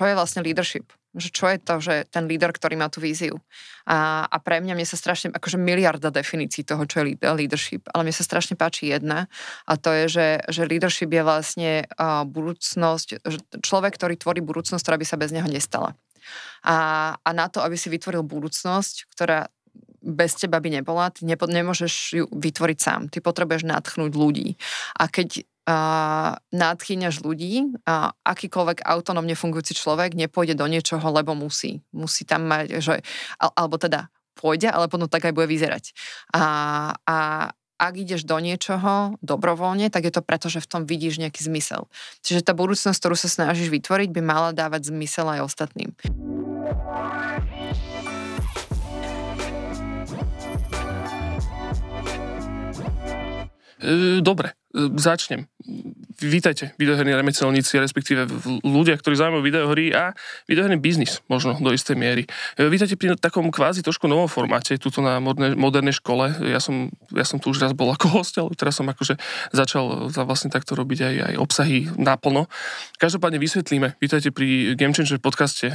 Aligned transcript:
čo 0.00 0.08
je 0.08 0.16
vlastne 0.16 0.40
leadership 0.40 0.88
že 1.10 1.34
čo 1.34 1.50
je 1.50 1.58
to, 1.58 1.82
že 1.82 1.94
ten 2.14 2.30
líder, 2.30 2.54
ktorý 2.54 2.78
má 2.78 2.86
tú 2.86 3.02
víziu. 3.02 3.42
A, 3.82 4.30
a 4.30 4.36
pre 4.38 4.62
mňa, 4.62 4.78
mne 4.78 4.86
sa 4.86 4.94
strašne, 4.94 5.34
akože 5.34 5.58
miliarda 5.58 6.14
definícií 6.14 6.62
toho, 6.62 6.86
čo 6.86 7.02
je 7.02 7.18
leadership, 7.18 7.90
ale 7.90 8.06
mne 8.06 8.14
sa 8.14 8.22
strašne 8.22 8.54
páči 8.54 8.94
jedna 8.94 9.26
a 9.66 9.74
to 9.74 9.90
je, 9.90 10.04
že, 10.06 10.28
že 10.46 10.62
leadership 10.70 11.10
je 11.10 11.22
vlastne 11.26 11.70
uh, 11.98 12.22
budúcnosť, 12.22 13.26
človek, 13.58 13.92
ktorý 13.98 14.14
tvorí 14.14 14.38
budúcnosť, 14.38 14.82
ktorá 14.86 14.96
by 15.00 15.06
sa 15.08 15.18
bez 15.18 15.34
neho 15.34 15.48
nestala. 15.50 15.98
A, 16.62 16.76
a 17.18 17.30
na 17.34 17.50
to, 17.50 17.58
aby 17.58 17.74
si 17.74 17.90
vytvoril 17.90 18.22
budúcnosť, 18.22 19.10
ktorá 19.10 19.50
bez 20.00 20.38
teba 20.38 20.62
by 20.62 20.80
nebola, 20.80 21.12
ty 21.12 21.28
nepo, 21.28 21.44
nemôžeš 21.44 21.94
ju 22.16 22.24
vytvoriť 22.32 22.78
sám. 22.80 23.00
Ty 23.12 23.20
potrebuješ 23.20 23.68
natchnúť 23.68 24.12
ľudí. 24.16 24.56
A 24.96 25.12
keď 25.12 25.44
nadchýňaš 26.50 27.22
ľudí, 27.22 27.74
uh, 27.86 28.10
akýkoľvek 28.26 28.82
autonómne 28.82 29.38
fungujúci 29.38 29.76
človek 29.76 30.18
nepôjde 30.18 30.58
do 30.58 30.66
niečoho, 30.66 31.04
lebo 31.14 31.36
musí. 31.38 31.84
Musí 31.94 32.26
tam 32.26 32.50
mať, 32.50 32.82
že, 32.82 33.04
al, 33.38 33.50
alebo 33.54 33.78
teda 33.78 34.10
pôjde, 34.34 34.72
ale 34.72 34.88
potom 34.88 35.06
tak 35.06 35.28
aj 35.28 35.36
bude 35.36 35.46
vyzerať. 35.46 35.92
A, 36.32 36.44
a 37.04 37.16
ak 37.80 37.94
ideš 37.96 38.28
do 38.28 38.36
niečoho 38.36 39.16
dobrovoľne, 39.24 39.88
tak 39.88 40.04
je 40.04 40.12
to 40.12 40.20
preto, 40.20 40.52
že 40.52 40.60
v 40.60 40.68
tom 40.68 40.82
vidíš 40.84 41.16
nejaký 41.16 41.40
zmysel. 41.40 41.88
Čiže 42.20 42.44
tá 42.44 42.52
budúcnosť, 42.52 43.00
ktorú 43.00 43.16
sa 43.16 43.32
snažíš 43.32 43.72
vytvoriť, 43.72 44.12
by 44.12 44.20
mala 44.20 44.50
dávať 44.52 44.92
zmysel 44.92 45.32
aj 45.32 45.48
ostatným. 45.48 45.96
Dobre, 54.20 54.59
začnem 54.74 55.46
vítajte, 56.20 56.72
videoherní 56.76 57.16
remeselníci, 57.16 57.80
respektíve 57.80 58.28
ľudia, 58.64 58.96
ktorí 58.96 59.16
zaujímajú 59.16 59.44
videohry 59.44 59.84
a 59.92 60.12
videoherný 60.48 60.76
biznis, 60.76 61.24
možno 61.32 61.56
do 61.56 61.72
istej 61.72 61.96
miery. 61.96 62.28
E, 62.56 62.68
vítajte 62.68 62.96
pri 63.00 63.16
takom 63.16 63.48
kvázi 63.48 63.80
trošku 63.80 64.04
novom 64.04 64.28
formáte, 64.28 64.76
tuto 64.76 65.00
na 65.00 65.20
modernej, 65.20 65.56
modernej 65.56 65.94
škole. 65.96 66.32
Ja 66.44 66.60
som, 66.60 66.92
ja 67.12 67.24
som 67.24 67.40
tu 67.40 67.52
už 67.52 67.60
raz 67.60 67.72
bol 67.72 67.88
ako 67.92 68.20
host, 68.20 68.36
ale 68.36 68.52
teraz 68.56 68.76
som 68.76 68.88
akože 68.88 69.16
začal 69.52 70.12
vlastne 70.12 70.52
takto 70.52 70.76
robiť 70.76 70.98
aj, 71.00 71.14
aj 71.32 71.34
obsahy 71.40 71.88
naplno. 71.96 72.48
Každopádne 73.00 73.40
vysvetlíme, 73.40 73.96
vítajte 74.00 74.32
pri 74.32 74.76
Game 74.76 74.92
Changer 74.92 75.20
podcaste 75.20 75.72
e, 75.72 75.74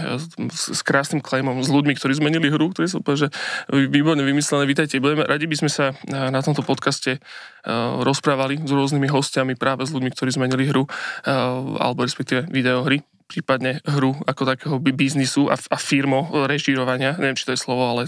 s, 0.53 0.77
s 0.77 0.81
krásnym 0.86 1.25
claimom, 1.25 1.61
s 1.61 1.70
ľuďmi, 1.70 1.98
ktorí 1.98 2.14
zmenili 2.17 2.53
hru, 2.53 2.70
ktorí 2.73 2.89
sú 2.89 3.02
že 3.16 3.30
výborne 3.72 4.25
vymyslené. 4.25 4.66
Vítajte, 4.67 5.00
budeme, 5.00 5.23
radi 5.23 5.45
by 5.45 5.55
sme 5.55 5.70
sa 5.70 5.94
e, 5.94 6.14
na 6.14 6.42
tomto 6.42 6.61
podcaste 6.66 7.22
rozprávali 8.05 8.61
s 8.61 8.72
rôznymi 8.86 9.09
hostiami, 9.09 9.58
práve 9.58 9.89
s 9.89 9.91
ľuďmi, 9.91 10.14
ktorí 10.14 10.30
zmenili 10.30 10.69
hru, 10.69 10.86
eh, 10.86 11.33
alebo 11.81 12.05
respektíve 12.05 12.45
videohry, 12.53 13.02
prípadne 13.25 13.81
hru 13.89 14.14
ako 14.30 14.42
takého 14.45 14.75
biznisu 14.77 15.50
a, 15.50 15.58
a 15.58 15.77
firmo 15.81 16.30
režírovania. 16.45 17.17
Neviem, 17.17 17.33
či 17.33 17.50
to 17.50 17.53
je 17.58 17.59
slovo, 17.59 17.81
ale 17.89 18.05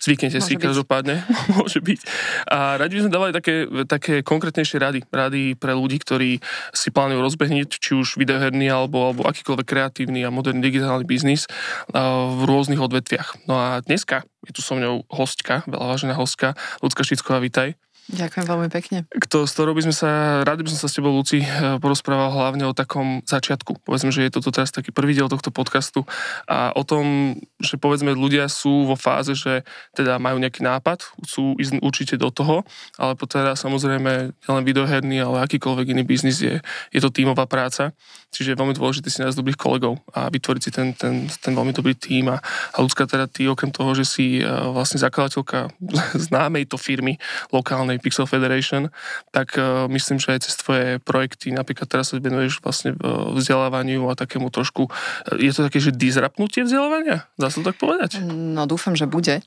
zvyknete 0.00 0.40
Môže 0.40 0.48
si 0.48 0.54
byť. 0.56 0.64
každopádne. 0.64 1.16
Môže 1.60 1.80
byť. 1.84 2.00
A 2.48 2.80
radi 2.80 2.96
by 2.96 3.00
sme 3.04 3.12
dávali 3.12 3.32
také, 3.36 3.68
také 3.84 4.14
konkrétnejšie 4.24 4.80
rady. 4.80 5.00
Rady 5.12 5.60
pre 5.60 5.76
ľudí, 5.76 6.00
ktorí 6.00 6.40
si 6.72 6.88
plánujú 6.88 7.20
rozbehnúť, 7.20 7.68
či 7.76 7.92
už 7.92 8.16
videoherný 8.16 8.72
alebo, 8.72 9.12
alebo 9.12 9.28
akýkoľvek 9.28 9.66
kreatívny 9.68 10.24
a 10.24 10.32
moderný 10.32 10.64
digitálny 10.64 11.04
biznis 11.04 11.44
eh, 11.44 12.00
v 12.32 12.40
rôznych 12.48 12.80
odvetviach. 12.80 13.44
No 13.44 13.60
a 13.60 13.84
dneska 13.84 14.24
je 14.48 14.56
tu 14.56 14.64
so 14.64 14.78
mňou 14.78 15.04
hostka, 15.10 15.66
veľa 15.68 15.86
vážená 15.96 16.14
hostka, 16.16 16.56
Lucka 16.80 17.04
Šicková, 17.04 17.42
vítaj. 17.42 17.85
Ďakujem 18.06 18.46
veľmi 18.46 18.68
pekne. 18.70 18.98
Kto, 19.10 19.50
z 19.50 19.52
ktorou 19.52 19.74
by 19.74 19.90
sme 19.90 19.94
sa, 19.94 20.40
rád 20.46 20.62
by 20.62 20.70
som 20.70 20.86
sa 20.86 20.86
s 20.86 20.94
tebou, 20.94 21.10
Luci, 21.10 21.42
eh, 21.42 21.78
porozprával 21.82 22.30
hlavne 22.30 22.70
o 22.70 22.76
takom 22.76 23.26
začiatku. 23.26 23.82
Povedzme, 23.82 24.14
že 24.14 24.22
je 24.22 24.30
toto 24.30 24.54
teraz 24.54 24.70
taký 24.70 24.94
prvý 24.94 25.18
diel 25.18 25.26
tohto 25.26 25.50
podcastu 25.50 26.06
a 26.46 26.70
o 26.78 26.86
tom, 26.86 27.34
že 27.56 27.80
povedzme 27.80 28.12
ľudia 28.12 28.52
sú 28.52 28.84
vo 28.84 28.96
fáze, 29.00 29.32
že 29.32 29.64
teda 29.96 30.20
majú 30.20 30.36
nejaký 30.36 30.60
nápad, 30.60 31.08
chcú 31.24 31.56
ísť 31.56 31.80
určite 31.80 32.14
do 32.20 32.28
toho, 32.28 32.68
ale 33.00 33.16
teda 33.16 33.56
samozrejme 33.56 34.36
nielen 34.44 34.64
videoherný, 34.64 35.24
ale 35.24 35.44
akýkoľvek 35.48 35.96
iný 35.96 36.02
biznis 36.04 36.44
je, 36.44 36.60
je 36.92 37.00
to 37.00 37.08
tímová 37.08 37.48
práca. 37.48 37.96
Čiže 38.36 38.52
je 38.52 38.60
veľmi 38.60 38.76
dôležité 38.76 39.08
si 39.08 39.24
nájsť 39.24 39.38
dobrých 39.40 39.56
kolegov 39.56 39.96
a 40.12 40.28
vytvoriť 40.28 40.62
si 40.62 40.70
ten, 40.74 40.92
ten, 40.92 41.24
ten 41.24 41.52
veľmi 41.56 41.72
dobrý 41.72 41.96
tím. 41.96 42.28
A, 42.28 42.36
a 42.44 42.76
ľudská 42.84 43.08
teda 43.08 43.24
ty 43.24 43.48
okrem 43.48 43.72
toho, 43.72 43.96
že 43.96 44.04
si 44.04 44.44
uh, 44.44 44.68
vlastne 44.76 45.00
zakladateľka 45.00 45.72
známej 46.28 46.68
to 46.68 46.76
firmy 46.76 47.16
lokálnej. 47.48 47.96
Pixel 47.96 48.28
Federation, 48.28 48.92
tak 49.32 49.56
uh, 49.56 49.88
myslím, 49.88 50.20
že 50.20 50.36
aj 50.36 50.40
cez 50.44 50.54
tvoje 50.60 51.00
projekty, 51.00 51.54
napríklad 51.54 51.88
teraz 51.88 52.12
sa 52.12 52.20
venuješ 52.20 52.60
vlastne 52.60 52.92
vzdelávaniu 53.32 54.04
a 54.10 54.18
takému 54.18 54.52
trošku, 54.52 54.92
je 55.40 55.50
to 55.54 55.66
také, 55.70 55.78
že 55.80 55.94
disrupnutie 55.94 56.66
vzdelávania? 56.66 57.24
Dá 57.46 57.54
sa 57.54 57.62
to 57.62 57.70
tak 57.70 57.78
povedať? 57.78 58.18
No 58.26 58.66
dúfam, 58.66 58.98
že 58.98 59.06
bude. 59.06 59.38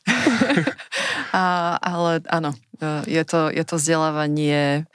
a, 1.36 1.76
ale 1.84 2.24
áno, 2.32 2.56
e, 2.80 3.20
je 3.20 3.24
to, 3.28 3.52
je 3.52 3.64
to 3.68 3.76
vzdelávanie, 3.76 4.88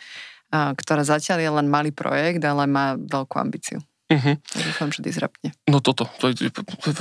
ktoré 0.54 1.04
zatiaľ 1.04 1.38
je 1.44 1.50
len 1.52 1.66
malý 1.68 1.92
projekt, 1.92 2.40
ale 2.40 2.64
má 2.64 2.96
veľkú 2.96 3.36
ambíciu. 3.36 3.84
Uh-huh. 4.04 4.36
Dúfam, 4.40 4.92
že 4.92 5.00
disruptne. 5.00 5.56
No 5.64 5.80
toto, 5.80 6.04
to 6.20 6.28
je 6.28 6.52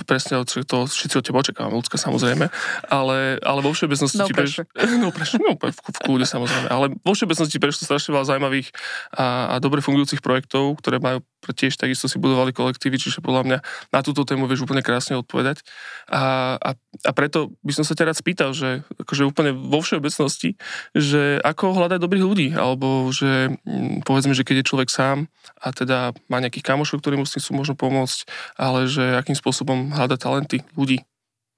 presne 0.07 0.39
to 0.43 0.87
všetci 0.87 1.15
od 1.19 1.23
teba 1.23 1.43
očakávame, 1.43 1.75
ľudská 1.75 1.99
samozrejme, 1.99 2.47
ale, 2.87 3.17
ale 3.43 3.59
vo 3.59 3.75
všeobecnosti 3.75 4.23
no 4.23 4.27
ti 4.27 4.33
preš, 4.33 4.63
no, 5.03 5.11
preš, 5.11 5.35
no, 5.35 5.59
v, 5.59 5.67
v 5.67 5.99
kľude 5.99 6.23
samozrejme, 6.23 6.71
ale 6.71 6.95
vo 6.95 7.11
všeobecnosti 7.11 7.59
prešlo 7.59 7.83
strašne 7.91 8.15
veľa 8.15 8.27
zaujímavých 8.31 8.71
a, 9.19 9.51
a 9.51 9.55
dobre 9.59 9.83
fungujúcich 9.83 10.23
projektov, 10.23 10.79
ktoré 10.79 11.03
majú 11.03 11.19
tiež 11.51 11.75
takisto 11.75 12.07
si 12.07 12.15
budovali 12.15 12.55
kolektívy, 12.55 12.95
čiže 12.95 13.19
podľa 13.19 13.43
mňa 13.43 13.57
na 13.91 13.99
túto 13.99 14.23
tému 14.23 14.47
vieš 14.47 14.63
úplne 14.63 14.79
krásne 14.79 15.19
odpovedať. 15.19 15.67
A, 16.07 16.55
a, 16.55 16.71
a 16.79 17.11
preto 17.11 17.51
by 17.65 17.75
som 17.75 17.83
sa 17.83 17.97
rád 17.99 18.15
spýtal, 18.15 18.55
že 18.55 18.87
akože 18.95 19.27
úplne 19.27 19.51
vo 19.51 19.83
všeobecnosti, 19.83 20.55
že 20.95 21.43
ako 21.43 21.75
hľadať 21.75 21.99
dobrých 21.99 22.23
ľudí, 22.23 22.47
alebo 22.55 23.11
že 23.11 23.51
hm, 23.67 24.07
povedzme, 24.07 24.31
že 24.31 24.47
keď 24.47 24.63
je 24.63 24.69
človek 24.71 24.89
sám 24.93 25.27
a 25.59 25.75
teda 25.75 26.15
má 26.31 26.39
nejakých 26.39 26.63
kamošov, 26.63 27.03
ktorí 27.03 27.19
mu 27.19 27.27
sú 27.27 27.51
možno 27.51 27.75
pomôcť, 27.75 28.29
ale 28.55 28.87
že 28.87 29.19
akým 29.19 29.35
spôsobom 29.35 29.91
hľadať 29.91 30.19
talenty 30.21 30.57
ľudí. 30.77 31.03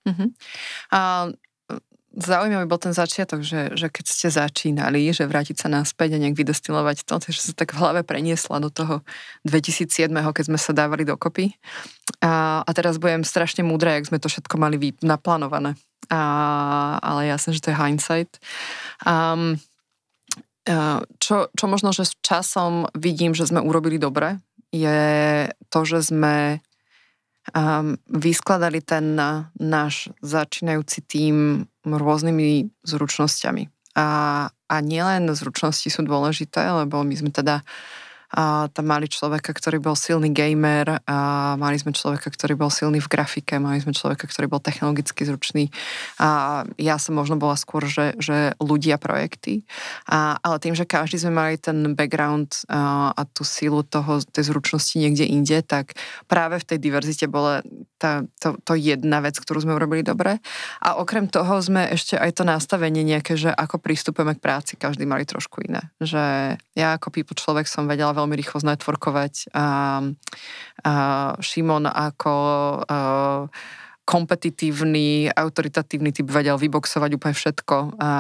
Uh-huh. 0.06 0.30
A 0.94 1.34
zaujímavý 2.16 2.66
bol 2.66 2.80
ten 2.80 2.96
začiatok, 2.96 3.44
že, 3.44 3.76
že 3.76 3.92
keď 3.92 4.06
ste 4.08 4.28
začínali, 4.32 5.12
že 5.12 5.28
vrátiť 5.28 5.60
sa 5.60 5.68
naspäť 5.68 6.16
a 6.16 6.22
nejak 6.24 6.40
vydestilovať 6.40 7.04
to, 7.04 7.20
že 7.30 7.52
sa 7.52 7.54
tak 7.54 7.76
v 7.76 7.80
hlave 7.84 8.02
preniesla 8.08 8.64
do 8.64 8.72
toho 8.72 9.04
2007, 9.44 10.10
keď 10.10 10.44
sme 10.48 10.60
sa 10.60 10.72
dávali 10.72 11.04
dokopy. 11.04 11.54
A, 12.24 12.64
a 12.64 12.70
teraz 12.72 12.98
budem 12.98 13.28
strašne 13.28 13.68
múdra, 13.68 14.00
jak 14.00 14.10
sme 14.10 14.20
to 14.24 14.32
všetko 14.32 14.56
mali 14.56 14.80
vy, 14.80 14.90
naplánované. 15.04 15.76
A, 16.10 16.22
ale 17.04 17.28
jasne, 17.30 17.52
že 17.52 17.62
to 17.62 17.72
je 17.76 17.80
hindsight. 17.80 18.32
Um, 19.04 19.60
čo, 21.22 21.54
čo 21.54 21.66
možno, 21.70 21.94
že 21.94 22.10
s 22.10 22.18
časom 22.26 22.90
vidím, 22.98 23.38
že 23.38 23.46
sme 23.46 23.62
urobili 23.62 24.02
dobre, 24.02 24.42
je 24.74 25.46
to, 25.70 25.80
že 25.86 26.10
sme 26.10 26.65
vyskladali 28.10 28.82
ten 28.82 29.14
náš 29.60 30.10
začínajúci 30.26 31.06
tým 31.06 31.36
rôznymi 31.86 32.74
zručnosťami. 32.82 33.70
A, 33.96 34.08
a 34.50 34.76
nielen 34.82 35.30
zručnosti 35.32 35.88
sú 35.88 36.02
dôležité, 36.04 36.66
lebo 36.74 37.06
my 37.06 37.16
sme 37.16 37.32
teda 37.32 37.62
a 38.36 38.68
tam 38.68 38.86
mali 38.92 39.08
človeka, 39.08 39.56
ktorý 39.56 39.80
bol 39.80 39.96
silný 39.96 40.36
gamer, 40.36 41.00
a 41.08 41.18
mali 41.56 41.80
sme 41.80 41.96
človeka, 41.96 42.28
ktorý 42.28 42.60
bol 42.60 42.68
silný 42.68 43.00
v 43.00 43.08
grafike, 43.08 43.56
mali 43.64 43.80
sme 43.80 43.96
človeka, 43.96 44.28
ktorý 44.28 44.52
bol 44.52 44.60
technologicky 44.60 45.24
zručný. 45.24 45.72
A 46.20 46.62
ja 46.76 47.00
som 47.00 47.16
možno 47.16 47.40
bola 47.40 47.56
skôr, 47.56 47.88
že, 47.88 48.20
že 48.20 48.52
ľudia 48.60 49.00
projekty. 49.00 49.64
A, 50.12 50.36
ale 50.44 50.60
tým, 50.60 50.76
že 50.76 50.84
každý 50.84 51.16
sme 51.22 51.32
mali 51.32 51.56
ten 51.56 51.96
background 51.96 52.68
a, 52.68 53.16
a 53.16 53.22
tú 53.24 53.48
silu 53.48 53.88
toho, 53.88 54.20
tej 54.28 54.52
zručnosti 54.52 55.00
niekde 55.00 55.24
inde, 55.24 55.64
tak 55.64 55.96
práve 56.28 56.60
v 56.60 56.68
tej 56.68 56.80
diverzite 56.84 57.32
bola 57.32 57.64
tá, 57.96 58.26
to, 58.42 58.60
to 58.66 58.74
jedna 58.76 59.22
vec, 59.22 59.38
ktorú 59.38 59.62
sme 59.62 59.78
urobili 59.78 60.02
dobre. 60.02 60.42
A 60.82 60.98
okrem 60.98 61.30
toho 61.30 61.62
sme 61.62 61.88
ešte 61.94 62.18
aj 62.18 62.42
to 62.42 62.44
nastavenie 62.44 63.06
nejaké, 63.06 63.38
že 63.38 63.54
ako 63.54 63.80
pristupujeme 63.80 64.36
k 64.36 64.44
práci, 64.44 64.74
každý 64.76 65.08
mali 65.08 65.24
trošku 65.24 65.62
iné. 65.64 65.94
Že 66.02 66.56
ja 66.76 66.98
ako 66.98 67.14
people 67.14 67.38
človek 67.38 67.70
som 67.70 67.86
vedela 67.86 68.12
veľmi 68.12 68.25
veľmi 68.26 68.42
rýchlo 68.42 68.66
znetworkovať. 68.66 69.54
A, 69.54 70.02
a 70.82 70.94
Šimon 71.38 71.86
ako 71.86 72.34
a, 72.34 73.46
kompetitívny, 74.06 75.30
autoritatívny 75.34 76.14
typ 76.14 76.30
vedel 76.30 76.58
vyboxovať 76.62 77.12
úplne 77.18 77.34
všetko. 77.38 77.98
A, 77.98 78.10
a 78.10 78.12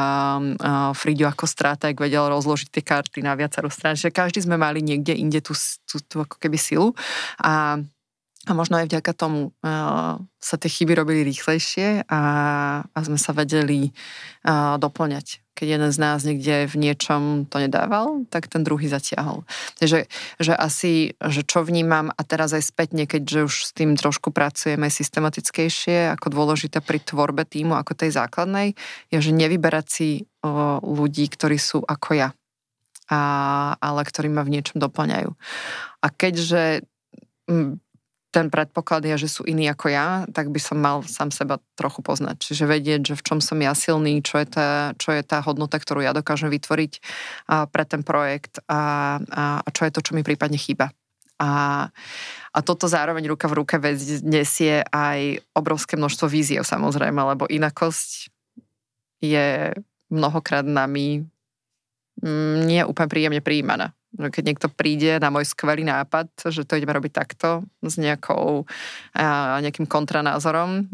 Fridio 0.98 1.30
ako 1.30 1.46
stratég 1.50 1.98
vedel 1.98 2.26
rozložiť 2.30 2.70
tie 2.70 2.84
karty 2.86 3.26
na 3.26 3.34
viacero 3.34 3.70
strán. 3.70 3.98
Že 3.98 4.14
každý 4.14 4.42
sme 4.46 4.58
mali 4.58 4.82
niekde 4.82 5.14
inde 5.14 5.42
tú, 5.46 5.58
tú, 5.86 6.02
tú 6.02 6.16
ako 6.22 6.38
keby 6.42 6.58
silu. 6.58 6.94
A 7.38 7.82
a 8.46 8.52
možno 8.54 8.78
aj 8.78 8.88
vďaka 8.94 9.12
tomu 9.18 9.52
uh, 9.66 10.22
sa 10.38 10.56
tie 10.62 10.70
chyby 10.70 10.94
robili 10.94 11.26
rýchlejšie 11.26 12.06
a, 12.06 12.22
a 12.86 12.98
sme 13.02 13.18
sa 13.18 13.34
vedeli 13.34 13.90
uh, 14.46 14.78
doplňať. 14.78 15.42
Keď 15.56 15.68
jeden 15.80 15.90
z 15.90 15.98
nás 15.98 16.22
niekde 16.28 16.68
v 16.68 16.76
niečom 16.78 17.48
to 17.48 17.58
nedával, 17.64 18.28
tak 18.28 18.52
ten 18.52 18.62
druhý 18.62 18.86
zatiahol. 18.92 19.48
Takže 19.80 20.06
že 20.38 20.54
asi, 20.54 21.16
že 21.18 21.42
čo 21.48 21.64
vnímam 21.64 22.12
a 22.12 22.22
teraz 22.28 22.52
aj 22.54 22.70
spätne, 22.70 23.08
keďže 23.08 23.40
už 23.48 23.54
s 23.66 23.72
tým 23.72 23.96
trošku 23.96 24.36
pracujeme 24.36 24.92
systematickejšie, 24.92 26.14
ako 26.14 26.28
dôležité 26.30 26.84
pri 26.84 27.00
tvorbe 27.02 27.48
týmu, 27.48 27.74
ako 27.74 27.98
tej 27.98 28.14
základnej, 28.14 28.76
je, 29.10 29.18
že 29.18 29.32
nevyberať 29.34 29.86
si 29.90 30.10
uh, 30.22 30.78
ľudí, 30.84 31.26
ktorí 31.32 31.58
sú 31.58 31.82
ako 31.82 32.10
ja, 32.14 32.30
a, 33.10 33.20
ale 33.80 34.02
ktorí 34.06 34.30
ma 34.30 34.46
v 34.46 34.60
niečom 34.60 34.78
doplňajú. 34.78 35.30
A 36.04 36.08
keďže 36.14 36.86
ten 38.36 38.52
predpoklad 38.52 39.08
je, 39.08 39.16
že 39.16 39.40
sú 39.40 39.48
iní 39.48 39.72
ako 39.72 39.88
ja, 39.88 40.28
tak 40.28 40.52
by 40.52 40.60
som 40.60 40.76
mal 40.76 41.08
sám 41.08 41.32
seba 41.32 41.64
trochu 41.80 42.04
poznať. 42.04 42.44
Čiže 42.44 42.68
vedieť, 42.68 43.02
že 43.08 43.16
v 43.16 43.24
čom 43.24 43.40
som 43.40 43.56
ja 43.64 43.72
silný, 43.72 44.20
čo 44.20 44.44
je 44.44 44.48
tá, 44.52 44.92
čo 45.00 45.16
je 45.16 45.24
tá 45.24 45.40
hodnota, 45.40 45.80
ktorú 45.80 46.04
ja 46.04 46.12
dokážem 46.12 46.52
vytvoriť 46.52 47.00
pre 47.72 47.84
ten 47.88 48.04
projekt 48.04 48.60
a, 48.68 49.16
a, 49.32 49.44
a 49.64 49.68
čo 49.72 49.88
je 49.88 49.92
to, 49.96 50.04
čo 50.04 50.12
mi 50.20 50.28
prípadne 50.28 50.60
chýba. 50.60 50.92
A, 51.40 51.88
a 52.52 52.60
toto 52.60 52.92
zároveň 52.92 53.24
ruka 53.32 53.48
v 53.48 53.64
ruke 53.64 53.80
nesie 54.28 54.84
aj 54.84 55.40
obrovské 55.56 55.96
množstvo 55.96 56.28
víziev 56.28 56.68
samozrejme, 56.68 57.16
lebo 57.16 57.48
inakosť 57.48 58.28
je 59.24 59.72
mnohokrát 60.12 60.68
nami 60.68 61.24
mm, 62.20 62.68
nie 62.68 62.84
úplne 62.84 63.08
príjemne 63.08 63.40
prijímaná 63.40 63.96
keď 64.18 64.44
niekto 64.44 64.68
príde 64.72 65.20
na 65.20 65.30
môj 65.30 65.48
skvelý 65.48 65.84
nápad, 65.84 66.32
že 66.50 66.64
to 66.64 66.80
ideme 66.80 66.96
robiť 66.96 67.12
takto, 67.12 67.68
s 67.84 67.96
nejakou, 68.00 68.66
nejakým 69.62 69.86
kontranázorom, 69.86 70.88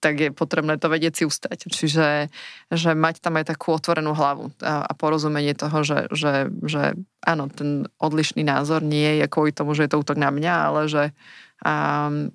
tak 0.00 0.14
je 0.20 0.30
potrebné 0.32 0.80
to 0.80 0.88
vedieť 0.88 1.14
si 1.20 1.24
ustať. 1.28 1.68
Čiže 1.68 2.32
že 2.72 2.90
mať 2.96 3.20
tam 3.20 3.36
aj 3.36 3.52
takú 3.52 3.76
otvorenú 3.76 4.16
hlavu 4.16 4.54
a, 4.64 4.88
porozumenie 4.96 5.52
toho, 5.52 5.84
že, 5.84 6.08
že, 6.12 6.48
že 6.64 6.96
áno, 7.20 7.50
ten 7.52 7.84
odlišný 8.00 8.40
názor 8.46 8.80
nie 8.80 9.20
je 9.20 9.26
kvôli 9.28 9.52
tomu, 9.52 9.76
že 9.76 9.84
je 9.86 9.90
to 9.92 10.00
útok 10.00 10.16
na 10.16 10.32
mňa, 10.32 10.54
ale 10.72 10.80
že, 10.88 11.04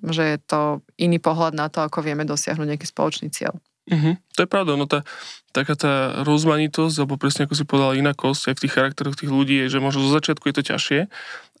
že 0.06 0.24
je 0.36 0.38
to 0.44 0.86
iný 1.00 1.18
pohľad 1.18 1.56
na 1.56 1.66
to, 1.66 1.82
ako 1.82 2.04
vieme 2.04 2.22
dosiahnuť 2.22 2.68
nejaký 2.68 2.86
spoločný 2.86 3.28
cieľ. 3.32 3.58
Mm-hmm. 3.90 4.14
To 4.38 4.40
je 4.46 4.48
pravda, 4.48 4.78
no 4.78 4.86
tá, 4.86 5.02
taká 5.50 5.74
tá 5.74 6.22
rozmanitosť, 6.22 7.02
alebo 7.02 7.18
presne 7.18 7.50
ako 7.50 7.54
si 7.58 7.64
povedal, 7.66 7.98
inakosť 7.98 8.52
aj 8.52 8.54
v 8.54 8.62
tých 8.62 8.74
charakteroch 8.78 9.18
tých 9.18 9.32
ľudí 9.34 9.66
je, 9.66 9.74
že 9.74 9.82
možno 9.82 10.06
zo 10.06 10.14
začiatku 10.14 10.46
je 10.46 10.54
to 10.54 10.62
ťažšie 10.70 11.00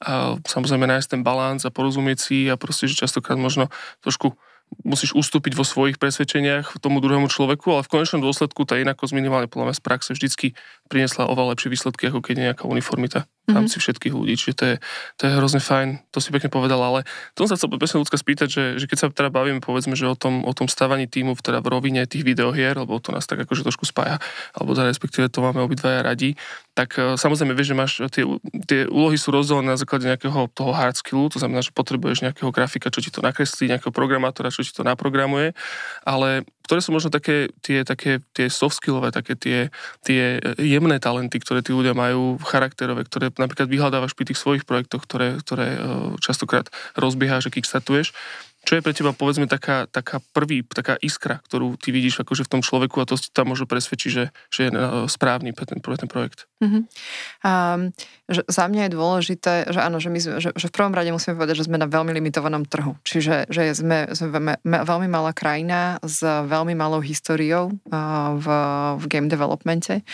a 0.06 0.38
samozrejme 0.46 0.86
nájsť 0.86 1.08
ten 1.18 1.22
balans 1.26 1.66
a 1.66 1.74
porozumieť 1.74 2.18
si 2.22 2.38
a 2.46 2.54
proste, 2.54 2.86
že 2.86 2.94
častokrát 2.94 3.38
možno 3.38 3.74
trošku 4.06 4.38
musíš 4.80 5.12
ustúpiť 5.12 5.52
vo 5.52 5.68
svojich 5.68 6.00
presvedčeniach 6.00 6.80
tomu 6.80 7.04
druhému 7.04 7.28
človeku, 7.28 7.68
ale 7.68 7.84
v 7.84 7.92
konečnom 7.92 8.24
dôsledku 8.24 8.64
tá 8.64 8.80
inakosť 8.80 9.12
minimálne 9.12 9.50
podľa 9.50 9.68
mňa 9.68 9.76
z 9.76 9.82
praxe 9.84 10.10
vždycky 10.16 10.56
priniesla 10.90 11.30
oveľa 11.30 11.56
lepšie 11.56 11.72
výsledky, 11.72 12.08
ako 12.10 12.20
keď 12.20 12.52
nejaká 12.52 12.64
uniformita 12.68 13.24
v 13.42 13.58
rámci 13.58 13.74
mm-hmm. 13.74 13.82
všetkých 13.82 14.14
ľudí. 14.14 14.34
Čiže 14.38 14.54
to 14.54 14.64
je, 14.64 14.74
to 15.18 15.22
je 15.26 15.32
hrozne 15.34 15.58
fajn, 15.58 15.88
to 16.14 16.22
si 16.22 16.30
pekne 16.30 16.46
povedal, 16.46 16.78
ale 16.78 17.02
to 17.34 17.42
som 17.42 17.50
sa 17.50 17.56
chcel 17.58 17.74
presne 17.74 17.98
ľudská 17.98 18.14
spýtať, 18.14 18.48
že, 18.48 18.64
že 18.78 18.86
keď 18.86 18.98
sa 18.98 19.06
teda 19.10 19.34
bavíme 19.34 19.58
povedzme, 19.58 19.98
že 19.98 20.06
o 20.06 20.14
tom, 20.14 20.46
o 20.46 20.52
tom 20.54 20.70
stávaní 20.70 21.10
týmu 21.10 21.34
teda 21.34 21.58
v 21.58 21.74
rovine 21.74 22.06
tých 22.06 22.22
videohier, 22.22 22.78
lebo 22.78 23.02
to 23.02 23.10
nás 23.10 23.26
tak 23.26 23.42
akože 23.42 23.66
trošku 23.66 23.82
spája, 23.82 24.22
alebo 24.54 24.78
teda 24.78 24.94
respektíve 24.94 25.26
to 25.26 25.42
máme 25.42 25.58
obidvaja 25.58 26.06
radi, 26.06 26.38
tak 26.78 26.94
uh, 27.02 27.18
samozrejme 27.18 27.50
vieš, 27.58 27.74
že 27.74 27.76
máš 27.76 27.92
tie, 28.14 28.24
tie 28.70 28.86
úlohy 28.86 29.18
sú 29.18 29.34
rozdelené 29.34 29.74
na 29.74 29.78
základe 29.80 30.06
nejakého 30.06 30.46
toho 30.54 30.70
hard 30.70 30.94
skillu, 30.94 31.26
to 31.26 31.42
znamená, 31.42 31.66
že 31.66 31.74
potrebuješ 31.74 32.22
nejakého 32.22 32.54
grafika, 32.54 32.94
čo 32.94 33.02
ti 33.02 33.10
to 33.10 33.26
nakreslí, 33.26 33.66
nejakého 33.66 33.90
programátora, 33.90 34.54
čo 34.54 34.62
ti 34.62 34.70
to 34.70 34.86
naprogramuje, 34.86 35.50
ale 36.06 36.46
ktoré 36.62 36.80
sú 36.80 36.94
možno 36.94 37.10
také 37.10 37.50
tie, 37.60 37.82
také 37.82 38.22
tie 38.32 38.46
soft 38.46 38.78
skillové, 38.78 39.10
také 39.10 39.34
tie, 39.34 39.68
tie 40.06 40.38
jemné 40.56 41.02
talenty, 41.02 41.42
ktoré 41.42 41.60
tí 41.60 41.74
ľudia 41.74 41.92
majú 41.92 42.38
charakterové, 42.40 43.04
ktoré 43.06 43.34
napríklad 43.34 43.66
vyhľadávaš 43.66 44.14
pri 44.14 44.30
tých 44.30 44.40
svojich 44.40 44.64
projektoch, 44.64 45.02
ktoré, 45.04 45.42
ktoré 45.42 45.66
e, 45.74 45.78
častokrát 46.22 46.70
rozbieháš 46.94 47.50
a 47.50 47.54
kickstartuješ. 47.54 48.14
Čo 48.62 48.78
je 48.78 48.84
pre 48.84 48.94
teba, 48.94 49.10
povedzme, 49.10 49.50
taká, 49.50 49.90
taká 49.90 50.22
prvý, 50.30 50.62
taká 50.62 50.94
iskra, 51.02 51.42
ktorú 51.50 51.74
ty 51.74 51.90
vidíš 51.90 52.22
akože 52.22 52.46
v 52.46 52.52
tom 52.58 52.62
človeku 52.62 53.02
a 53.02 53.08
to 53.10 53.18
tam 53.34 53.50
možno 53.50 53.66
presvedčí, 53.66 54.06
že, 54.06 54.24
že 54.54 54.60
je 54.66 54.70
e, 54.70 54.78
správny 55.10 55.50
pre 55.50 55.66
ten, 55.66 55.82
pre 55.82 55.98
ten 55.98 56.06
projekt? 56.06 56.46
Mm-hmm. 56.62 56.82
Um, 57.42 57.90
že 58.30 58.46
za 58.46 58.70
mňa 58.70 58.86
je 58.86 58.92
dôležité, 58.94 59.54
že 59.66 59.82
áno, 59.82 59.98
že, 59.98 60.14
my 60.14 60.18
sme, 60.22 60.32
že, 60.38 60.54
že 60.54 60.66
v 60.70 60.74
prvom 60.78 60.94
rade 60.94 61.10
musíme 61.10 61.34
povedať, 61.34 61.58
že 61.58 61.66
sme 61.66 61.74
na 61.74 61.90
veľmi 61.90 62.14
limitovanom 62.14 62.62
trhu. 62.70 62.94
Čiže 63.02 63.50
že 63.50 63.74
sme, 63.74 64.14
sme 64.14 64.54
veľmi 64.62 65.10
malá 65.10 65.34
krajina 65.34 65.98
s 65.98 66.22
veľmi 66.22 66.78
malou 66.78 67.02
históriou 67.02 67.74
uh, 67.74 68.38
v, 68.38 68.46
v 69.02 69.04
game 69.10 69.26
developmente 69.26 70.06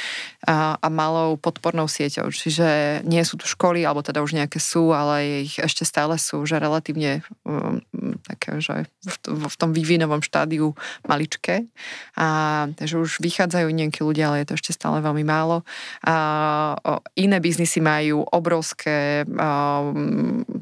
a, 0.49 0.81
a 0.81 0.89
malou 0.89 1.37
podpornou 1.37 1.85
sieťou. 1.85 2.33
Čiže 2.33 3.05
nie 3.05 3.21
sú 3.29 3.37
tu 3.37 3.45
školy, 3.45 3.85
alebo 3.85 4.01
teda 4.01 4.25
už 4.25 4.41
nejaké 4.41 4.57
sú, 4.57 4.97
ale 4.97 5.45
ich 5.45 5.61
ešte 5.61 5.85
stále 5.85 6.17
sú, 6.17 6.49
že 6.49 6.57
relatívne 6.57 7.21
um, 7.45 7.85
také, 8.39 8.63
že 8.63 8.87
v, 9.27 9.55
tom 9.59 9.75
vývinovom 9.75 10.23
štádiu 10.23 10.79
maličké. 11.11 11.67
A, 12.15 12.71
takže 12.79 13.03
už 13.03 13.19
vychádzajú 13.19 13.67
nejakí 13.67 14.07
ľudia, 14.07 14.31
ale 14.31 14.47
je 14.47 14.55
to 14.55 14.57
ešte 14.57 14.73
stále 14.79 15.03
veľmi 15.03 15.27
málo. 15.27 15.67
A, 16.07 16.79
iné 17.19 17.43
biznisy 17.43 17.83
majú 17.83 18.23
obrovské 18.23 19.27
a, 19.27 19.91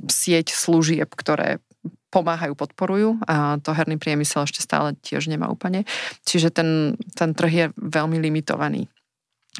sieť 0.08 0.56
služieb, 0.56 1.12
ktoré 1.12 1.60
pomáhajú, 2.08 2.56
podporujú 2.56 3.20
a 3.28 3.60
to 3.60 3.76
herný 3.76 4.00
priemysel 4.00 4.48
ešte 4.48 4.64
stále 4.64 4.96
tiež 5.04 5.28
nemá 5.28 5.52
úplne. 5.52 5.84
Čiže 6.24 6.48
ten, 6.48 6.96
ten 7.12 7.36
trh 7.36 7.52
je 7.52 7.66
veľmi 7.76 8.16
limitovaný. 8.16 8.88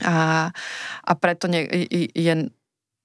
A, 0.05 0.49
a 1.05 1.13
preto 1.17 1.49
ne, 1.49 1.69
je 2.13 2.33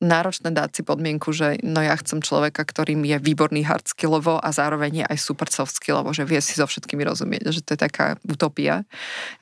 náročné 0.01 0.49
dať 0.49 0.69
si 0.73 0.81
podmienku, 0.81 1.29
že 1.29 1.61
no 1.61 1.79
ja 1.79 1.93
chcem 1.95 2.25
človeka, 2.25 2.65
ktorým 2.65 3.05
je 3.05 3.21
výborný 3.21 3.61
hard 3.63 3.85
skillovo 3.85 4.41
a 4.41 4.49
zároveň 4.49 5.05
je 5.05 5.05
aj 5.05 5.17
super 5.21 5.47
soft 5.53 5.77
skillovo, 5.77 6.09
že 6.11 6.25
vie 6.25 6.41
si 6.41 6.57
so 6.57 6.65
všetkými 6.65 7.05
rozumieť, 7.05 7.53
že 7.53 7.61
to 7.61 7.77
je 7.77 7.79
taká 7.79 8.17
utopia. 8.25 8.83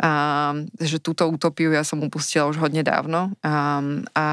A, 0.03 0.53
že 0.77 0.99
túto 0.99 1.23
utopiu 1.31 1.71
ja 1.71 1.87
som 1.87 2.03
upustila 2.03 2.51
už 2.51 2.59
hodne 2.59 2.83
dávno 2.83 3.31
a, 3.39 3.79
a 4.13 4.25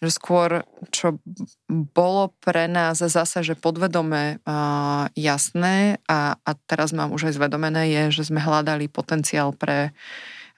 že 0.00 0.16
skôr, 0.16 0.64
čo 0.88 1.20
bolo 1.68 2.32
pre 2.40 2.64
nás 2.72 3.04
zase, 3.04 3.44
že 3.44 3.52
podvedome 3.52 4.40
uh, 4.40 5.12
jasné 5.12 6.00
a, 6.08 6.40
a 6.40 6.50
teraz 6.64 6.96
mám 6.96 7.12
už 7.12 7.28
aj 7.28 7.36
zvedomené, 7.36 7.92
je, 7.92 8.24
že 8.24 8.32
sme 8.32 8.40
hľadali 8.40 8.88
potenciál 8.88 9.52
pre, 9.52 9.92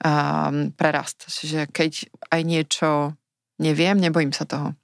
uh, 0.07 0.71
pre 0.79 0.89
rast. 0.95 1.27
Čiže 1.27 1.67
keď 1.75 2.07
aj 2.31 2.41
niečo 2.47 2.89
neviem, 3.63 3.95
nebojím 3.95 4.35
sa 4.35 4.43
toho. 4.43 4.75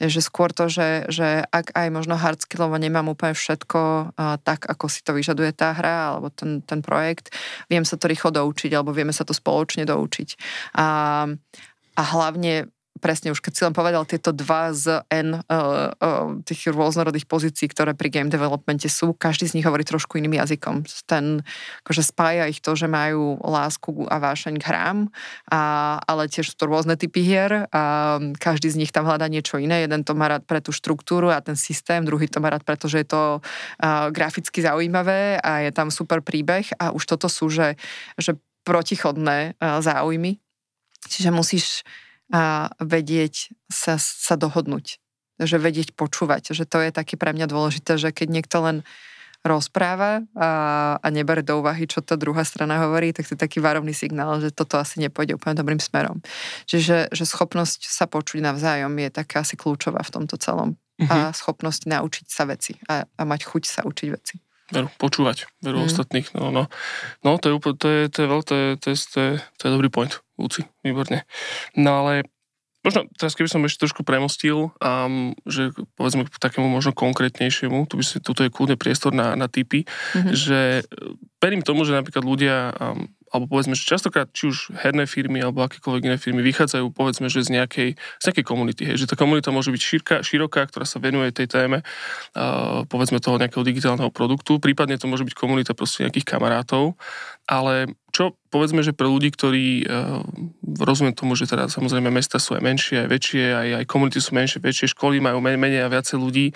Že 0.00 0.20
skôr 0.24 0.48
to, 0.52 0.68
že, 0.68 1.12
že 1.12 1.44
ak 1.44 1.76
aj 1.76 1.88
možno 1.92 2.16
hardskillovo 2.16 2.76
nemám 2.80 3.12
úplne 3.12 3.36
všetko 3.36 3.80
uh, 4.16 4.40
tak, 4.40 4.64
ako 4.64 4.88
si 4.88 5.04
to 5.04 5.12
vyžaduje 5.12 5.52
tá 5.52 5.76
hra 5.76 6.16
alebo 6.16 6.32
ten, 6.32 6.64
ten 6.64 6.80
projekt, 6.80 7.32
viem 7.68 7.84
sa 7.84 8.00
to 8.00 8.08
rýchlo 8.08 8.32
doučiť 8.32 8.72
alebo 8.72 8.96
vieme 8.96 9.12
sa 9.12 9.28
to 9.28 9.36
spoločne 9.36 9.84
doučiť. 9.84 10.28
A, 10.80 10.88
a 11.96 12.02
hlavne 12.16 12.72
presne 13.00 13.32
už 13.32 13.40
keď 13.40 13.52
si 13.56 13.62
len 13.64 13.72
povedal 13.72 14.04
tieto 14.04 14.30
dva 14.36 14.76
z 14.76 15.00
N 15.08 15.40
uh, 15.40 15.42
uh, 15.48 16.36
tých 16.44 16.68
rôznorodých 16.68 17.24
pozícií, 17.24 17.72
ktoré 17.72 17.96
pri 17.96 18.12
game 18.12 18.28
developmente 18.28 18.86
sú, 18.92 19.16
každý 19.16 19.48
z 19.48 19.56
nich 19.56 19.66
hovorí 19.66 19.88
trošku 19.88 20.20
iným 20.20 20.36
jazykom. 20.36 20.84
Ten, 21.08 21.40
akože 21.82 22.04
spája 22.04 22.44
ich 22.46 22.60
to, 22.60 22.76
že 22.76 22.84
majú 22.84 23.40
lásku 23.40 24.04
a 24.12 24.20
vášeň 24.20 24.54
k 24.60 24.68
hrám, 24.68 24.98
a, 25.48 25.60
ale 26.04 26.28
tiež 26.28 26.52
sú 26.52 26.56
to 26.60 26.68
rôzne 26.68 26.94
typy 27.00 27.24
hier 27.24 27.64
a 27.72 27.82
každý 28.36 28.68
z 28.68 28.76
nich 28.76 28.92
tam 28.92 29.08
hľadá 29.08 29.26
niečo 29.32 29.56
iné. 29.56 29.88
Jeden 29.88 30.04
to 30.04 30.12
má 30.12 30.28
rád 30.28 30.44
pre 30.44 30.60
tú 30.60 30.70
štruktúru 30.70 31.32
a 31.32 31.40
ten 31.40 31.56
systém, 31.56 32.04
druhý 32.04 32.28
to 32.28 32.44
má 32.44 32.52
rád, 32.52 32.62
pretože 32.68 33.00
je 33.00 33.08
to 33.08 33.40
uh, 33.40 34.12
graficky 34.12 34.60
zaujímavé 34.60 35.40
a 35.40 35.64
je 35.64 35.72
tam 35.72 35.88
super 35.88 36.20
príbeh 36.20 36.68
a 36.76 36.92
už 36.92 37.08
toto 37.08 37.32
sú, 37.32 37.48
že, 37.48 37.80
že 38.20 38.36
protichodné 38.68 39.56
uh, 39.56 39.80
záujmy. 39.80 40.36
Čiže 41.00 41.32
musíš 41.32 41.80
a 42.30 42.70
vedieť 42.78 43.50
sa, 43.66 43.98
sa 43.98 44.34
dohodnúť. 44.38 45.02
Že 45.40 45.56
vedieť 45.58 45.88
počúvať. 45.98 46.54
Že 46.54 46.64
to 46.66 46.78
je 46.82 46.90
také 46.94 47.14
pre 47.18 47.34
mňa 47.34 47.50
dôležité, 47.50 47.98
že 47.98 48.14
keď 48.14 48.28
niekto 48.30 48.56
len 48.62 48.76
rozpráva 49.40 50.20
a, 50.36 50.50
a 51.00 51.06
nebere 51.08 51.40
do 51.40 51.64
úvahy, 51.64 51.88
čo 51.88 52.04
tá 52.04 52.12
druhá 52.20 52.44
strana 52.44 52.76
hovorí, 52.84 53.16
tak 53.16 53.24
to 53.24 53.34
je 53.36 53.40
taký 53.40 53.58
varovný 53.64 53.96
signál, 53.96 54.36
že 54.36 54.52
toto 54.52 54.76
asi 54.76 55.00
nepôjde 55.00 55.40
úplne 55.40 55.56
dobrým 55.56 55.80
smerom. 55.80 56.20
Čiže 56.68 57.08
že 57.08 57.24
schopnosť 57.24 57.88
sa 57.88 58.04
počuť 58.04 58.44
navzájom 58.44 58.92
je 59.00 59.08
taká 59.08 59.40
asi 59.40 59.56
kľúčová 59.56 60.04
v 60.04 60.12
tomto 60.12 60.36
celom. 60.36 60.76
Uh-huh. 61.00 61.08
A 61.08 61.16
mhm. 61.32 61.32
schopnosť 61.32 61.88
naučiť 61.88 62.26
sa 62.28 62.44
veci 62.44 62.76
a, 62.84 63.08
a 63.08 63.22
mať 63.24 63.48
chuť 63.48 63.62
sa 63.64 63.80
učiť 63.88 64.08
veci. 64.12 64.36
Veru, 64.70 64.86
počúvať, 65.02 65.50
veru 65.58 65.82
mm. 65.82 65.86
ostatných. 65.90 66.30
No, 66.38 66.54
no. 66.54 66.70
no 67.26 67.30
to 67.42 67.50
je 67.50 67.54
úplne, 67.58 67.74
to 67.74 67.88
je, 67.90 68.02
to 68.06 68.18
je, 68.22 68.26
to 68.30 68.54
je, 68.54 68.66
to 68.78 68.86
je, 68.94 68.96
to 69.02 69.18
je, 69.18 69.32
to 69.58 69.62
je 69.66 69.70
dobrý 69.74 69.90
point, 69.90 70.14
Luci, 70.40 70.64
výborne. 70.82 71.28
No 71.76 72.04
ale 72.04 72.24
Možno 72.80 73.04
teraz, 73.12 73.36
keby 73.36 73.52
som 73.52 73.60
ešte 73.68 73.84
trošku 73.84 74.08
premostil, 74.08 74.72
um, 74.80 75.36
že 75.44 75.68
povedzme 76.00 76.24
k 76.24 76.40
takému 76.40 76.64
možno 76.64 76.96
konkrétnejšiemu, 76.96 77.84
tu 77.84 78.00
by 78.00 78.04
si, 78.04 78.24
tuto 78.24 78.40
je 78.40 78.48
kľudne 78.48 78.80
priestor 78.80 79.12
na, 79.12 79.36
na 79.36 79.52
typy, 79.52 79.84
mm-hmm. 79.84 80.32
že 80.32 80.88
verím 81.44 81.60
tomu, 81.60 81.84
že 81.84 81.92
napríklad 81.92 82.24
ľudia 82.24 82.72
um, 82.72 83.04
alebo 83.30 83.46
povedzme, 83.46 83.78
že 83.78 83.86
častokrát 83.86 84.26
či 84.34 84.50
už 84.50 84.74
herné 84.82 85.06
firmy 85.06 85.38
alebo 85.38 85.62
akékoľvek 85.62 86.02
iné 86.02 86.18
firmy 86.18 86.42
vychádzajú 86.42 86.90
povedzme, 86.90 87.30
že 87.30 87.46
z 87.46 87.62
nejakej, 87.62 87.90
z 87.94 88.22
nejakej 88.26 88.44
komunity, 88.44 88.82
hej, 88.82 88.96
že 88.98 89.06
tá 89.06 89.14
komunita 89.14 89.54
môže 89.54 89.70
byť 89.70 89.82
širká, 89.82 90.16
široká, 90.26 90.66
ktorá 90.66 90.82
sa 90.82 90.98
venuje 90.98 91.30
tej 91.30 91.46
téme, 91.46 91.86
uh, 91.86 92.82
povedzme 92.90 93.22
toho 93.22 93.38
nejakého 93.38 93.62
digitálneho 93.62 94.10
produktu, 94.10 94.58
prípadne 94.58 94.98
to 94.98 95.06
môže 95.06 95.22
byť 95.22 95.34
komunita 95.38 95.78
proste 95.78 96.10
nejakých 96.10 96.26
kamarátov, 96.26 96.98
ale 97.50 97.90
čo 98.14 98.38
povedzme, 98.54 98.86
že 98.86 98.94
pre 98.94 99.10
ľudí, 99.10 99.34
ktorí 99.34 99.82
uh, 99.82 100.22
rozumiem 100.78 101.18
tomu, 101.18 101.34
že 101.34 101.50
teda 101.50 101.66
samozrejme 101.66 102.06
mesta 102.06 102.38
sú 102.38 102.54
aj 102.54 102.62
menšie, 102.62 103.02
aj 103.02 103.08
väčšie, 103.10 103.44
aj, 103.50 103.68
aj 103.82 103.84
komunity 103.90 104.22
sú 104.22 104.38
menšie, 104.38 104.62
väčšie, 104.62 104.94
školy 104.94 105.18
majú 105.18 105.42
menej, 105.42 105.58
menej 105.58 105.80
a 105.82 105.90
viacej 105.90 106.16
ľudí, 106.22 106.46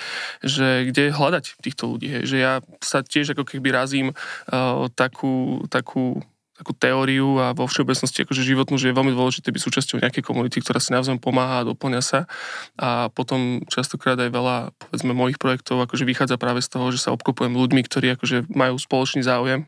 že 0.47 0.87
kde 0.95 1.11
hľadať 1.11 1.59
týchto 1.59 1.91
ľudí, 1.91 2.07
hej, 2.15 2.23
že 2.31 2.37
ja 2.39 2.63
sa 2.79 3.03
tiež 3.03 3.35
ako 3.35 3.43
keby 3.43 3.75
razím 3.75 4.15
uh, 4.15 4.87
takú, 4.95 5.67
takú 5.67 6.23
takú 6.55 6.71
teóriu 6.71 7.43
a 7.43 7.51
vo 7.51 7.67
všeobecnosti 7.67 8.23
akože 8.23 8.47
životnú, 8.47 8.79
že 8.79 8.95
je 8.95 8.95
veľmi 8.95 9.11
dôležité 9.11 9.51
byť 9.51 9.59
súčasťou 9.59 9.99
nejakej 9.99 10.23
komunity, 10.23 10.63
ktorá 10.63 10.79
si 10.79 10.95
navzájom 10.95 11.19
pomáha 11.19 11.67
a 11.67 11.67
doplňa 11.67 11.99
sa. 11.99 12.31
A 12.79 13.11
potom 13.11 13.67
častokrát 13.67 14.15
aj 14.23 14.31
veľa, 14.31 14.57
povedzme, 14.79 15.19
mojich 15.19 15.43
projektov 15.43 15.83
akože 15.83 16.07
vychádza 16.07 16.39
práve 16.39 16.63
z 16.63 16.71
toho, 16.71 16.95
že 16.95 17.03
sa 17.03 17.11
obklopujem 17.11 17.59
ľuďmi, 17.59 17.83
ktorí 17.83 18.15
akože 18.15 18.55
majú 18.55 18.79
spoločný 18.79 19.27
záujem 19.27 19.67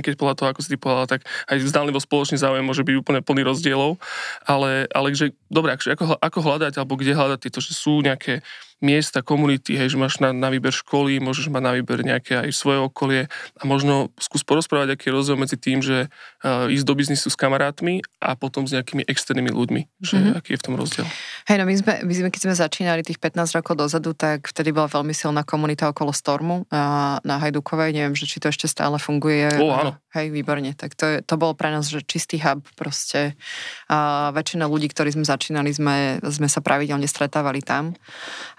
keď 0.00 0.16
podľa 0.16 0.36
toho, 0.38 0.48
ako 0.48 0.60
si 0.64 0.72
ty 0.72 0.78
povedala, 0.80 1.10
tak 1.10 1.28
aj 1.50 1.60
zdánlivo 1.68 2.00
spoločný 2.00 2.40
záujem 2.40 2.64
môže 2.64 2.86
byť 2.86 2.96
úplne 2.96 3.20
plný 3.20 3.42
rozdielov, 3.44 4.00
ale, 4.48 4.88
ale 4.94 5.12
že, 5.12 5.36
dobre, 5.52 5.76
ako, 5.76 6.16
ako 6.16 6.38
hľadať, 6.40 6.72
alebo 6.80 6.96
kde 6.96 7.12
hľadať 7.12 7.38
tieto, 7.44 7.60
že 7.60 7.76
sú 7.76 8.00
nejaké 8.00 8.40
miesta, 8.82 9.22
komunity, 9.22 9.78
hej, 9.78 9.94
že 9.94 9.96
máš 9.96 10.18
na, 10.18 10.34
na 10.34 10.50
výber 10.50 10.74
školy, 10.74 11.22
môžeš 11.22 11.48
mať 11.48 11.62
na 11.62 11.72
výber 11.78 12.02
nejaké 12.02 12.42
aj 12.42 12.50
svoje 12.50 12.82
okolie 12.82 13.30
a 13.56 13.62
možno 13.62 14.10
skús 14.18 14.42
porozprávať, 14.42 14.98
aký 14.98 15.08
je 15.08 15.14
rozdiel 15.14 15.38
medzi 15.38 15.54
tým, 15.54 15.78
že 15.78 16.10
uh, 16.10 16.66
ísť 16.66 16.82
do 16.82 16.94
biznisu 16.98 17.30
s 17.30 17.38
kamarátmi 17.38 18.02
a 18.18 18.34
potom 18.34 18.66
s 18.66 18.74
nejakými 18.74 19.06
externými 19.06 19.54
ľuďmi, 19.54 19.82
že 20.02 20.16
mm-hmm. 20.18 20.38
aký 20.42 20.50
je 20.52 20.58
v 20.58 20.64
tom 20.66 20.74
rozdiel. 20.74 21.06
Hej, 21.46 21.56
no 21.62 21.64
my 21.64 21.74
sme, 21.78 21.92
my 22.02 22.12
sme, 22.18 22.28
keď 22.34 22.40
sme 22.50 22.54
začínali 22.58 23.00
tých 23.06 23.22
15 23.22 23.62
rokov 23.62 23.78
dozadu, 23.78 24.10
tak 24.18 24.50
vtedy 24.50 24.74
bola 24.74 24.90
veľmi 24.90 25.14
silná 25.14 25.46
komunita 25.46 25.86
okolo 25.86 26.10
Stormu 26.10 26.66
uh, 26.66 27.22
na 27.22 27.38
Hajdukovej, 27.38 27.94
neviem, 27.94 28.18
že 28.18 28.26
či 28.26 28.42
to 28.42 28.50
ešte 28.50 28.66
stále 28.66 28.98
funguje. 28.98 29.46
O, 29.62 29.70
áno. 29.70 29.94
Hej, 30.12 30.34
výborne, 30.34 30.74
tak 30.74 30.98
to, 30.98 31.06
je, 31.06 31.16
to 31.22 31.38
bolo 31.38 31.54
pre 31.54 31.70
nás, 31.70 31.88
že 31.88 32.02
čistý 32.02 32.36
hub 32.42 32.66
proste. 32.74 33.38
Uh, 33.86 34.28
väčšina 34.34 34.66
ľudí, 34.66 34.90
ktorí 34.90 35.14
sme 35.14 35.24
začínali, 35.24 35.70
sme, 35.72 36.20
sme 36.20 36.50
sa 36.50 36.60
pravidelne 36.60 37.06
stretávali 37.06 37.64
tam. 37.64 37.96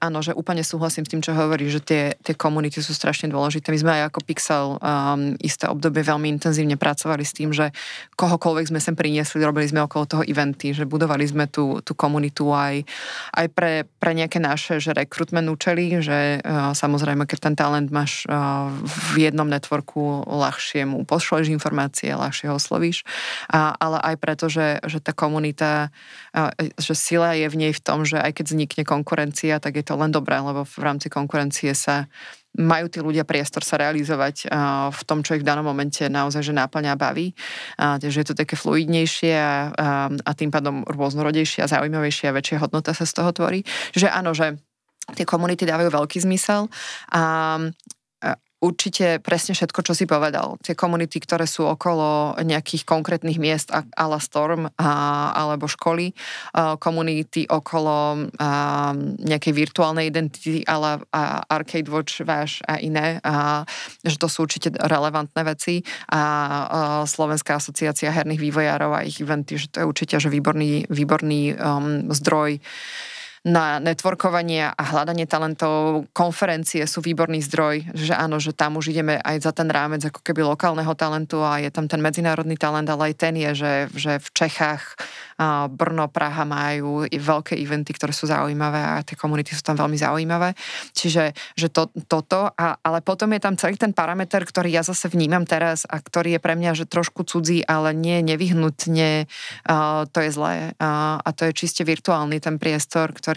A 0.01 0.12
áno, 0.13 0.21
že 0.21 0.37
úplne 0.37 0.61
súhlasím 0.61 1.09
s 1.09 1.09
tým, 1.09 1.25
čo 1.25 1.33
hovorí, 1.33 1.65
že 1.73 1.81
tie, 1.81 2.13
tie 2.21 2.37
komunity 2.37 2.85
sú 2.85 2.93
strašne 2.93 3.33
dôležité. 3.33 3.73
My 3.73 3.81
sme 3.81 3.91
aj 3.97 4.13
ako 4.13 4.19
Pixel 4.21 4.65
um, 4.77 5.33
isté 5.41 5.65
obdobie 5.65 6.05
veľmi 6.05 6.29
intenzívne 6.29 6.77
pracovali 6.77 7.25
s 7.25 7.33
tým, 7.33 7.49
že 7.49 7.73
kohokoľvek 8.13 8.69
sme 8.69 8.77
sem 8.77 8.93
priniesli, 8.93 9.41
robili 9.41 9.65
sme 9.65 9.81
okolo 9.81 10.05
toho 10.05 10.21
eventy, 10.21 10.77
že 10.77 10.85
budovali 10.85 11.25
sme 11.25 11.49
tú, 11.49 11.81
komunitu 11.97 12.53
aj, 12.53 12.85
aj 13.33 13.47
pre, 13.57 13.89
pre 13.97 14.11
nejaké 14.13 14.37
naše, 14.37 14.77
že 14.77 14.93
rekrutment 14.93 15.49
účely, 15.49 15.97
že 16.05 16.45
uh, 16.45 16.77
samozrejme, 16.77 17.25
keď 17.25 17.49
ten 17.49 17.55
talent 17.57 17.89
máš 17.89 18.29
uh, 18.29 18.69
v 19.17 19.25
jednom 19.25 19.49
networku, 19.49 20.29
ľahšie 20.29 20.85
mu 20.85 21.07
pošleš 21.09 21.49
informácie, 21.49 22.13
ľahšie 22.13 22.53
ho 22.53 22.61
oslovíš, 22.61 23.01
uh, 23.49 23.73
ale 23.81 23.97
aj 24.13 24.15
preto, 24.21 24.45
že, 24.45 24.77
že 24.85 25.01
tá 25.01 25.15
komunita, 25.15 25.89
uh, 26.37 26.53
že 26.77 26.93
sila 26.93 27.33
je 27.33 27.49
v 27.49 27.55
nej 27.57 27.73
v 27.73 27.81
tom, 27.81 28.03
že 28.05 28.19
aj 28.19 28.35
keď 28.35 28.45
vznikne 28.51 28.83
konkurencia, 28.83 29.63
tak 29.63 29.79
je 29.79 29.85
to 29.87 29.95
len 29.95 30.02
dobré, 30.11 30.39
lebo 30.41 30.65
v 30.65 30.79
rámci 30.83 31.07
konkurencie 31.07 31.71
sa 31.77 32.09
majú 32.53 32.85
tí 32.85 33.01
ľudia 33.01 33.25
priestor 33.25 33.65
sa 33.65 33.81
realizovať 33.81 34.45
v 34.93 35.01
tom, 35.09 35.25
čo 35.25 35.33
ich 35.33 35.41
v 35.41 35.49
danom 35.49 35.65
momente 35.65 36.05
naozaj 36.05 36.45
že 36.45 36.53
náplňa 36.53 36.93
a 36.93 37.01
baví. 37.01 37.33
Takže 37.77 38.21
je 38.21 38.27
to 38.29 38.37
také 38.37 38.53
fluidnejšie 38.53 39.33
a, 39.33 39.73
a 40.13 40.31
tým 40.37 40.53
pádom 40.53 40.85
rôznorodejšie 40.85 41.65
a 41.65 41.71
zaujímavejšie 41.71 42.29
a 42.29 42.35
väčšia 42.37 42.61
hodnota 42.61 42.93
sa 42.93 43.09
z 43.09 43.13
toho 43.17 43.33
tvorí. 43.33 43.65
Že 43.97 44.13
áno, 44.13 44.37
že 44.37 44.61
tie 45.17 45.25
komunity 45.25 45.65
dávajú 45.65 45.89
veľký 45.89 46.21
zmysel 46.21 46.69
a 47.09 47.21
určite 48.63 49.19
presne 49.19 49.51
všetko, 49.51 49.79
čo 49.83 49.93
si 49.93 50.07
povedal. 50.07 50.55
Tie 50.63 50.71
komunity, 50.71 51.19
ktoré 51.19 51.43
sú 51.43 51.67
okolo 51.67 52.39
nejakých 52.39 52.87
konkrétnych 52.87 53.35
miest, 53.35 53.75
ala 53.75 54.23
Storm 54.23 54.71
a, 54.79 54.89
alebo 55.35 55.67
školy, 55.67 56.15
a, 56.55 56.79
komunity 56.79 57.43
okolo 57.51 58.31
a, 58.39 58.95
nejakej 59.19 59.53
virtuálnej 59.53 60.07
identity, 60.07 60.63
ale 60.63 61.03
Arcade 61.51 61.91
Watch 61.91 62.23
váš 62.23 62.63
a 62.63 62.79
iné, 62.79 63.19
a, 63.19 63.67
že 63.99 64.15
to 64.15 64.31
sú 64.31 64.47
určite 64.47 64.71
relevantné 64.71 65.43
veci 65.43 65.83
a, 66.07 66.15
a 66.15 66.21
Slovenská 67.03 67.59
asociácia 67.59 68.15
herných 68.15 68.39
vývojárov 68.39 68.91
a 68.95 69.03
ich 69.03 69.19
eventy, 69.19 69.59
že 69.59 69.67
to 69.67 69.83
je 69.83 69.89
určite 69.89 70.15
že 70.23 70.31
výborný, 70.31 70.87
výborný 70.87 71.57
um, 71.59 72.07
zdroj 72.13 72.63
na 73.43 73.75
networkovanie 73.83 74.71
a 74.71 74.83
hľadanie 74.87 75.27
talentov. 75.27 76.07
Konferencie 76.15 76.87
sú 76.87 77.03
výborný 77.03 77.43
zdroj, 77.43 77.91
že 77.91 78.15
áno, 78.15 78.39
že 78.39 78.55
tam 78.55 78.79
už 78.79 78.95
ideme 78.95 79.19
aj 79.19 79.43
za 79.43 79.51
ten 79.51 79.67
rámec 79.67 79.99
ako 79.99 80.23
keby 80.23 80.47
lokálneho 80.47 80.95
talentu 80.95 81.43
a 81.43 81.59
je 81.59 81.67
tam 81.67 81.91
ten 81.91 81.99
medzinárodný 81.99 82.55
talent, 82.55 82.87
ale 82.87 83.11
aj 83.11 83.15
ten 83.19 83.35
je, 83.35 83.51
že, 83.51 83.73
že 83.91 84.13
v 84.23 84.27
Čechách 84.31 84.95
Brno, 85.75 86.07
Praha 86.07 86.45
majú 86.45 87.03
veľké 87.09 87.57
eventy, 87.57 87.91
ktoré 87.91 88.13
sú 88.15 88.29
zaujímavé 88.29 88.79
a 88.79 89.03
tie 89.03 89.17
komunity 89.17 89.51
sú 89.57 89.65
tam 89.65 89.75
veľmi 89.75 89.97
zaujímavé. 89.97 90.53
Čiže 90.93 91.33
že 91.57 91.67
to, 91.67 91.89
toto, 92.05 92.53
a, 92.53 92.79
ale 92.79 93.01
potom 93.01 93.27
je 93.33 93.41
tam 93.41 93.57
celý 93.57 93.75
ten 93.75 93.91
parameter, 93.91 94.45
ktorý 94.45 94.69
ja 94.69 94.85
zase 94.85 95.09
vnímam 95.09 95.43
teraz 95.43 95.83
a 95.89 95.99
ktorý 95.99 96.37
je 96.37 96.41
pre 96.43 96.53
mňa 96.55 96.71
že 96.77 96.85
trošku 96.85 97.25
cudzí, 97.25 97.65
ale 97.65 97.91
nie 97.97 98.21
nevyhnutne 98.23 99.25
uh, 99.67 100.05
to 100.07 100.19
je 100.21 100.29
zlé. 100.31 100.55
Uh, 100.77 101.17
a 101.19 101.29
to 101.33 101.49
je 101.49 101.57
čiste 101.65 101.81
virtuálny 101.81 102.37
ten 102.39 102.61
priestor, 102.61 103.11
ktorý 103.11 103.32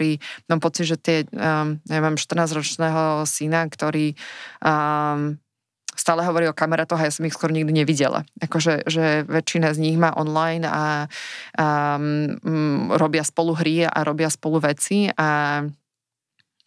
mám 0.47 0.61
pocit, 0.61 0.85
že 0.85 0.97
tie, 1.01 1.17
um, 1.33 1.81
ja 1.89 1.99
mám 1.99 2.15
14-ročného 2.15 3.25
syna, 3.25 3.65
ktorý 3.65 4.13
um, 4.61 5.41
stále 5.97 6.21
hovorí 6.21 6.45
o 6.45 6.53
kamarátoch 6.53 7.01
a 7.01 7.09
ja 7.09 7.13
som 7.13 7.25
ich 7.25 7.33
skoro 7.33 7.49
nikdy 7.49 7.73
nevidela. 7.73 8.21
Akože, 8.37 8.85
že 8.85 9.25
väčšina 9.25 9.73
z 9.73 9.81
nich 9.81 9.97
má 9.97 10.13
online 10.13 10.69
a, 10.69 11.09
um, 11.57 12.93
robia 12.93 13.25
spolu 13.25 13.57
hry 13.57 13.89
a 13.89 14.05
robia 14.05 14.29
spolu 14.29 14.61
veci 14.61 15.09
a 15.17 15.61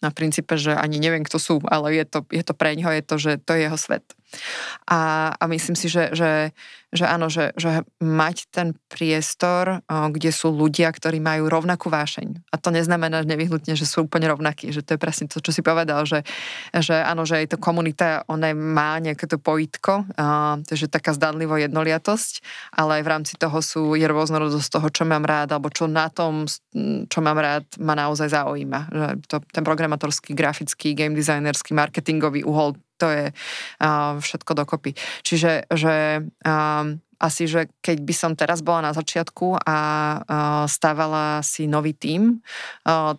na 0.01 0.09
princípe, 0.09 0.57
že 0.57 0.73
ani 0.73 0.97
neviem, 0.97 1.21
kto 1.21 1.37
sú, 1.37 1.55
ale 1.69 1.93
je 1.93 2.05
to, 2.09 2.19
je 2.33 2.41
to 2.41 2.57
pre 2.57 2.73
ňoho, 2.73 2.89
je 2.89 3.03
to, 3.05 3.15
že 3.21 3.31
to 3.45 3.53
je 3.53 3.69
jeho 3.69 3.77
svet. 3.77 4.03
A, 4.87 5.31
a 5.35 5.43
myslím 5.47 5.75
si, 5.75 5.87
že, 5.87 6.11
že, 6.11 6.51
že 6.91 7.05
áno, 7.07 7.31
že, 7.31 7.55
že 7.55 7.87
mať 8.03 8.51
ten 8.51 8.75
priestor, 8.91 9.79
kde 9.87 10.31
sú 10.35 10.51
ľudia, 10.51 10.91
ktorí 10.91 11.23
majú 11.23 11.47
rovnakú 11.47 11.87
vášeň. 11.87 12.51
A 12.51 12.55
to 12.59 12.71
neznamená 12.75 13.23
nevyhnutne, 13.23 13.79
že 13.79 13.87
sú 13.87 14.07
úplne 14.07 14.27
rovnakí. 14.27 14.75
Že 14.75 14.81
to 14.83 14.91
je 14.95 14.99
presne 14.99 15.25
to, 15.31 15.39
čo 15.39 15.55
si 15.55 15.63
povedal, 15.63 16.03
že, 16.03 16.27
že 16.75 16.99
áno, 16.99 17.23
že 17.23 17.43
aj 17.43 17.55
to 17.55 17.57
komunita, 17.61 18.27
ona 18.27 18.51
má 18.51 18.99
nejaké 18.99 19.27
to 19.27 19.39
pojitko, 19.39 20.11
takže 20.67 20.91
taká 20.91 21.15
zdanlivo 21.15 21.55
jednoliatosť, 21.55 22.43
ale 22.75 22.99
aj 22.99 23.03
v 23.07 23.11
rámci 23.11 23.33
toho 23.39 23.57
sú, 23.63 23.95
je 23.95 24.07
rôznorodosť 24.07 24.67
toho, 24.67 24.87
čo 24.91 25.03
mám 25.07 25.23
rád, 25.23 25.55
alebo 25.55 25.71
čo 25.71 25.87
na 25.87 26.11
tom, 26.11 26.43
čo 27.07 27.19
mám 27.23 27.39
rád, 27.39 27.63
ma 27.79 27.95
naozaj 27.95 28.35
zaujíma. 28.35 28.91
Že 28.91 29.05
to, 29.31 29.35
ten 29.47 29.63
programatorský, 29.63 30.35
grafický, 30.35 30.91
game 30.91 31.15
designerský, 31.15 31.71
marketingový 31.71 32.43
uhol 32.43 32.75
to 33.01 33.09
je 33.09 33.25
uh, 33.33 34.21
všetko 34.21 34.51
dokopy. 34.53 34.93
Čiže 35.25 35.65
že 35.73 36.21
um, 36.45 37.01
asi, 37.21 37.45
že 37.45 37.69
keď 37.85 38.01
by 38.01 38.13
som 38.17 38.31
teraz 38.33 38.65
bola 38.65 38.89
na 38.89 38.97
začiatku 38.97 39.61
a 39.61 39.77
stávala 40.65 41.45
si 41.45 41.69
nový 41.69 41.93
tím, 41.93 42.41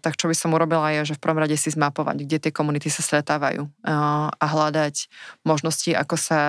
tak 0.03 0.19
čo 0.19 0.27
by 0.27 0.35
som 0.35 0.51
urobila 0.51 0.91
je, 0.99 1.15
že 1.15 1.17
v 1.17 1.23
prvom 1.23 1.39
rade 1.39 1.55
si 1.55 1.71
zmapovať, 1.71 2.27
kde 2.27 2.43
tie 2.43 2.51
komunity 2.51 2.91
sa 2.91 3.07
stretávajú 3.07 3.71
a 4.35 4.43
hľadať 4.43 5.07
možnosti, 5.47 5.95
ako 5.95 6.19
sa 6.19 6.41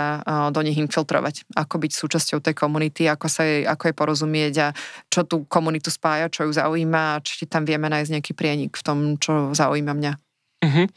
do 0.50 0.66
nich 0.66 0.82
infiltrovať, 0.82 1.46
ako 1.54 1.78
byť 1.78 1.92
súčasťou 1.94 2.42
tej 2.42 2.58
komunity, 2.58 3.06
ako, 3.06 3.30
sa 3.30 3.46
jej, 3.46 3.70
ako 3.70 3.94
jej 3.94 3.96
porozumieť 3.96 4.54
a 4.58 4.68
čo 5.14 5.22
tú 5.22 5.46
komunitu 5.46 5.94
spája, 5.94 6.34
čo 6.34 6.50
ju 6.50 6.52
zaujíma 6.58 7.22
či 7.22 7.46
tam 7.46 7.70
vieme 7.70 7.86
nájsť 7.86 8.18
nejaký 8.18 8.34
prienik 8.34 8.74
v 8.74 8.82
tom, 8.82 8.98
čo 9.22 9.54
zaujíma 9.54 9.94
mňa. 9.94 10.23
Uh-huh. 10.64 10.88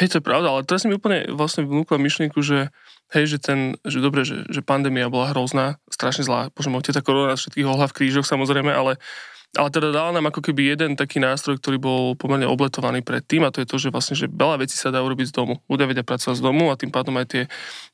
Hej, 0.00 0.16
to 0.16 0.16
je 0.18 0.24
pravda, 0.24 0.48
ale 0.48 0.64
teraz 0.64 0.88
mi 0.88 0.96
úplne 0.96 1.28
vlastne 1.28 1.68
vnúkla 1.68 2.00
myšlienku, 2.00 2.40
že 2.40 2.72
hej, 3.12 3.36
že 3.36 3.38
ten, 3.42 3.76
že 3.84 4.00
dobre, 4.00 4.24
že, 4.24 4.48
že 4.48 4.64
pandémia 4.64 5.12
bola 5.12 5.36
hrozná, 5.36 5.76
strašne 5.92 6.24
zlá, 6.24 6.48
bože 6.56 6.72
môj, 6.72 6.88
tá 6.88 7.04
korona 7.04 7.36
všetkých 7.36 7.68
ohla 7.68 7.84
v 7.90 7.96
krížoch 8.00 8.24
samozrejme, 8.24 8.72
ale 8.72 8.96
ale 9.58 9.66
teda 9.74 9.90
dala 9.90 10.14
nám 10.14 10.30
ako 10.30 10.46
keby 10.46 10.78
jeden 10.78 10.94
taký 10.94 11.18
nástroj, 11.18 11.58
ktorý 11.58 11.82
bol 11.82 12.02
pomerne 12.14 12.46
obletovaný 12.46 13.02
predtým 13.02 13.42
a 13.42 13.50
to 13.50 13.58
je 13.58 13.66
to, 13.66 13.82
že 13.82 13.88
vlastne, 13.90 14.14
že 14.14 14.30
veľa 14.30 14.62
vecí 14.62 14.78
sa 14.78 14.94
dá 14.94 15.02
urobiť 15.02 15.34
z 15.34 15.34
domu. 15.34 15.58
Ľudia 15.66 15.90
vedia 15.90 16.06
pracovať 16.06 16.38
z 16.38 16.42
domu 16.46 16.70
a 16.70 16.78
tým 16.78 16.94
pádom 16.94 17.18
aj 17.18 17.26
tie, 17.26 17.42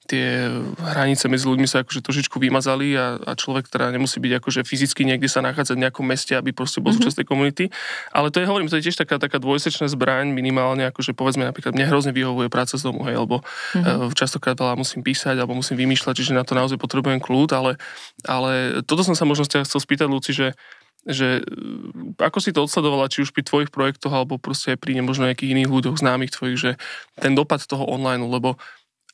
tie 0.05 0.53
hranice 0.77 1.33
medzi 1.33 1.49
ľuďmi 1.49 1.65
sa 1.65 1.81
akože 1.81 2.05
trošičku 2.05 2.37
vymazali 2.37 2.93
a, 3.01 3.17
a 3.17 3.33
človek 3.33 3.73
teda 3.73 3.89
nemusí 3.89 4.21
byť 4.21 4.33
akože 4.37 4.61
fyzicky 4.69 5.09
niekde 5.09 5.33
sa 5.33 5.41
nachádzať 5.41 5.81
v 5.81 5.83
nejakom 5.89 6.05
meste, 6.05 6.37
aby 6.37 6.53
proste 6.53 6.85
bol 6.85 6.93
mm-hmm. 6.93 7.09
súčasť 7.09 7.25
tej 7.25 7.27
komunity. 7.27 7.65
Ale 8.13 8.29
to 8.29 8.45
je, 8.45 8.45
hovorím, 8.45 8.69
to 8.69 8.77
je 8.77 8.93
tiež 8.93 9.01
taká, 9.01 9.17
taká 9.17 9.41
dvojsečná 9.41 9.89
zbraň 9.89 10.37
minimálne, 10.37 10.85
akože 10.93 11.17
povedzme 11.17 11.49
napríklad 11.49 11.73
mne 11.73 11.89
hrozne 11.89 12.13
vyhovuje 12.13 12.53
práca 12.53 12.77
z 12.77 12.85
domu, 12.85 13.01
hej, 13.09 13.17
lebo 13.17 13.41
mm-hmm. 13.41 14.13
častokrát 14.13 14.61
veľa 14.61 14.77
musím 14.77 15.01
písať 15.01 15.41
alebo 15.41 15.57
musím 15.57 15.81
vymýšľať, 15.81 16.21
čiže 16.21 16.37
na 16.37 16.45
to 16.45 16.53
naozaj 16.53 16.77
potrebujem 16.77 17.17
kľud, 17.17 17.57
ale, 17.57 17.81
ale 18.29 18.85
toto 18.85 19.01
som 19.01 19.17
sa 19.17 19.25
možno 19.25 19.49
chcel 19.49 19.65
spýtať, 19.65 20.05
Luci, 20.05 20.37
že 20.37 20.53
že 21.07 21.41
e, 21.41 22.21
ako 22.21 22.39
si 22.43 22.51
to 22.51 22.67
odsledovala, 22.67 23.09
či 23.09 23.23
už 23.23 23.31
pri 23.31 23.47
tvojich 23.47 23.71
projektoch, 23.71 24.11
alebo 24.11 24.37
proste 24.43 24.75
aj 24.75 24.79
pri 24.83 24.99
možno 25.01 25.31
nejakých 25.31 25.55
iných 25.55 25.71
ľuďoch, 25.71 25.97
známych 26.03 26.35
tvojich, 26.35 26.59
že 26.59 26.71
ten 27.17 27.33
dopad 27.39 27.63
toho 27.63 27.87
online, 27.87 28.27
lebo 28.27 28.59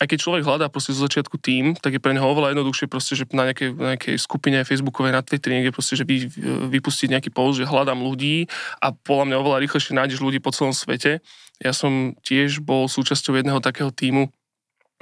aj 0.03 0.11
keď 0.11 0.19
človek 0.19 0.43
hľadá 0.43 0.67
proste 0.67 0.91
zo 0.91 1.07
začiatku 1.07 1.39
tým, 1.39 1.79
tak 1.79 1.95
je 1.95 2.03
pre 2.03 2.11
neho 2.11 2.27
oveľa 2.27 2.59
jednoduchšie 2.59 2.91
proste, 2.91 3.15
že 3.15 3.23
na 3.31 3.47
nejakej, 3.47 3.69
na 3.79 3.95
nejakej 3.95 4.19
skupine 4.19 4.59
Facebookovej, 4.67 5.15
na 5.15 5.23
Twitteri 5.23 5.63
niekde 5.63 5.71
proste, 5.71 5.95
že 5.95 6.03
vy, 6.03 6.27
vypustiť 6.75 7.15
nejaký 7.15 7.31
post, 7.31 7.63
že 7.63 7.71
hľadám 7.71 8.03
ľudí 8.03 8.51
a 8.83 8.91
podľa 8.91 9.31
mňa 9.31 9.37
oveľa 9.39 9.63
rýchlejšie 9.63 9.95
nájdeš 9.95 10.19
ľudí 10.19 10.43
po 10.43 10.51
celom 10.51 10.75
svete. 10.75 11.23
Ja 11.63 11.71
som 11.71 12.19
tiež 12.27 12.67
bol 12.67 12.91
súčasťou 12.91 13.39
jedného 13.39 13.63
takého 13.63 13.95
týmu, 13.95 14.35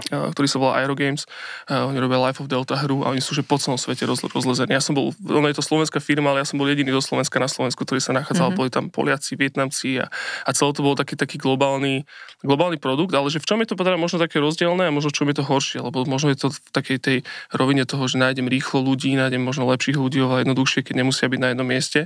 ktorý 0.08 0.46
sa 0.48 0.56
volá 0.56 0.80
Aerogames. 0.80 1.28
Oni 1.68 1.98
robia 2.00 2.16
Life 2.16 2.40
of 2.40 2.48
Delta 2.48 2.78
hru 2.80 3.04
a 3.04 3.12
oni 3.12 3.20
sú 3.20 3.36
že 3.36 3.44
po 3.44 3.60
celom 3.60 3.76
svete 3.76 4.08
roz, 4.08 4.24
rozlezení. 4.24 4.72
Ja 4.72 4.80
som 4.80 4.96
bol, 4.96 5.12
ono 5.20 5.46
je 5.50 5.56
to 5.56 5.64
slovenská 5.64 6.00
firma, 6.00 6.32
ale 6.32 6.42
ja 6.42 6.46
som 6.48 6.56
bol 6.56 6.66
jediný 6.66 6.94
do 6.94 7.02
Slovenska 7.04 7.36
na 7.36 7.46
Slovensku, 7.46 7.84
ktorý 7.84 8.00
sa 8.00 8.16
nachádzal. 8.16 8.54
Mm-hmm. 8.54 8.60
Boli 8.60 8.70
tam 8.72 8.84
Poliaci, 8.88 9.36
Vietnamci 9.36 10.00
a, 10.00 10.08
a 10.46 10.50
celé 10.56 10.70
to 10.72 10.80
bol 10.80 10.96
taký, 10.96 11.14
taký 11.14 11.36
globálny, 11.36 12.08
globálny 12.40 12.80
produkt, 12.80 13.12
ale 13.12 13.28
že 13.28 13.42
v 13.42 13.46
čom 13.46 13.58
je 13.60 13.68
to 13.68 13.76
teda 13.76 14.00
možno 14.00 14.16
také 14.16 14.40
rozdielne 14.40 14.86
a 14.86 14.94
možno 14.94 15.12
v 15.12 15.16
čom 15.20 15.28
je 15.28 15.36
to 15.40 15.44
horšie, 15.44 15.78
lebo 15.84 16.08
možno 16.08 16.32
je 16.32 16.38
to 16.40 16.48
v 16.48 16.58
takej 16.72 16.98
tej 16.98 17.16
rovine 17.52 17.84
toho, 17.84 18.06
že 18.08 18.16
nájdem 18.16 18.46
rýchlo 18.48 18.80
ľudí, 18.80 19.12
nájdem 19.18 19.42
možno 19.42 19.68
lepších 19.68 19.98
ľudí 19.98 20.22
oveľa 20.22 20.46
jednoduchšie, 20.46 20.86
keď 20.86 20.94
nemusia 21.02 21.26
byť 21.26 21.40
na 21.40 21.48
jednom 21.52 21.68
mieste, 21.68 22.00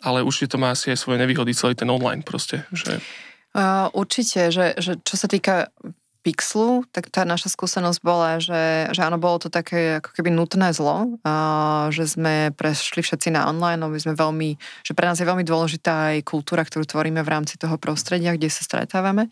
ale 0.00 0.22
určite 0.22 0.54
to 0.54 0.62
má 0.62 0.72
asi 0.72 0.94
aj 0.94 0.98
svoje 1.00 1.20
nevýhody 1.20 1.52
celý 1.56 1.74
ten 1.74 1.90
online 1.90 2.22
proste. 2.22 2.64
Že... 2.72 3.00
Uh, 3.54 3.88
určite, 3.94 4.50
že, 4.50 4.74
že 4.78 4.98
čo 5.02 5.14
sa 5.14 5.26
týka 5.30 5.70
Pixlu, 6.24 6.88
tak 6.88 7.12
tá 7.12 7.28
naša 7.28 7.52
skúsenosť 7.52 8.00
bola, 8.00 8.40
že, 8.40 8.88
že 8.96 9.00
áno, 9.04 9.20
bolo 9.20 9.36
to 9.36 9.52
také 9.52 10.00
ako 10.00 10.16
keby 10.16 10.32
nutné 10.32 10.72
zlo, 10.72 11.20
že 11.92 12.08
sme 12.08 12.48
prešli 12.56 13.04
všetci 13.04 13.28
na 13.28 13.44
online, 13.44 13.84
my 13.84 14.00
sme 14.00 14.16
veľmi, 14.16 14.56
že 14.80 14.96
pre 14.96 15.04
nás 15.04 15.20
je 15.20 15.28
veľmi 15.28 15.44
dôležitá 15.44 16.16
aj 16.16 16.24
kultúra, 16.24 16.64
ktorú 16.64 16.88
tvoríme 16.88 17.20
v 17.20 17.28
rámci 17.28 17.60
toho 17.60 17.76
prostredia, 17.76 18.32
kde 18.32 18.48
sa 18.48 18.64
stretávame. 18.64 19.28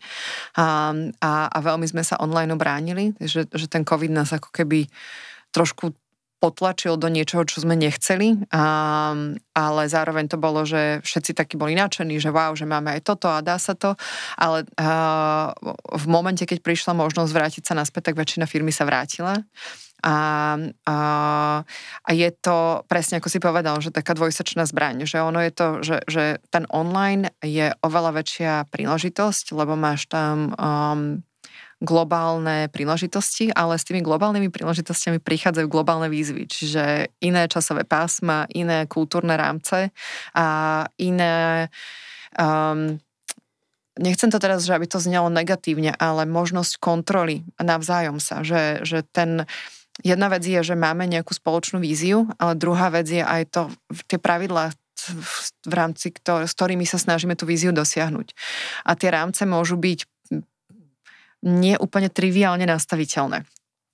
A, 0.53 0.93
a, 1.17 1.31
a 1.49 1.57
veľmi 1.65 1.89
sme 1.89 2.05
sa 2.05 2.21
online 2.21 2.53
obránili, 2.53 3.17
že, 3.17 3.49
že 3.49 3.65
ten 3.65 3.81
COVID 3.81 4.13
nás 4.13 4.29
ako 4.29 4.53
keby 4.53 4.85
trošku 5.49 5.97
potlačil 6.43 6.99
do 6.99 7.07
niečoho, 7.07 7.47
čo 7.47 7.63
sme 7.63 7.79
nechceli, 7.79 8.43
a, 8.51 9.15
ale 9.55 9.81
zároveň 9.87 10.27
to 10.27 10.35
bolo, 10.35 10.67
že 10.67 10.99
všetci 10.99 11.31
takí 11.31 11.55
boli 11.55 11.71
nadšení, 11.79 12.19
že 12.19 12.35
wow, 12.35 12.51
že 12.51 12.67
máme 12.67 12.99
aj 12.99 13.07
toto 13.07 13.31
a 13.31 13.39
dá 13.39 13.55
sa 13.55 13.71
to, 13.79 13.95
ale 14.35 14.67
a, 14.75 15.55
v 15.79 16.05
momente, 16.11 16.43
keď 16.43 16.59
prišla 16.59 16.91
možnosť 16.91 17.31
vrátiť 17.31 17.63
sa 17.63 17.79
naspäť, 17.79 18.11
tak 18.11 18.19
väčšina 18.19 18.43
firmy 18.43 18.75
sa 18.75 18.83
vrátila. 18.83 19.39
A, 20.03 20.15
a, 20.83 20.97
a 22.03 22.09
je 22.11 22.29
to 22.43 22.83
presne 22.91 23.23
ako 23.23 23.31
si 23.31 23.39
povedal, 23.39 23.79
že 23.79 23.95
taká 23.95 24.11
dvojsečná 24.11 24.67
zbraň, 24.67 25.07
že 25.07 25.23
ono 25.23 25.39
je 25.39 25.51
to, 25.55 25.67
že, 25.79 25.97
že 26.11 26.23
ten 26.51 26.67
online 26.67 27.31
je 27.39 27.71
oveľa 27.79 28.19
väčšia 28.19 28.67
príležitosť, 28.67 29.55
lebo 29.55 29.79
máš 29.79 30.11
tam 30.11 30.51
um, 30.59 31.23
globálne 31.83 32.71
príležitosti, 32.71 33.51
ale 33.51 33.75
s 33.75 33.83
tými 33.83 33.99
globálnymi 33.99 34.47
príležitostiami 34.47 35.19
prichádzajú 35.19 35.67
globálne 35.67 36.07
výzvy, 36.07 36.47
čiže 36.47 37.11
iné 37.19 37.43
časové 37.51 37.83
pásma, 37.83 38.47
iné 38.55 38.87
kultúrne 38.87 39.35
rámce 39.35 39.91
a 40.31 40.47
iné... 40.95 41.67
Um, 42.39 43.03
nechcem 43.99 44.31
to 44.31 44.41
teraz, 44.41 44.65
že 44.65 44.73
aby 44.73 44.89
to 44.89 44.97
znelo 44.97 45.29
negatívne, 45.29 45.93
ale 45.99 46.25
možnosť 46.25 46.81
kontroly 46.81 47.45
navzájom 47.61 48.17
sa, 48.17 48.41
že, 48.41 48.81
že 48.81 49.05
ten 49.05 49.45
jedna 50.01 50.31
vec 50.31 50.41
je, 50.41 50.57
že 50.63 50.73
máme 50.73 51.05
nejakú 51.05 51.35
spoločnú 51.35 51.77
víziu, 51.77 52.25
ale 52.41 52.57
druhá 52.57 52.89
vec 52.89 53.05
je 53.05 53.21
aj 53.21 53.53
to, 53.53 53.61
tie 54.09 54.17
pravidlá, 54.17 54.73
v 55.67 55.73
rámci, 55.75 56.15
ktor- 56.15 56.47
s 56.47 56.55
ktorými 56.55 56.87
sa 56.87 56.95
snažíme 56.95 57.35
tú 57.35 57.43
víziu 57.43 57.75
dosiahnuť. 57.75 58.31
A 58.87 58.95
tie 58.95 59.11
rámce 59.11 59.43
môžu 59.43 59.75
byť 59.75 60.07
nie 61.43 61.75
úplne 61.75 62.07
triviálne 62.07 62.63
nastaviteľné. 62.63 63.43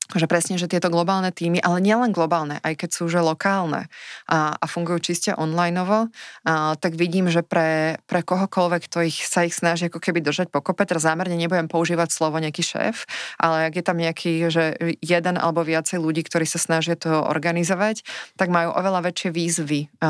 Že 0.09 0.25
presne, 0.25 0.57
že 0.57 0.65
tieto 0.65 0.89
globálne 0.89 1.29
týmy, 1.29 1.61
ale 1.61 1.85
nielen 1.85 2.09
globálne, 2.09 2.57
aj 2.65 2.81
keď 2.81 2.89
sú 2.89 3.05
že 3.13 3.21
lokálne 3.21 3.85
a, 4.25 4.57
a 4.57 4.65
fungujú 4.65 5.13
čiste 5.13 5.37
onlineovo, 5.37 6.09
a, 6.09 6.73
tak 6.81 6.97
vidím, 6.97 7.29
že 7.29 7.45
pre, 7.45 8.01
pre 8.09 8.25
kohokoľvek, 8.25 8.89
kto 8.89 9.05
ich, 9.05 9.21
sa 9.21 9.45
ich 9.45 9.53
snaží 9.53 9.85
ako 9.85 10.01
keby 10.01 10.25
držať 10.25 10.49
pokope, 10.49 10.81
teraz 10.89 11.05
zámerne 11.05 11.37
nebudem 11.37 11.69
používať 11.69 12.09
slovo 12.09 12.41
nejaký 12.41 12.65
šéf, 12.65 13.05
ale 13.37 13.69
ak 13.69 13.73
je 13.77 13.83
tam 13.85 14.01
nejaký, 14.01 14.49
že 14.49 14.81
jeden 14.97 15.37
alebo 15.37 15.61
viacej 15.61 16.01
ľudí, 16.01 16.25
ktorí 16.25 16.49
sa 16.49 16.57
snažia 16.57 16.97
to 16.97 17.13
organizovať, 17.13 18.01
tak 18.33 18.49
majú 18.49 18.73
oveľa 18.73 19.13
väčšie 19.13 19.29
výzvy 19.29 19.93
a, 20.01 20.09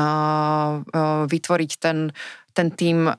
vytvoriť 1.28 1.70
ten 1.76 2.16
ten 2.52 2.68
tým 2.74 3.06
uh, 3.06 3.16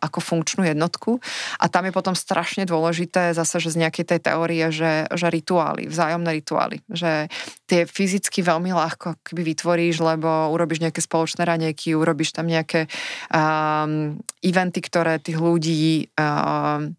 ako 0.00 0.20
funkčnú 0.20 0.64
jednotku. 0.64 1.20
A 1.60 1.68
tam 1.68 1.86
je 1.88 1.92
potom 1.92 2.14
strašne 2.16 2.64
dôležité 2.64 3.36
zase, 3.36 3.60
že 3.60 3.74
z 3.74 3.86
nejakej 3.86 4.04
tej 4.04 4.20
teórie, 4.24 4.64
že, 4.72 5.08
že 5.12 5.26
rituály, 5.28 5.88
vzájomné 5.88 6.30
rituály, 6.40 6.80
že 6.90 7.28
tie 7.68 7.88
fyzicky 7.88 8.44
veľmi 8.44 8.72
ľahko 8.72 9.20
keby 9.24 9.42
vytvoríš, 9.54 10.00
lebo 10.04 10.52
urobíš 10.52 10.84
nejaké 10.84 11.00
spoločné 11.00 11.44
ranieky, 11.44 11.96
urobíš 11.96 12.36
tam 12.36 12.48
nejaké 12.48 12.90
um, 13.32 14.18
eventy, 14.44 14.80
ktoré 14.84 15.20
tých 15.20 15.38
ľudí 15.40 16.12
um, 16.16 16.92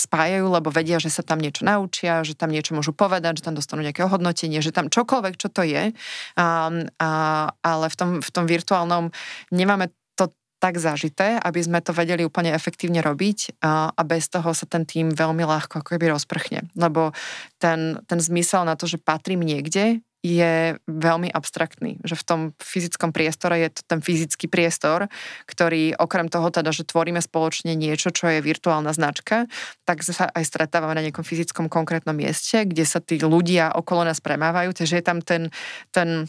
spájajú, 0.00 0.46
lebo 0.48 0.72
vedia, 0.72 0.96
že 0.96 1.12
sa 1.12 1.20
tam 1.20 1.42
niečo 1.42 1.66
naučia, 1.66 2.24
že 2.24 2.32
tam 2.32 2.48
niečo 2.48 2.72
môžu 2.72 2.96
povedať, 2.96 3.42
že 3.42 3.46
tam 3.50 3.58
dostanú 3.58 3.84
nejaké 3.84 4.06
ohodnotenie, 4.06 4.64
že 4.64 4.72
tam 4.72 4.88
čokoľvek, 4.88 5.34
čo 5.36 5.52
to 5.52 5.66
je. 5.66 5.92
Um, 6.38 6.88
a, 6.96 7.10
ale 7.60 7.86
v 7.92 7.96
tom, 7.98 8.10
v 8.24 8.30
tom 8.32 8.44
virtuálnom 8.48 9.12
nemáme 9.52 9.92
tak 10.60 10.76
zažité, 10.76 11.40
aby 11.40 11.60
sme 11.64 11.80
to 11.80 11.96
vedeli 11.96 12.20
úplne 12.22 12.52
efektívne 12.52 13.00
robiť 13.00 13.64
a, 13.64 13.90
a 13.96 14.02
bez 14.04 14.28
toho 14.28 14.52
sa 14.52 14.68
ten 14.68 14.84
tým 14.84 15.08
veľmi 15.10 15.42
ľahko 15.42 15.80
ako 15.80 15.96
keby 15.96 16.12
rozprchne. 16.12 16.68
Lebo 16.76 17.16
ten, 17.56 17.96
ten 18.04 18.20
zmysel 18.20 18.68
na 18.68 18.76
to, 18.76 18.84
že 18.84 19.00
patrím 19.00 19.40
niekde, 19.40 20.04
je 20.20 20.76
veľmi 20.84 21.32
abstraktný. 21.32 21.96
Že 22.04 22.14
v 22.20 22.24
tom 22.28 22.40
fyzickom 22.60 23.08
priestore 23.08 23.56
je 23.56 23.72
to 23.72 23.82
ten 23.88 24.04
fyzický 24.04 24.52
priestor, 24.52 25.08
ktorý 25.48 25.96
okrem 25.96 26.28
toho 26.28 26.52
teda, 26.52 26.76
že 26.76 26.84
tvoríme 26.84 27.24
spoločne 27.24 27.72
niečo, 27.72 28.12
čo 28.12 28.28
je 28.28 28.44
virtuálna 28.44 28.92
značka, 28.92 29.48
tak 29.88 30.04
sa 30.04 30.28
aj 30.28 30.44
stretávame 30.44 30.92
na 30.92 31.04
nejakom 31.08 31.24
fyzickom 31.24 31.72
konkrétnom 31.72 32.12
mieste, 32.12 32.68
kde 32.68 32.84
sa 32.84 33.00
tí 33.00 33.16
ľudia 33.16 33.72
okolo 33.72 34.04
nás 34.04 34.20
premávajú, 34.20 34.76
takže 34.76 35.00
je 35.00 35.04
tam 35.04 35.24
ten, 35.24 35.48
ten 35.88 36.28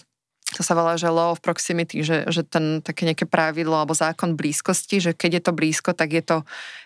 to 0.56 0.62
sa 0.64 0.76
volá, 0.76 1.00
že 1.00 1.08
law 1.08 1.32
of 1.32 1.40
proximity, 1.40 2.04
že, 2.04 2.28
že 2.28 2.44
ten 2.44 2.84
také 2.84 3.08
nejaké 3.08 3.26
pravidlo 3.28 3.76
alebo 3.76 3.96
zákon 3.96 4.36
blízkosti, 4.36 5.00
že 5.00 5.12
keď 5.16 5.32
je 5.40 5.42
to 5.48 5.52
blízko, 5.56 5.90
tak 5.96 6.12
je 6.12 6.24
to, 6.24 6.38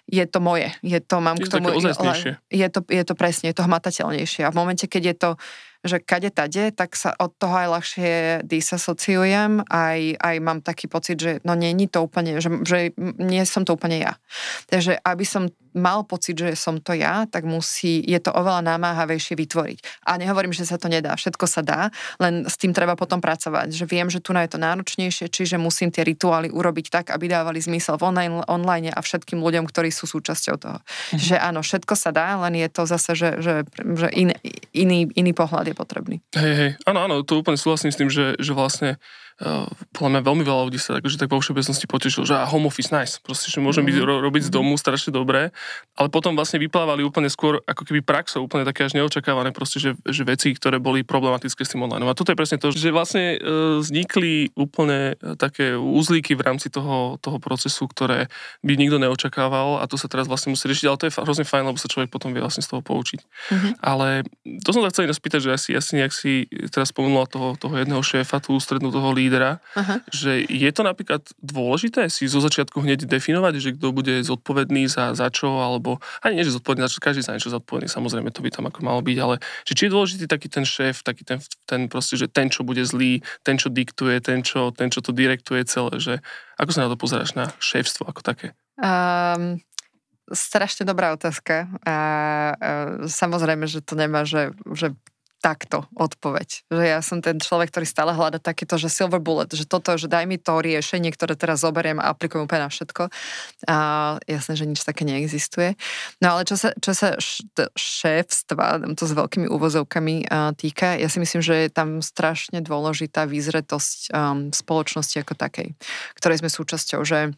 je 0.05 0.25
to 0.25 0.39
moje. 0.39 0.69
Je 0.85 0.99
to, 1.01 1.17
mám 1.21 1.37
je 1.37 1.45
k 1.45 1.51
tomu... 1.51 1.73
Je 2.49 2.67
to, 2.69 2.79
je 2.85 3.03
to 3.03 3.13
presne, 3.17 3.49
je 3.49 3.57
to 3.57 3.65
hmatateľnejšie. 3.65 4.45
A 4.45 4.53
v 4.53 4.59
momente, 4.59 4.85
keď 4.85 5.03
je 5.03 5.17
to 5.17 5.31
že 5.85 6.01
kade 6.01 6.33
tade, 6.33 6.73
tak 6.73 6.97
sa 6.97 7.13
od 7.13 7.37
toho 7.37 7.53
aj 7.53 7.67
ľahšie 7.69 8.11
disasociujem, 8.41 9.69
aj, 9.69 10.17
aj 10.17 10.35
mám 10.41 10.65
taký 10.65 10.89
pocit, 10.89 11.21
že 11.21 11.31
no 11.45 11.53
je 11.53 11.85
to 11.85 12.01
úplne, 12.01 12.41
že, 12.41 12.49
že 12.65 12.97
nie 13.21 13.45
som 13.45 13.61
to 13.61 13.77
úplne 13.77 14.01
ja. 14.01 14.17
Takže 14.65 14.97
aby 15.05 15.21
som 15.21 15.53
mal 15.75 16.07
pocit, 16.07 16.39
že 16.39 16.55
som 16.55 16.79
to 16.79 16.95
ja, 16.95 17.27
tak 17.27 17.43
musí, 17.43 17.99
je 18.01 18.17
to 18.23 18.31
oveľa 18.31 18.63
námáhavejšie 18.63 19.35
vytvoriť. 19.35 20.07
A 20.07 20.15
nehovorím, 20.15 20.55
že 20.55 20.63
sa 20.63 20.79
to 20.79 20.87
nedá, 20.87 21.13
všetko 21.13 21.45
sa 21.45 21.61
dá, 21.61 21.91
len 22.17 22.47
s 22.47 22.55
tým 22.55 22.71
treba 22.71 22.95
potom 22.95 23.19
pracovať, 23.19 23.75
že 23.75 23.85
viem, 23.85 24.07
že 24.07 24.23
tu 24.23 24.31
na 24.31 24.47
je 24.47 24.55
to 24.55 24.59
náročnejšie, 24.59 25.27
čiže 25.27 25.59
musím 25.59 25.91
tie 25.91 26.07
rituály 26.07 26.47
urobiť 26.49 26.85
tak, 26.87 27.05
aby 27.11 27.27
dávali 27.27 27.59
zmysel 27.59 27.99
v 27.99 28.07
online, 28.07 28.33
online 28.47 28.89
a 28.95 28.99
všetkým 29.03 29.43
ľuďom, 29.43 29.67
ktorí 29.67 29.91
sú 29.91 30.07
súčasťou 30.07 30.55
toho. 30.55 30.79
Mhm. 31.11 31.19
Že 31.19 31.35
áno, 31.37 31.59
všetko 31.59 31.93
sa 31.99 32.15
dá, 32.15 32.39
len 32.47 32.55
je 32.55 32.69
to 32.71 32.87
zase, 32.87 33.11
že, 33.13 33.29
že, 33.43 33.53
že 33.75 34.07
in, 34.15 34.31
iný, 34.71 35.11
iný 35.13 35.31
pohľad 35.35 35.67
je 35.67 35.75
potrebný. 35.75 36.17
Hej, 36.33 36.53
hej, 36.55 36.71
áno, 36.87 37.03
áno, 37.03 37.15
to 37.27 37.43
úplne 37.43 37.59
súhlasím 37.59 37.91
s 37.91 37.99
tým, 37.99 38.07
že, 38.07 38.39
že 38.39 38.55
vlastne 38.55 38.95
podľa 39.91 40.09
mňa 40.15 40.21
veľmi 40.23 40.43
veľa 40.47 40.61
ľudí 40.71 40.79
sa 40.79 41.03
akože 41.03 41.19
tak 41.19 41.27
vo 41.27 41.43
všeobecnosti 41.43 41.91
potešilo, 41.91 42.23
že 42.23 42.39
a 42.39 42.47
home 42.47 42.71
office 42.71 42.95
nice, 42.95 43.19
proste, 43.19 43.51
že 43.51 43.59
môžem 43.59 43.83
byť, 43.83 43.95
ro, 44.07 44.23
robiť 44.23 44.47
z 44.47 44.49
mhm. 44.51 44.55
domu 44.55 44.73
strašne 44.79 45.11
dobré, 45.11 45.51
ale 45.99 46.07
potom 46.07 46.39
vlastne 46.39 46.55
vyplávali 46.63 47.03
úplne 47.03 47.27
skôr 47.27 47.59
ako 47.67 47.83
keby 47.83 47.99
praxou, 47.99 48.47
úplne 48.47 48.63
také 48.63 48.87
až 48.87 48.95
neočakávané 48.95 49.51
proste, 49.51 49.83
že, 49.83 49.99
že 50.07 50.23
veci, 50.23 50.55
ktoré 50.55 50.79
boli 50.79 51.03
problematické 51.03 51.67
s 51.67 51.75
tým 51.75 51.83
online. 51.83 52.07
A 52.07 52.15
toto 52.15 52.31
je 52.31 52.39
presne 52.39 52.55
to, 52.63 52.71
že 52.71 52.95
vlastne 52.95 53.35
uh, 53.35 53.83
vznikli 53.83 54.55
úplne 54.55 55.19
také 55.35 55.75
úzlíky 55.75 56.39
v 56.39 56.45
rámci 56.47 56.71
toho, 56.71 57.19
toho 57.19 57.35
procesu, 57.43 57.91
ktoré 57.91 58.31
by 58.63 58.73
nikto 58.79 59.03
neočakával 59.03 59.83
a 59.83 59.87
to 59.91 59.99
sa 59.99 60.07
teraz 60.07 60.31
vlastne 60.31 60.55
musí 60.55 60.63
riešiť, 60.71 60.87
ale 60.87 60.99
to 60.99 61.07
je 61.11 61.15
hrozne 61.19 61.43
fajn, 61.43 61.67
lebo 61.67 61.75
sa 61.75 61.91
človek 61.91 62.07
potom 62.07 62.31
vie 62.31 62.39
vlastne 62.39 62.63
z 62.63 62.71
toho 62.71 62.79
poučiť. 62.79 63.19
Mm-hmm. 63.19 63.71
Ale 63.83 64.23
to 64.63 64.69
som 64.71 64.79
sa 64.79 64.95
chcel 64.95 65.11
spýtať, 65.11 65.39
že 65.43 65.51
asi, 65.51 65.69
asi 65.75 65.91
nejak 65.99 66.11
si 66.15 66.47
teraz 66.71 66.95
spomenula 66.95 67.27
toho, 67.27 67.59
toho 67.59 67.75
jedného 67.75 67.99
šéfa, 67.99 68.39
tú 68.39 68.55
strednú 68.63 68.95
toho 68.95 69.11
lídra, 69.25 69.57
Aha. 69.73 70.05
že 70.13 70.45
je 70.45 70.69
to 70.69 70.85
napríklad 70.85 71.25
dôležité 71.41 72.05
si 72.13 72.29
zo 72.29 72.37
začiatku 72.37 72.77
hneď 72.85 73.09
definovať, 73.09 73.53
že 73.57 73.73
kto 73.73 73.89
bude 73.89 74.21
zodpovedný 74.21 74.85
za, 74.85 75.17
za 75.17 75.33
čo, 75.33 75.65
alebo 75.65 75.97
ani 76.21 76.37
nie, 76.37 76.45
že 76.45 76.53
zodpovedný 76.61 76.85
za 76.85 76.93
čo, 76.93 77.01
každý 77.01 77.25
za 77.25 77.33
niečo 77.33 77.49
zodpovedný, 77.49 77.89
samozrejme 77.89 78.29
to 78.29 78.45
by 78.45 78.53
tam 78.53 78.69
ako 78.69 78.85
malo 78.85 79.01
byť, 79.01 79.17
ale 79.17 79.41
že 79.65 79.73
či 79.73 79.89
je 79.89 79.93
dôležitý 79.97 80.25
taký 80.29 80.47
ten 80.53 80.63
šéf, 80.63 81.01
taký 81.01 81.25
ten, 81.25 81.41
ten 81.65 81.89
proste, 81.89 82.21
že 82.21 82.29
ten, 82.29 82.53
čo 82.53 82.61
bude 82.61 82.85
zlý, 82.85 83.25
ten, 83.41 83.57
čo 83.57 83.73
diktuje, 83.73 84.21
ten, 84.21 84.45
čo, 84.45 84.69
ten, 84.69 84.93
čo 84.93 85.01
to 85.01 85.09
direktuje 85.09 85.65
celé, 85.65 85.97
že 85.97 86.13
ako 86.61 86.71
sa 86.71 86.85
na 86.85 86.91
to 86.93 86.97
pozeráš 86.99 87.33
na 87.33 87.49
šéfstvo 87.57 88.05
ako 88.05 88.21
také? 88.21 88.53
Um, 88.77 89.59
strašne 90.31 90.87
dobrá 90.87 91.13
otázka. 91.13 91.69
A, 91.85 91.89
a 91.89 91.97
samozrejme, 93.05 93.69
že 93.69 93.85
to 93.85 93.93
nemá, 93.93 94.25
že, 94.25 94.55
že 94.73 94.95
takto 95.45 95.85
odpoveď. 95.93 96.65
Že 96.73 96.83
ja 96.89 96.99
som 97.05 97.21
ten 97.21 97.37
človek, 97.37 97.69
ktorý 97.69 97.85
stále 97.85 98.17
hľada 98.17 98.41
takéto, 98.41 98.81
že 98.81 98.89
silver 98.89 99.21
bullet, 99.21 99.53
že 99.53 99.69
toto, 99.69 99.93
že 99.93 100.09
daj 100.09 100.25
mi 100.25 100.41
to 100.41 100.57
riešenie, 100.57 101.13
ktoré 101.13 101.37
teraz 101.37 101.61
zoberiem 101.61 102.01
a 102.01 102.09
aplikujem 102.09 102.49
úplne 102.49 102.65
na 102.65 102.73
všetko. 102.73 103.13
A 103.69 103.77
jasné, 104.25 104.57
že 104.57 104.65
nič 104.65 104.81
také 104.81 105.05
neexistuje. 105.05 105.77
No 106.17 106.33
ale 106.33 106.49
čo 106.49 106.57
sa, 106.57 106.73
čo 106.81 106.97
sa 106.97 107.13
šéfstva, 107.77 108.81
to 108.97 109.05
s 109.05 109.13
veľkými 109.13 109.45
úvozovkami 109.45 110.25
týka, 110.57 110.97
ja 110.97 111.05
si 111.05 111.21
myslím, 111.21 111.45
že 111.45 111.69
je 111.69 111.69
tam 111.69 112.01
strašne 112.01 112.65
dôležitá 112.65 113.29
výzretosť 113.29 114.09
um, 114.09 114.49
spoločnosti 114.49 115.21
ako 115.21 115.37
takej, 115.37 115.77
ktorej 116.17 116.41
sme 116.41 116.49
súčasťou, 116.49 117.05
že 117.05 117.37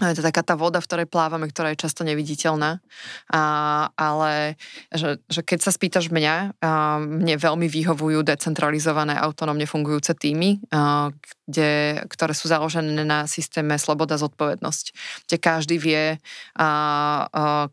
je 0.00 0.16
to 0.16 0.24
taká 0.24 0.40
tá 0.40 0.56
voda, 0.56 0.80
v 0.80 0.88
ktorej 0.88 1.06
plávame, 1.12 1.52
ktorá 1.52 1.76
je 1.76 1.84
často 1.84 2.00
neviditeľná. 2.00 2.80
A, 3.28 3.42
ale 3.92 4.56
že, 4.88 5.20
že 5.28 5.44
keď 5.44 5.58
sa 5.60 5.68
spýtaš 5.68 6.08
mňa, 6.08 6.56
a 6.64 6.96
mne 6.96 7.36
veľmi 7.36 7.68
vyhovujú 7.68 8.24
decentralizované 8.24 9.12
autonómne 9.20 9.68
fungujúce 9.68 10.16
týmy, 10.16 10.64
a, 10.72 11.12
kde, 11.46 12.02
ktoré 12.06 12.32
sú 12.32 12.46
založené 12.46 13.02
na 13.02 13.26
systéme 13.26 13.74
sloboda, 13.74 14.14
zodpovednosť, 14.14 14.84
kde 15.26 15.36
každý 15.42 15.76
vie, 15.78 16.04
a, 16.54 16.68
a, 16.68 16.68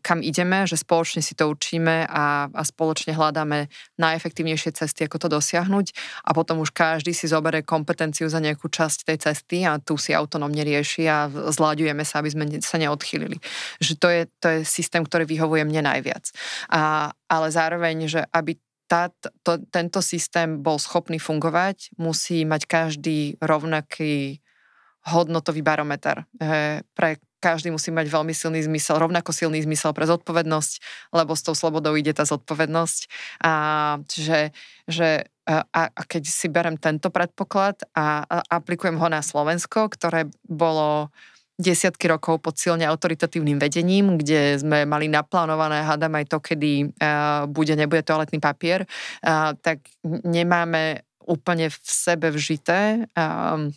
kam 0.02 0.20
ideme, 0.26 0.66
že 0.66 0.80
spoločne 0.80 1.22
si 1.22 1.38
to 1.38 1.46
učíme 1.46 2.06
a, 2.10 2.50
a 2.50 2.62
spoločne 2.66 3.14
hľadáme 3.14 3.70
najefektívnejšie 3.98 4.74
cesty, 4.74 5.06
ako 5.06 5.16
to 5.22 5.28
dosiahnuť 5.38 5.86
a 6.26 6.30
potom 6.34 6.58
už 6.62 6.74
každý 6.74 7.14
si 7.14 7.30
zoberie 7.30 7.62
kompetenciu 7.62 8.26
za 8.26 8.42
nejakú 8.42 8.66
časť 8.66 9.06
tej 9.06 9.18
cesty 9.30 9.62
a 9.62 9.78
tu 9.78 9.94
si 9.94 10.10
autonómne 10.10 10.66
rieši 10.66 11.06
a 11.06 11.30
zláďujeme 11.30 12.02
sa, 12.02 12.24
aby 12.24 12.30
sme 12.30 12.44
sa 12.64 12.76
neodchýlili. 12.80 13.38
Že 13.78 13.92
to 13.96 14.08
je, 14.10 14.22
to 14.42 14.46
je 14.50 14.58
systém, 14.66 15.02
ktorý 15.06 15.28
vyhovuje 15.28 15.62
mne 15.62 15.86
najviac. 15.86 16.34
A, 16.74 17.12
ale 17.30 17.46
zároveň, 17.54 18.10
že 18.10 18.20
aby 18.34 18.58
tá, 18.90 19.14
to, 19.46 19.62
tento 19.70 20.02
systém 20.02 20.58
bol 20.58 20.82
schopný 20.82 21.22
fungovať, 21.22 21.94
musí 21.94 22.42
mať 22.42 22.66
každý 22.66 23.38
rovnaký 23.38 24.42
hodnotový 25.06 25.62
barometer. 25.62 26.26
E, 26.42 26.82
pre 26.98 27.22
každý 27.40 27.72
musí 27.72 27.88
mať 27.88 28.10
veľmi 28.10 28.34
silný 28.36 28.60
zmysel, 28.66 29.00
rovnako 29.00 29.32
silný 29.32 29.64
zmysel 29.64 29.96
pre 29.96 30.04
zodpovednosť, 30.04 30.72
lebo 31.16 31.32
s 31.32 31.46
tou 31.46 31.56
slobodou 31.56 31.96
ide 31.96 32.12
tá 32.12 32.28
zodpovednosť. 32.28 33.00
A, 33.40 33.52
čiže, 34.10 34.52
že, 34.84 35.24
a, 35.48 35.88
a 35.88 36.02
keď 36.04 36.28
si 36.28 36.52
berem 36.52 36.76
tento 36.76 37.08
predpoklad 37.08 37.80
a, 37.96 38.26
a 38.28 38.36
aplikujem 38.60 39.00
ho 39.00 39.08
na 39.08 39.24
Slovensko, 39.24 39.88
ktoré 39.88 40.28
bolo 40.44 41.08
desiatky 41.60 42.08
rokov 42.08 42.40
pod 42.40 42.56
silne 42.56 42.88
autoritatívnym 42.88 43.60
vedením, 43.60 44.16
kde 44.16 44.56
sme 44.56 44.88
mali 44.88 45.06
naplánované, 45.12 45.84
hádam 45.84 46.16
aj 46.16 46.24
to, 46.32 46.38
kedy 46.40 46.88
uh, 46.88 47.44
bude, 47.46 47.76
nebude 47.76 48.00
toaletný 48.00 48.40
papier, 48.40 48.88
uh, 49.22 49.52
tak 49.60 49.84
nemáme 50.02 51.04
úplne 51.28 51.68
v 51.70 51.76
sebe 51.84 52.32
vžité 52.32 53.06
um, 53.14 53.70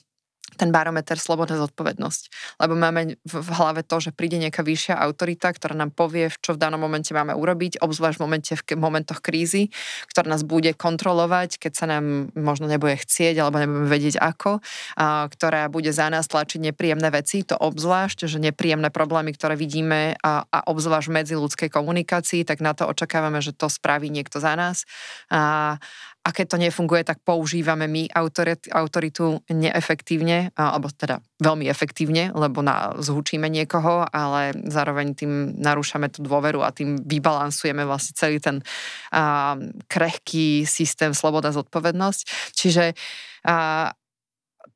ten 0.55 0.69
barometer 0.69 1.17
sloboda 1.17 1.57
zodpovednosť. 1.57 2.55
Lebo 2.61 2.73
máme 2.77 3.19
v 3.23 3.49
hlave 3.53 3.81
to, 3.85 3.99
že 3.99 4.15
príde 4.15 4.37
nejaká 4.39 4.61
vyššia 4.61 4.95
autorita, 4.97 5.51
ktorá 5.53 5.73
nám 5.73 5.91
povie, 5.93 6.29
čo 6.41 6.55
v 6.55 6.61
danom 6.61 6.81
momente 6.81 7.11
máme 7.11 7.33
urobiť, 7.33 7.81
obzvlášť 7.81 8.17
v, 8.17 8.23
momente, 8.23 8.53
v 8.53 8.63
momentoch 8.77 9.19
krízy, 9.19 9.73
ktorá 10.09 10.29
nás 10.29 10.45
bude 10.45 10.71
kontrolovať, 10.73 11.57
keď 11.57 11.73
sa 11.73 11.85
nám 11.89 12.29
možno 12.37 12.69
nebude 12.69 12.97
chcieť 12.99 13.41
alebo 13.41 13.61
nebudeme 13.61 13.89
vedieť 13.89 14.21
ako, 14.21 14.59
a, 14.97 15.27
ktorá 15.27 15.67
bude 15.67 15.89
za 15.89 16.07
nás 16.07 16.29
tlačiť 16.29 16.73
nepríjemné 16.73 17.09
veci, 17.09 17.41
to 17.43 17.57
obzvlášť, 17.57 18.29
že 18.29 18.37
nepríjemné 18.39 18.93
problémy, 18.93 19.33
ktoré 19.33 19.57
vidíme 19.57 20.15
a, 20.21 20.45
a 20.47 20.59
obzvlášť 20.69 21.09
medzi 21.09 21.33
ľudskej 21.37 21.69
komunikácii, 21.73 22.45
tak 22.45 22.61
na 22.61 22.77
to 22.77 22.87
očakávame, 22.87 23.41
že 23.41 23.55
to 23.55 23.67
spraví 23.67 24.07
niekto 24.07 24.37
za 24.37 24.53
nás. 24.53 24.85
A, 25.29 25.77
a 26.23 26.31
keď 26.31 26.55
to 26.55 26.57
nefunguje, 26.57 27.03
tak 27.03 27.19
používame 27.19 27.83
my 27.83 28.07
autorit, 28.15 28.63
autoritu 28.71 29.43
neefektívne, 29.51 30.55
alebo 30.55 30.88
teda 30.88 31.19
veľmi 31.43 31.67
efektívne, 31.67 32.31
lebo 32.31 32.63
na, 32.63 32.95
zhučíme 32.95 33.51
niekoho, 33.51 34.07
ale 34.07 34.55
zároveň 34.71 35.19
tým 35.19 35.59
narúšame 35.59 36.07
tú 36.07 36.23
dôveru 36.23 36.63
a 36.63 36.71
tým 36.71 36.95
vybalansujeme 37.03 37.83
vlastne 37.83 38.15
celý 38.15 38.39
ten 38.39 38.63
a, 39.12 39.59
krehký 39.91 40.63
systém 40.63 41.12
sloboda, 41.12 41.51
zodpovednosť. 41.51 42.55
Čiže 42.55 42.95
a, 43.43 43.91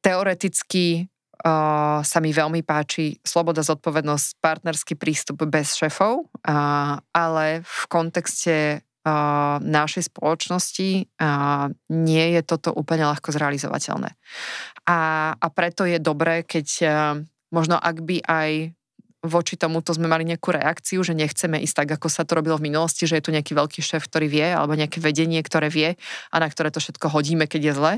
teoreticky 0.03 1.07
a, 1.47 2.03
sa 2.03 2.19
mi 2.19 2.35
veľmi 2.35 2.59
páči 2.67 3.23
sloboda, 3.23 3.63
zodpovednosť, 3.63 4.43
partnerský 4.43 4.99
prístup 4.99 5.47
bez 5.47 5.79
šefov, 5.79 6.27
a, 6.43 6.99
ale 7.15 7.63
v 7.63 7.81
kontexte 7.87 8.83
našej 9.61 10.11
spoločnosti 10.11 10.89
nie 11.91 12.25
je 12.33 12.41
toto 12.43 12.73
úplne 12.73 13.07
ľahko 13.07 13.29
zrealizovateľné. 13.31 14.09
A, 14.87 14.99
a 15.35 15.47
preto 15.53 15.87
je 15.87 15.99
dobré, 15.99 16.43
keď 16.43 16.67
možno 17.51 17.79
ak 17.79 18.03
by 18.03 18.17
aj 18.23 18.51
voči 19.27 19.57
tomuto 19.59 19.91
sme 19.91 20.07
mali 20.07 20.23
nejakú 20.23 20.53
reakciu, 20.55 21.03
že 21.03 21.17
nechceme 21.17 21.59
ísť 21.59 21.83
tak, 21.83 21.89
ako 21.99 22.07
sa 22.07 22.23
to 22.23 22.37
robilo 22.37 22.55
v 22.55 22.71
minulosti, 22.71 23.09
že 23.09 23.19
je 23.19 23.25
tu 23.27 23.35
nejaký 23.35 23.57
veľký 23.57 23.81
šéf, 23.83 24.07
ktorý 24.07 24.29
vie, 24.29 24.47
alebo 24.47 24.77
nejaké 24.77 25.01
vedenie, 25.01 25.41
ktoré 25.43 25.67
vie 25.67 25.97
a 26.31 26.35
na 26.37 26.47
ktoré 26.47 26.69
to 26.71 26.79
všetko 26.79 27.11
hodíme, 27.11 27.49
keď 27.49 27.61
je 27.61 27.73
zle. 27.73 27.93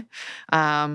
A, 0.50 0.90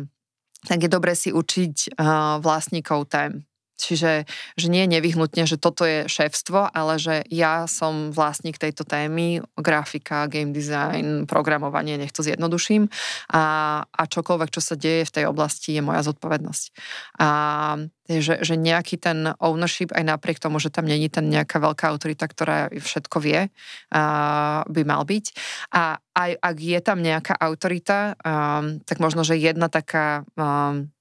tak 0.64 0.78
je 0.80 0.88
dobré 0.88 1.12
si 1.12 1.28
učiť 1.28 2.00
uh, 2.00 2.40
vlastníkov 2.40 3.12
tém. 3.12 3.44
Čiže 3.74 4.24
že 4.54 4.66
nie 4.70 4.86
je 4.86 4.92
nevyhnutne, 4.98 5.44
že 5.50 5.58
toto 5.58 5.82
je 5.82 6.06
šéfstvo, 6.06 6.70
ale 6.70 6.94
že 6.96 7.26
ja 7.28 7.66
som 7.66 8.14
vlastník 8.14 8.56
tejto 8.56 8.86
témy, 8.86 9.42
grafika, 9.58 10.30
game 10.30 10.54
design, 10.54 11.26
programovanie, 11.26 11.98
nech 11.98 12.14
to 12.14 12.22
zjednoduším 12.22 12.86
a, 13.34 13.42
a 13.84 14.02
čokoľvek, 14.06 14.50
čo 14.54 14.62
sa 14.62 14.78
deje 14.78 15.06
v 15.06 15.14
tej 15.20 15.24
oblasti, 15.26 15.74
je 15.74 15.82
moja 15.82 16.06
zodpovednosť. 16.06 16.64
A 17.18 17.28
že, 18.04 18.44
že 18.44 18.60
nejaký 18.60 19.00
ten 19.00 19.32
ownership, 19.40 19.88
aj 19.96 20.04
napriek 20.04 20.36
tomu, 20.36 20.60
že 20.60 20.68
tam 20.68 20.84
není 20.84 21.08
ten 21.08 21.24
nejaká 21.32 21.56
veľká 21.56 21.88
autorita, 21.88 22.28
ktorá 22.28 22.68
všetko 22.68 23.16
vie, 23.24 23.48
a, 23.90 24.02
by 24.68 24.82
mal 24.84 25.08
byť. 25.08 25.24
A 25.72 25.96
aj 26.14 26.30
ak 26.38 26.56
je 26.60 26.78
tam 26.84 27.02
nejaká 27.02 27.34
autorita, 27.34 28.14
um, 28.22 28.78
tak 28.86 29.02
možno, 29.02 29.26
že 29.26 29.40
jedna 29.40 29.66
taká 29.66 30.22
um, 30.38 30.93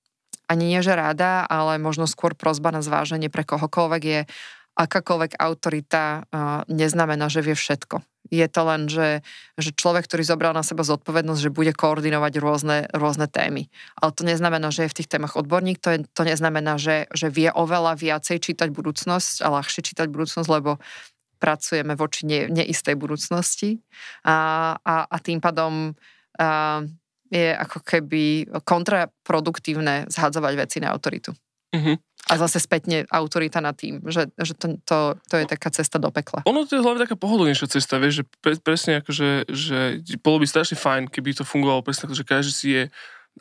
ani 0.53 0.77
nie, 0.77 0.81
že 0.85 0.93
rada, 0.93 1.49
ale 1.49 1.81
možno 1.81 2.05
skôr 2.05 2.37
prozba 2.37 2.69
na 2.69 2.85
zváženie 2.85 3.33
pre 3.33 3.41
kohokoľvek 3.41 4.03
je, 4.05 4.21
akákoľvek 4.73 5.37
autorita 5.37 6.25
uh, 6.25 6.65
neznamená, 6.65 7.29
že 7.29 7.45
vie 7.45 7.53
všetko. 7.53 8.01
Je 8.33 8.45
to 8.49 8.61
len, 8.65 8.89
že, 8.89 9.21
že 9.59 9.69
človek, 9.77 10.09
ktorý 10.09 10.25
zobral 10.25 10.57
na 10.57 10.65
seba 10.65 10.81
zodpovednosť, 10.81 11.41
že 11.43 11.53
bude 11.53 11.69
koordinovať 11.75 12.33
rôzne, 12.41 12.77
rôzne 12.89 13.29
témy. 13.29 13.69
Ale 13.99 14.15
to 14.15 14.25
neznamená, 14.25 14.73
že 14.73 14.87
je 14.87 14.91
v 14.91 14.97
tých 15.03 15.11
témach 15.11 15.37
odborník, 15.37 15.77
to, 15.77 15.93
je, 15.93 15.99
to 16.09 16.23
neznamená, 16.25 16.81
že, 16.81 17.05
že 17.13 17.29
vie 17.29 17.53
oveľa 17.53 17.93
viacej 17.99 18.41
čítať 18.41 18.73
budúcnosť 18.73 19.45
a 19.45 19.53
ľahšie 19.53 19.85
čítať 19.85 20.09
budúcnosť, 20.09 20.49
lebo 20.49 20.81
pracujeme 21.37 21.93
voči 21.93 22.25
ne, 22.25 22.47
neistej 22.49 22.97
budúcnosti 22.97 23.83
a, 24.25 24.73
a, 24.79 24.95
a 25.05 25.17
tým 25.19 25.43
pádom 25.43 25.91
uh, 25.91 26.87
je 27.33 27.49
ako 27.57 27.81
keby 27.81 28.45
kontraproduktívne 28.61 30.05
zhadzovať 30.05 30.53
veci 30.53 30.77
na 30.77 30.93
autoritu. 30.93 31.33
Uh-huh. 31.73 31.97
A 32.29 32.33
zase 32.37 32.61
spätne 32.61 33.03
autorita 33.09 33.59
na 33.59 33.73
tým, 33.73 33.99
že, 34.05 34.29
že 34.37 34.53
to, 34.53 34.77
to, 34.85 35.17
to 35.27 35.35
je 35.41 35.45
taká 35.49 35.73
cesta 35.73 35.97
do 35.97 36.13
pekla. 36.13 36.45
Ono 36.45 36.63
to 36.69 36.77
je 36.77 36.85
hlavne 36.85 37.01
taká 37.03 37.17
pohodlnejšia 37.17 37.67
cesta, 37.73 37.97
vieš, 37.97 38.21
že 38.21 38.25
pre, 38.39 38.53
presne 38.61 39.01
ako, 39.01 39.09
že, 39.11 39.29
že 39.49 39.79
bolo 40.21 40.39
by 40.39 40.47
strašne 40.47 40.77
fajn, 40.77 41.09
keby 41.09 41.35
to 41.35 41.43
fungovalo 41.43 41.81
presne 41.83 42.13
že 42.13 42.23
každý 42.23 42.53
si 42.53 42.67
je 42.77 42.83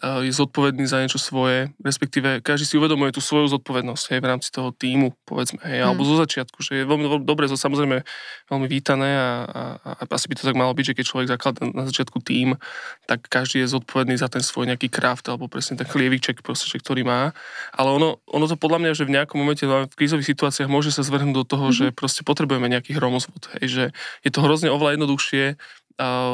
je 0.01 0.33
zodpovedný 0.33 0.89
za 0.89 1.05
niečo 1.05 1.21
svoje, 1.21 1.69
respektíve 1.85 2.41
každý 2.41 2.65
si 2.65 2.75
uvedomuje 2.81 3.13
tú 3.13 3.21
svoju 3.21 3.53
zodpovednosť 3.53 4.17
hej, 4.17 4.21
v 4.25 4.31
rámci 4.33 4.49
toho 4.49 4.73
týmu, 4.73 5.13
povedzme, 5.29 5.61
hej, 5.69 5.85
hmm. 5.85 5.87
alebo 5.93 6.03
zo 6.09 6.17
začiatku, 6.17 6.65
že 6.65 6.81
je 6.81 6.89
veľmi 6.89 7.29
dobre, 7.29 7.45
to 7.45 7.61
samozrejme 7.61 8.01
veľmi 8.49 8.67
vítané 8.73 9.21
a, 9.21 9.31
a, 9.45 9.63
a 10.01 10.03
asi 10.09 10.33
by 10.33 10.35
to 10.41 10.49
tak 10.49 10.57
malo 10.57 10.73
byť, 10.73 10.93
že 10.93 10.97
keď 10.97 11.05
človek 11.05 11.29
zakladá 11.37 11.69
na 11.69 11.85
začiatku 11.85 12.25
tým, 12.25 12.57
tak 13.05 13.29
každý 13.29 13.63
je 13.63 13.77
zodpovedný 13.77 14.17
za 14.17 14.33
ten 14.33 14.41
svoj 14.41 14.73
nejaký 14.73 14.89
kraft 14.89 15.29
alebo 15.29 15.45
presne 15.47 15.77
ten 15.77 15.85
chlieviček, 15.85 16.41
proste, 16.41 16.73
ktorý 16.81 17.05
má. 17.05 17.37
Ale 17.77 17.93
ono, 17.93 18.25
ono 18.25 18.49
to 18.49 18.57
podľa 18.57 18.81
mňa, 18.81 18.93
že 18.97 19.05
v 19.05 19.15
nejakom 19.21 19.37
momente 19.37 19.69
v 19.69 19.93
krízových 19.93 20.33
situáciách 20.33 20.73
môže 20.73 20.89
sa 20.89 21.05
zvrhnúť 21.05 21.37
do 21.37 21.45
toho, 21.45 21.69
hmm. 21.69 21.77
že 21.77 21.87
proste 21.93 22.25
potrebujeme 22.25 22.65
nejaký 22.73 22.97
hromozvod, 22.97 23.53
hej, 23.61 23.67
že 23.69 23.85
je 24.25 24.31
to 24.33 24.41
hrozne 24.41 24.73
oveľa 24.73 24.97
jednoduchšie 24.97 25.61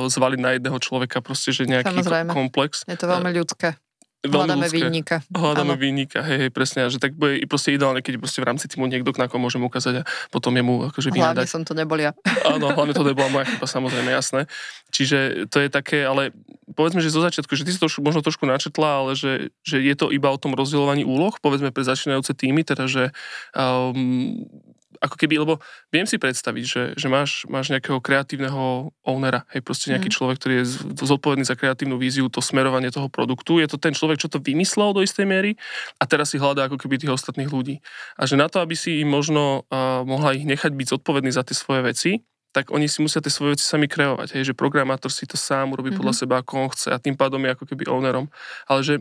zvaliť 0.08 0.40
na 0.40 0.50
jedného 0.58 0.78
človeka, 0.78 1.22
proste, 1.24 1.50
že 1.50 1.66
nejaký 1.66 2.04
Samozrejme. 2.04 2.32
komplex. 2.32 2.86
Je 2.86 2.98
to 2.98 3.06
veľmi 3.06 3.30
ľudské. 3.34 3.78
Hľadáme 4.18 4.66
výnika. 4.66 5.22
Hľadáme 5.30 5.78
výnika, 5.78 6.26
hej, 6.26 6.38
hej, 6.42 6.50
presne. 6.50 6.82
A 6.82 6.90
že 6.90 6.98
tak 6.98 7.14
bude 7.14 7.38
proste 7.46 7.70
ideálne, 7.70 8.02
keď 8.02 8.18
proste 8.18 8.42
v 8.42 8.50
rámci 8.50 8.66
týmu 8.66 8.90
niekto, 8.90 9.14
na 9.14 9.30
koho 9.30 9.38
môžem 9.38 9.62
ukázať 9.62 10.02
a 10.02 10.06
potom 10.34 10.50
jemu 10.58 10.90
akože 10.90 11.14
vynadať. 11.14 11.46
Hlavne 11.46 11.46
som 11.46 11.62
to 11.62 11.70
nebol 11.78 11.94
ja. 11.94 12.10
Áno, 12.50 12.74
hlavne 12.74 12.98
to 12.98 13.06
nebola 13.06 13.30
moja 13.30 13.46
chyba, 13.46 13.70
samozrejme, 13.70 14.10
jasné. 14.10 14.50
Čiže 14.90 15.46
to 15.46 15.62
je 15.62 15.70
také, 15.70 16.02
ale 16.02 16.34
povedzme, 16.74 16.98
že 16.98 17.14
zo 17.14 17.22
začiatku, 17.22 17.54
že 17.54 17.62
ty 17.62 17.70
si 17.70 17.78
to 17.78 17.86
možno 18.02 18.18
trošku 18.18 18.42
načetla, 18.42 19.06
ale 19.06 19.10
že, 19.14 19.54
že 19.62 19.78
je 19.78 19.94
to 19.94 20.10
iba 20.10 20.34
o 20.34 20.40
tom 20.40 20.50
rozdielovaní 20.58 21.06
úloh, 21.06 21.38
povedzme 21.38 21.70
pre 21.70 21.86
začínajúce 21.86 22.34
týmy, 22.34 22.66
teda 22.66 22.90
že 22.90 23.14
um, 23.54 24.50
ako 24.98 25.16
keby, 25.16 25.40
lebo 25.40 25.62
viem 25.94 26.04
si 26.04 26.18
predstaviť, 26.18 26.64
že, 26.64 26.82
že 26.98 27.06
máš, 27.06 27.46
máš 27.46 27.70
nejakého 27.70 28.02
kreatívneho 28.02 28.90
ownera, 29.06 29.46
hej, 29.54 29.62
proste 29.62 29.94
nejaký 29.94 30.10
mm. 30.10 30.14
človek, 30.14 30.36
ktorý 30.42 30.54
je 30.62 30.64
zodpovedný 31.06 31.44
za 31.46 31.54
kreatívnu 31.54 31.96
víziu, 31.96 32.26
to 32.28 32.42
smerovanie 32.42 32.90
toho 32.90 33.06
produktu, 33.08 33.62
je 33.62 33.70
to 33.70 33.78
ten 33.78 33.94
človek, 33.94 34.18
čo 34.18 34.28
to 34.28 34.42
vymyslel 34.42 34.92
do 34.92 35.00
istej 35.02 35.24
miery 35.24 35.54
a 35.98 36.04
teraz 36.04 36.34
si 36.34 36.42
hľadá 36.42 36.66
ako 36.66 36.76
keby 36.76 36.98
tých 36.98 37.14
ostatných 37.14 37.48
ľudí. 37.48 37.80
A 38.18 38.26
že 38.26 38.34
na 38.34 38.50
to, 38.50 38.58
aby 38.58 38.74
si 38.74 39.00
im 39.00 39.08
možno 39.08 39.64
uh, 39.70 40.02
mohla 40.02 40.34
ich 40.34 40.44
nechať 40.44 40.74
byť 40.74 40.86
zodpovední 40.98 41.30
za 41.30 41.46
tie 41.46 41.54
svoje 41.54 41.82
veci, 41.86 42.10
tak 42.52 42.72
oni 42.72 42.88
si 42.88 43.04
musia 43.04 43.20
tie 43.20 43.30
svoje 43.30 43.54
veci 43.54 43.64
sami 43.64 43.86
kreovať, 43.86 44.34
hej, 44.34 44.52
že 44.52 44.54
programátor 44.56 45.12
si 45.12 45.28
to 45.28 45.36
sám 45.36 45.76
urobí 45.76 45.92
mm-hmm. 45.92 46.00
podľa 46.00 46.14
mhm. 46.16 46.20
seba, 46.20 46.34
ako 46.40 46.52
on 46.58 46.68
chce 46.72 46.88
a 46.90 46.98
tým 46.98 47.14
pádom 47.14 47.40
je 47.44 47.54
ako 47.54 47.64
keby 47.68 47.84
ownerom. 47.86 48.26
Ale 48.66 48.80
že 48.82 48.94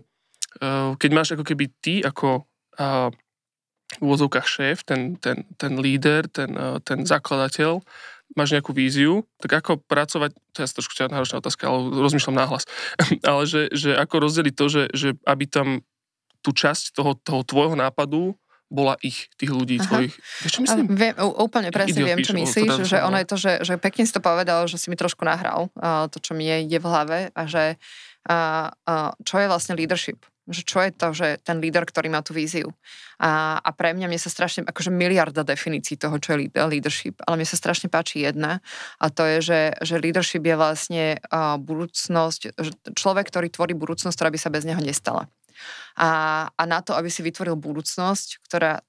uh, 0.61 0.93
keď 0.99 1.09
máš 1.15 1.29
ako 1.33 1.43
keby 1.47 1.65
ty 1.79 2.03
ako 2.03 2.43
uh, 2.77 3.09
v 3.95 4.01
úvodzovkách 4.03 4.47
šéf, 4.47 4.83
ten, 4.83 5.15
ten, 5.15 5.47
ten 5.55 5.79
líder, 5.79 6.27
ten, 6.27 6.51
eh, 6.53 6.77
ten 6.83 7.07
zakladateľ, 7.07 7.79
máš 8.35 8.51
nejakú 8.51 8.75
víziu, 8.75 9.23
tak 9.39 9.63
ako 9.63 9.79
pracovať, 9.87 10.35
to 10.51 10.57
je 10.59 10.67
trošku 10.67 10.93
náročná 11.07 11.39
otázka, 11.39 11.71
ale 11.71 11.95
rozmýšľam 11.95 12.35
náhlas, 12.35 12.67
ale 13.29 13.47
že, 13.47 13.71
že 13.71 13.95
ako 13.95 14.27
rozdeliť 14.27 14.53
to, 14.53 14.65
že, 14.67 14.83
že 14.91 15.09
aby 15.23 15.47
tam 15.47 15.81
tú 16.43 16.51
časť 16.51 16.91
toho, 16.91 17.15
toho 17.15 17.41
tvojho 17.47 17.75
nápadu 17.79 18.35
bola 18.67 18.99
ich, 18.99 19.31
tých 19.39 19.47
ľudí 19.47 19.79
Aha. 19.79 19.87
tvojich. 19.87 20.13
Vieš, 20.43 20.51
čo 20.51 20.61
myslím? 20.67 20.91
Viem, 20.91 21.15
úplne 21.39 21.71
presne 21.71 22.03
viem, 22.03 22.19
čo 22.19 22.35
myslíš, 22.35 22.83
že 22.83 22.99
ono 22.99 23.15
je 23.15 23.27
to, 23.27 23.35
že, 23.39 23.53
že 23.63 23.73
pekne 23.79 24.03
si 24.03 24.11
to 24.11 24.19
povedal, 24.19 24.67
že 24.67 24.75
si 24.75 24.91
mi 24.91 24.99
trošku 24.99 25.23
nahral 25.23 25.71
uh, 25.79 26.11
to, 26.11 26.19
čo 26.19 26.35
mi 26.35 26.43
je, 26.43 26.75
je 26.75 26.79
v 26.83 26.85
hlave 26.85 27.19
a 27.31 27.41
že 27.47 27.79
uh, 28.27 28.67
uh, 28.67 29.15
čo 29.23 29.39
je 29.39 29.47
vlastne 29.47 29.79
leadership 29.79 30.19
že 30.47 30.63
čo 30.63 30.79
je 30.79 30.91
to, 30.95 31.07
že 31.11 31.27
ten 31.43 31.59
líder, 31.59 31.83
ktorý 31.83 32.07
má 32.07 32.23
tú 32.23 32.31
víziu. 32.31 32.71
A, 33.19 33.59
a 33.59 33.69
pre 33.75 33.91
mňa 33.91 34.07
mne 34.07 34.19
sa 34.21 34.31
strašne, 34.31 34.63
akože 34.63 34.93
miliarda 34.93 35.43
definícií 35.43 35.99
toho, 35.99 36.15
čo 36.17 36.37
je 36.37 36.49
leadership, 36.55 37.19
ale 37.27 37.41
mne 37.41 37.47
sa 37.49 37.59
strašne 37.59 37.91
páči 37.91 38.23
jedna 38.23 38.63
a 39.01 39.05
to 39.11 39.25
je, 39.25 39.37
že, 39.41 39.61
že 39.81 39.95
leadership 39.99 40.45
je 40.45 40.55
vlastne 40.55 41.05
uh, 41.17 41.57
budúcnosť, 41.59 42.41
že 42.55 42.71
človek, 42.95 43.27
ktorý 43.27 43.47
tvorí 43.51 43.73
budúcnosť, 43.75 44.15
ktorá 44.15 44.29
by 44.31 44.39
sa 44.39 44.53
bez 44.53 44.63
neho 44.63 44.79
nestala. 44.79 45.27
A, 45.97 46.09
a 46.53 46.63
na 46.69 46.79
to, 46.85 46.93
aby 46.93 47.09
si 47.09 47.25
vytvoril 47.25 47.57
budúcnosť, 47.57 48.45
ktorá 48.45 48.85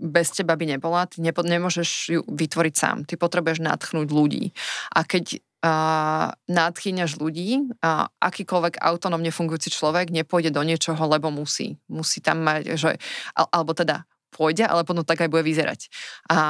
bez 0.00 0.32
teba 0.32 0.56
by 0.56 0.76
nebola, 0.76 1.04
ty 1.04 1.20
nepo, 1.20 1.44
nemôžeš 1.44 1.90
ju 2.08 2.20
vytvoriť 2.24 2.74
sám. 2.74 2.96
Ty 3.04 3.20
potrebuješ 3.20 3.60
natchnúť 3.60 4.08
ľudí. 4.08 4.56
A 4.96 5.04
keď 5.04 5.44
uh, 5.64 6.32
nadchýňaš 6.48 7.20
ľudí, 7.20 7.70
uh, 7.80 8.08
akýkoľvek 8.20 8.80
autonómne 8.80 9.32
fungujúci 9.32 9.72
človek 9.72 10.12
nepôjde 10.12 10.52
do 10.52 10.64
niečoho, 10.64 11.00
lebo 11.08 11.28
musí. 11.28 11.76
Musí 11.88 12.24
tam 12.24 12.44
mať, 12.44 12.76
že, 12.76 12.96
al, 13.36 13.46
alebo 13.52 13.76
teda 13.76 14.08
pôjde, 14.32 14.64
ale 14.64 14.86
potom 14.86 15.04
tak 15.04 15.20
aj 15.20 15.28
bude 15.28 15.44
vyzerať. 15.44 15.90
A, 16.30 16.40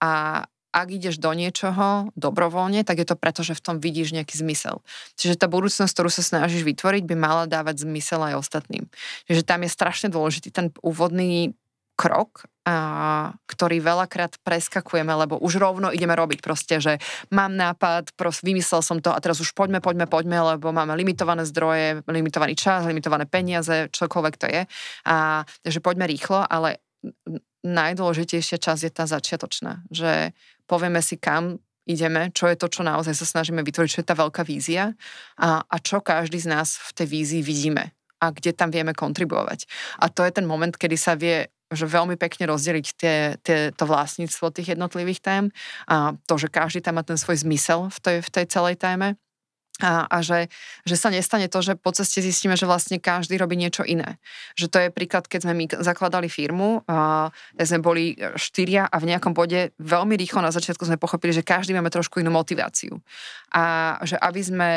a 0.00 0.10
ak 0.68 0.88
ideš 0.92 1.16
do 1.16 1.32
niečoho 1.32 2.12
dobrovoľne, 2.12 2.84
tak 2.84 3.00
je 3.00 3.08
to 3.08 3.16
preto, 3.16 3.40
že 3.40 3.56
v 3.56 3.64
tom 3.64 3.76
vidíš 3.80 4.12
nejaký 4.12 4.36
zmysel. 4.36 4.84
Čiže 5.16 5.40
tá 5.40 5.48
budúcnosť, 5.48 5.92
ktorú 5.96 6.10
sa 6.12 6.20
snažíš 6.20 6.62
vytvoriť, 6.62 7.08
by 7.08 7.16
mala 7.16 7.44
dávať 7.48 7.88
zmysel 7.88 8.20
aj 8.20 8.38
ostatným. 8.38 8.84
Čiže 9.24 9.48
tam 9.48 9.64
je 9.64 9.70
strašne 9.72 10.08
dôležitý 10.12 10.52
ten 10.52 10.68
úvodný 10.84 11.56
krok, 11.98 12.46
a, 12.62 13.34
ktorý 13.50 13.82
veľakrát 13.82 14.38
preskakujeme, 14.46 15.10
lebo 15.10 15.42
už 15.42 15.58
rovno 15.58 15.90
ideme 15.90 16.14
robiť 16.14 16.38
proste, 16.38 16.78
že 16.78 17.02
mám 17.34 17.58
nápad, 17.58 18.14
proste 18.14 18.46
vymyslel 18.46 18.86
som 18.86 19.02
to 19.02 19.10
a 19.10 19.18
teraz 19.18 19.42
už 19.42 19.50
poďme, 19.50 19.82
poďme, 19.82 20.06
poďme, 20.06 20.54
lebo 20.54 20.70
máme 20.70 20.94
limitované 20.94 21.42
zdroje, 21.42 22.06
limitovaný 22.06 22.54
čas, 22.54 22.86
limitované 22.86 23.26
peniaze, 23.26 23.90
čokoľvek 23.90 24.34
to 24.38 24.46
je. 24.46 24.62
A 25.10 25.42
že 25.66 25.82
poďme 25.82 26.06
rýchlo, 26.06 26.46
ale 26.46 26.78
najdôležitejšia 27.66 28.62
časť 28.62 28.82
je 28.86 28.92
tá 28.94 29.04
začiatočná, 29.10 29.82
že 29.90 30.30
povieme 30.70 31.02
si, 31.02 31.18
kam 31.18 31.58
ideme, 31.88 32.30
čo 32.36 32.46
je 32.46 32.56
to, 32.60 32.68
čo 32.68 32.84
naozaj 32.84 33.16
sa 33.16 33.26
snažíme 33.26 33.64
vytvoriť, 33.64 33.90
čo 33.90 34.00
je 34.04 34.10
tá 34.12 34.14
veľká 34.14 34.44
vízia 34.44 34.92
a, 35.40 35.64
a 35.64 35.76
čo 35.80 36.04
každý 36.04 36.36
z 36.36 36.52
nás 36.52 36.76
v 36.76 36.90
tej 37.02 37.06
vízii 37.08 37.42
vidíme 37.42 37.96
a 38.18 38.34
kde 38.34 38.52
tam 38.52 38.68
vieme 38.68 38.92
kontribuovať. 38.92 39.64
A 40.02 40.10
to 40.12 40.26
je 40.26 40.32
ten 40.34 40.46
moment, 40.46 40.74
kedy 40.74 40.96
sa 40.98 41.14
vie 41.14 41.48
že 41.68 41.84
veľmi 41.84 42.16
pekne 42.16 42.48
rozdeliť 42.48 42.86
tie, 42.96 43.16
tie, 43.44 43.58
to 43.76 43.84
vlastníctvo 43.84 44.52
tých 44.52 44.76
jednotlivých 44.76 45.20
tém 45.20 45.44
a 45.84 46.16
to, 46.24 46.34
že 46.40 46.48
každý 46.48 46.80
tam 46.80 46.96
má 46.96 47.04
ten 47.04 47.20
svoj 47.20 47.44
zmysel 47.44 47.92
v 47.92 47.98
tej, 48.00 48.16
v 48.24 48.30
tej 48.32 48.44
celej 48.48 48.76
téme 48.80 49.20
a, 49.78 50.10
a 50.10 50.18
že, 50.26 50.50
že 50.82 50.98
sa 50.98 51.06
nestane 51.06 51.46
to, 51.46 51.62
že 51.62 51.78
po 51.78 51.94
ceste 51.94 52.18
zistíme, 52.18 52.58
že 52.58 52.66
vlastne 52.66 52.98
každý 52.98 53.38
robí 53.38 53.54
niečo 53.54 53.86
iné. 53.86 54.18
Že 54.58 54.66
to 54.66 54.78
je 54.82 54.88
príklad, 54.90 55.30
keď 55.30 55.46
sme 55.46 55.54
my 55.54 55.64
zakladali 55.78 56.26
firmu, 56.26 56.82
a 56.90 57.30
sme 57.62 57.78
boli 57.78 58.18
štyria 58.34 58.90
a 58.90 58.96
v 58.98 59.14
nejakom 59.14 59.30
bode 59.30 59.70
veľmi 59.78 60.18
rýchlo 60.18 60.42
na 60.42 60.50
začiatku 60.50 60.82
sme 60.82 60.98
pochopili, 60.98 61.30
že 61.30 61.46
každý 61.46 61.78
máme 61.78 61.94
trošku 61.94 62.18
inú 62.18 62.34
motiváciu. 62.34 62.98
A 63.54 63.94
že 64.02 64.18
aby 64.18 64.40
sme 64.42 64.70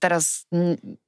teraz 0.00 0.48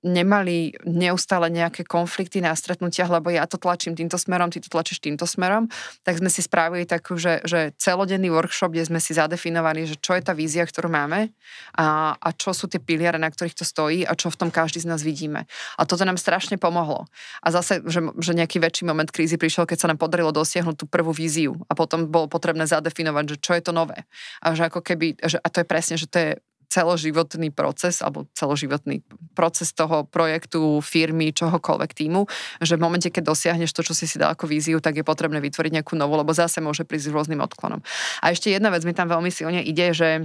nemali 0.03 0.77
neustále 0.85 1.49
nejaké 1.49 1.88
konflikty 1.88 2.45
na 2.45 2.53
stretnutiach, 2.53 3.09
lebo 3.09 3.33
ja 3.33 3.49
to 3.49 3.57
tlačím 3.57 3.97
týmto 3.97 4.21
smerom, 4.21 4.53
ty 4.53 4.61
to 4.61 4.69
tlačíš 4.69 5.01
týmto 5.01 5.25
smerom, 5.25 5.71
tak 6.05 6.21
sme 6.21 6.29
si 6.29 6.45
spravili 6.45 6.85
takú, 6.85 7.17
že, 7.17 7.41
že 7.49 7.73
celodenný 7.81 8.29
workshop, 8.29 8.75
kde 8.77 8.88
sme 8.88 9.01
si 9.01 9.17
zadefinovali, 9.17 9.88
že 9.88 9.97
čo 9.97 10.12
je 10.19 10.23
tá 10.23 10.37
vízia, 10.37 10.67
ktorú 10.69 10.93
máme 10.93 11.33
a, 11.79 12.19
a 12.19 12.29
čo 12.37 12.53
sú 12.53 12.69
tie 12.69 12.83
piliare, 12.83 13.17
na 13.17 13.33
ktorých 13.33 13.57
to 13.57 13.65
stojí 13.65 14.05
a 14.05 14.12
čo 14.12 14.29
v 14.29 14.37
tom 14.37 14.51
každý 14.53 14.85
z 14.85 14.91
nás 14.91 15.01
vidíme. 15.01 15.49
A 15.81 15.88
toto 15.88 16.05
nám 16.05 16.21
strašne 16.21 16.61
pomohlo. 16.61 17.09
A 17.41 17.49
zase, 17.49 17.81
že, 17.88 18.05
že 18.21 18.33
nejaký 18.37 18.61
väčší 18.61 18.85
moment 18.85 19.09
krízy 19.09 19.41
prišiel, 19.41 19.65
keď 19.65 19.79
sa 19.87 19.88
nám 19.88 19.99
podarilo 20.03 20.35
dosiahnuť 20.35 20.77
tú 20.77 20.87
prvú 20.91 21.15
víziu 21.17 21.57
a 21.71 21.79
potom 21.79 22.11
bolo 22.11 22.29
potrebné 22.29 22.69
zadefinovať, 22.69 23.25
že 23.33 23.37
čo 23.41 23.53
je 23.57 23.62
to 23.65 23.73
nové. 23.73 24.05
A 24.45 24.53
že 24.53 24.69
ako 24.69 24.85
keby, 24.85 25.17
že, 25.25 25.41
a 25.41 25.49
to 25.49 25.65
je 25.65 25.67
presne, 25.67 25.97
že 25.97 26.11
to 26.11 26.19
je 26.21 26.31
celoživotný 26.73 27.53
proces 27.53 28.01
alebo 28.01 28.25
celoživotný 28.33 29.05
proces 29.37 29.77
toho 29.77 30.09
projektu, 30.09 30.81
firmy, 30.81 31.37
čohokoľvek 31.37 31.93
týmu, 31.93 32.25
že 32.65 32.81
v 32.81 32.85
momente, 32.85 33.13
keď 33.13 33.29
dosiahneš 33.29 33.77
to, 33.77 33.85
čo 33.85 33.93
si 33.93 34.09
si 34.09 34.17
dal 34.17 34.33
ako 34.33 34.49
víziu, 34.49 34.81
tak 34.81 34.97
je 34.97 35.05
potrebné 35.05 35.45
vytvoriť 35.45 35.73
nejakú 35.77 35.93
novú, 36.01 36.17
lebo 36.17 36.33
zase 36.33 36.65
môže 36.65 36.89
prísť 36.89 37.13
s 37.13 37.15
rôznym 37.15 37.45
odklonom. 37.45 37.85
A 38.25 38.33
ešte 38.33 38.49
jedna 38.49 38.73
vec 38.73 38.81
mi 38.89 38.97
tam 38.97 39.13
veľmi 39.13 39.29
silne 39.29 39.61
ide, 39.61 39.93
že 39.93 40.25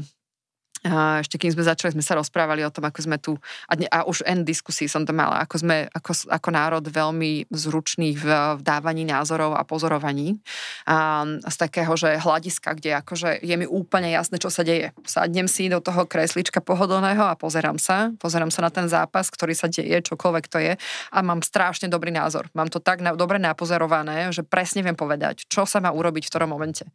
ešte 0.86 1.42
kým 1.42 1.54
sme 1.54 1.64
začali, 1.66 1.94
sme 1.98 2.06
sa 2.06 2.18
rozprávali 2.18 2.62
o 2.62 2.74
tom, 2.74 2.86
ako 2.86 3.00
sme 3.02 3.18
tu, 3.18 3.34
a, 3.66 3.74
ne, 3.74 3.90
a 3.90 4.06
už 4.06 4.22
N 4.30 4.46
diskusí 4.46 4.86
som 4.86 5.04
to 5.04 5.14
mala, 5.16 5.42
ako 5.42 5.56
sme 5.66 5.90
ako, 5.90 6.30
ako 6.30 6.50
národ 6.54 6.84
veľmi 6.86 7.50
zručný 7.50 8.14
v, 8.14 8.26
v 8.58 8.62
dávaní 8.62 9.04
názorov 9.08 9.58
a 9.58 9.66
pozorovaní. 9.66 10.38
A, 10.86 11.26
z 11.26 11.56
takého, 11.58 11.94
že 11.98 12.22
hľadiska, 12.22 12.78
kde 12.78 12.98
akože 13.02 13.42
je 13.42 13.56
mi 13.58 13.66
úplne 13.66 14.14
jasné, 14.14 14.38
čo 14.38 14.54
sa 14.54 14.62
deje. 14.62 14.94
Sadnem 15.08 15.50
si 15.50 15.70
do 15.72 15.82
toho 15.82 16.06
kreslička 16.06 16.62
pohodlného 16.62 17.26
a 17.26 17.34
pozerám 17.34 17.82
sa, 17.82 18.14
pozerám 18.22 18.54
sa 18.54 18.66
na 18.66 18.72
ten 18.72 18.86
zápas, 18.86 19.34
ktorý 19.34 19.58
sa 19.58 19.68
deje, 19.70 19.98
čokoľvek 20.06 20.46
to 20.48 20.58
je 20.62 20.74
a 21.12 21.18
mám 21.26 21.42
strašne 21.42 21.90
dobrý 21.90 22.14
názor. 22.14 22.50
Mám 22.54 22.70
to 22.70 22.78
tak 22.78 23.02
na, 23.02 23.18
dobre 23.18 23.42
napozorované, 23.42 24.30
že 24.30 24.46
presne 24.46 24.86
viem 24.86 24.96
povedať, 24.96 25.50
čo 25.50 25.66
sa 25.66 25.82
má 25.82 25.90
urobiť 25.90 26.28
v 26.28 26.32
ktorom 26.32 26.50
momente. 26.54 26.86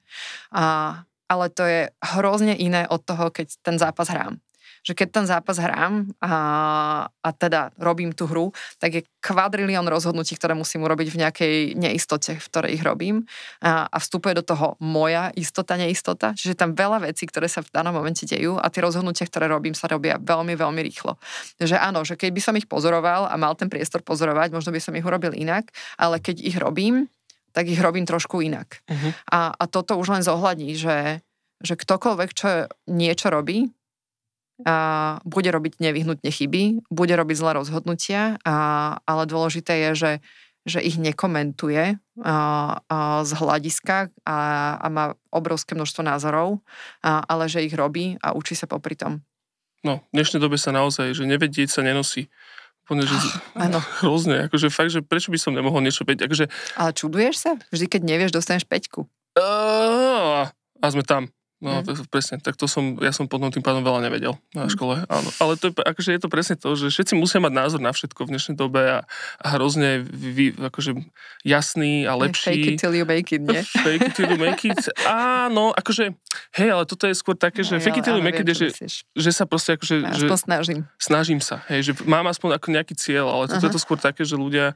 A 0.54 0.96
ale 1.32 1.48
to 1.48 1.64
je 1.64 1.88
hrozne 2.20 2.52
iné 2.52 2.84
od 2.92 3.00
toho, 3.00 3.32
keď 3.32 3.56
ten 3.64 3.80
zápas 3.80 4.12
hrám. 4.12 4.36
že 4.82 4.98
keď 4.98 5.08
ten 5.14 5.26
zápas 5.30 5.62
hrám 5.62 6.10
a, 6.18 6.34
a 7.06 7.28
teda 7.30 7.70
robím 7.78 8.10
tú 8.10 8.26
hru, 8.26 8.50
tak 8.82 8.90
je 8.98 9.02
kvadrilión 9.22 9.86
rozhodnutí, 9.86 10.34
ktoré 10.34 10.58
musím 10.58 10.82
urobiť 10.82 11.08
v 11.14 11.20
nejakej 11.22 11.54
neistote, 11.78 12.34
v 12.42 12.46
ktorej 12.50 12.70
ich 12.74 12.82
robím 12.82 13.22
a, 13.62 13.86
a 13.86 13.96
vstupuje 14.02 14.34
do 14.34 14.42
toho 14.42 14.74
moja 14.82 15.30
istota, 15.38 15.78
neistota, 15.78 16.34
čiže 16.34 16.58
tam 16.58 16.74
veľa 16.74 17.06
vecí, 17.06 17.30
ktoré 17.30 17.46
sa 17.46 17.62
v 17.62 17.70
danom 17.70 17.94
momente 17.94 18.26
dejú 18.26 18.58
a 18.58 18.66
tie 18.74 18.82
rozhodnutia, 18.82 19.30
ktoré 19.30 19.46
robím, 19.46 19.78
sa 19.78 19.86
robia 19.86 20.18
veľmi, 20.18 20.58
veľmi 20.58 20.80
rýchlo. 20.82 21.14
Že 21.62 21.78
áno, 21.78 22.02
že 22.02 22.18
keď 22.18 22.30
by 22.34 22.40
som 22.42 22.54
ich 22.58 22.66
pozoroval 22.66 23.30
a 23.30 23.34
mal 23.38 23.54
ten 23.54 23.70
priestor 23.70 24.02
pozorovať, 24.02 24.50
možno 24.50 24.74
by 24.74 24.82
som 24.82 24.98
ich 24.98 25.06
urobil 25.06 25.30
inak, 25.30 25.70
ale 25.94 26.18
keď 26.18 26.42
ich 26.42 26.58
robím, 26.58 27.06
tak 27.52 27.68
ich 27.68 27.80
robím 27.80 28.08
trošku 28.08 28.40
inak. 28.40 28.80
Uh-huh. 28.88 29.12
A, 29.28 29.52
a 29.52 29.64
toto 29.68 29.96
už 30.00 30.18
len 30.18 30.24
zohľadní, 30.24 30.74
že, 30.74 31.20
že 31.60 31.74
ktokoľvek, 31.76 32.30
čo 32.32 32.66
niečo 32.88 33.28
robí, 33.28 33.70
a 34.62 35.18
bude 35.26 35.50
robiť 35.50 35.82
nevyhnutne 35.82 36.30
chyby, 36.30 36.86
bude 36.86 37.14
robiť 37.18 37.36
zlé 37.36 37.50
rozhodnutia, 37.58 38.38
a, 38.46 38.54
ale 39.02 39.26
dôležité 39.26 39.90
je, 39.90 39.90
že, 39.94 40.12
že 40.62 40.78
ich 40.78 41.02
nekomentuje 41.02 41.98
a, 42.22 42.36
a 42.86 42.96
z 43.26 43.32
hľadiska 43.34 44.14
a, 44.22 44.38
a 44.78 44.86
má 44.86 45.18
obrovské 45.34 45.74
množstvo 45.74 46.06
názorov, 46.06 46.62
a, 47.02 47.26
ale 47.26 47.50
že 47.50 47.66
ich 47.66 47.74
robí 47.74 48.14
a 48.22 48.38
učí 48.38 48.54
sa 48.54 48.70
popri 48.70 48.94
tom. 48.94 49.26
No, 49.82 49.98
v 50.14 50.22
dnešnej 50.22 50.38
dobe 50.38 50.54
sa 50.62 50.70
naozaj, 50.70 51.10
že 51.10 51.26
nevedieť 51.26 51.66
sa 51.74 51.82
nenosí. 51.82 52.30
Úplne, 52.82 53.06
že 53.06 53.14
Áno. 53.54 53.78
hrozne, 54.02 54.50
akože 54.50 54.68
fakt, 54.68 54.90
že 54.90 55.00
prečo 55.00 55.30
by 55.30 55.38
som 55.38 55.54
nemohol 55.54 55.80
niečo 55.80 56.02
vedieť, 56.02 56.26
akože... 56.26 56.44
Ale 56.76 56.90
čuduješ 56.92 57.36
sa? 57.38 57.50
Vždy, 57.70 57.86
keď 57.86 58.00
nevieš, 58.02 58.34
dostaneš 58.34 58.66
peťku. 58.66 59.06
A 60.82 60.86
sme 60.90 61.06
tam. 61.06 61.30
No, 61.62 61.78
mm. 61.78 62.10
presne, 62.10 62.42
tak 62.42 62.58
to 62.58 62.66
som, 62.66 62.98
ja 62.98 63.14
som 63.14 63.30
potom 63.30 63.46
tým 63.54 63.62
pádom 63.62 63.86
veľa 63.86 64.10
nevedel 64.10 64.34
na 64.50 64.66
škole, 64.66 65.06
áno. 65.06 65.30
Ale 65.38 65.54
to 65.54 65.70
je, 65.70 65.78
akože 65.78 66.10
je 66.10 66.20
to 66.20 66.26
presne 66.26 66.58
to, 66.58 66.74
že 66.74 66.90
všetci 66.90 67.14
musia 67.14 67.38
mať 67.38 67.54
názor 67.54 67.78
na 67.78 67.94
všetko 67.94 68.26
v 68.26 68.30
dnešnej 68.34 68.56
dobe 68.58 68.82
a, 68.82 68.98
a 69.38 69.46
hrozne 69.54 70.02
vy, 70.02 70.58
akože 70.58 70.98
jasný 71.46 72.02
a 72.02 72.18
lepší. 72.18 72.50
Fake 72.50 72.70
it 72.74 72.82
till 72.82 72.90
you 72.90 73.06
make 73.06 73.30
it, 73.30 73.46
nie? 73.46 73.62
Fake 73.86 74.10
it 74.10 74.12
till 74.18 74.26
you 74.26 74.42
make 74.42 74.58
it. 74.66 74.74
Áno, 75.06 75.70
akože, 75.70 76.18
hej, 76.58 76.68
ale 76.74 76.82
toto 76.82 77.06
je 77.06 77.14
skôr 77.14 77.38
také, 77.38 77.62
že 77.62 77.78
fake 77.78 78.02
it 78.02 78.10
till 78.10 78.18
you 78.18 78.26
make 78.26 78.42
it 78.42 78.48
je, 78.50 78.58
že, 78.58 78.68
že 79.14 79.30
sa 79.30 79.46
proste 79.46 79.78
akože... 79.78 79.96
Ja, 80.02 80.18
že, 80.18 80.26
snažím. 80.34 80.90
Snažím 80.98 81.38
sa, 81.38 81.62
hej, 81.70 81.86
že 81.86 81.92
mám 82.02 82.26
aspoň 82.26 82.58
ako 82.58 82.74
nejaký 82.74 82.98
cieľ, 82.98 83.30
ale 83.30 83.46
toto 83.46 83.62
uh-huh. 83.62 83.70
je 83.70 83.74
to 83.78 83.80
skôr 83.80 84.02
také, 84.02 84.26
že 84.26 84.34
ľudia 84.34 84.74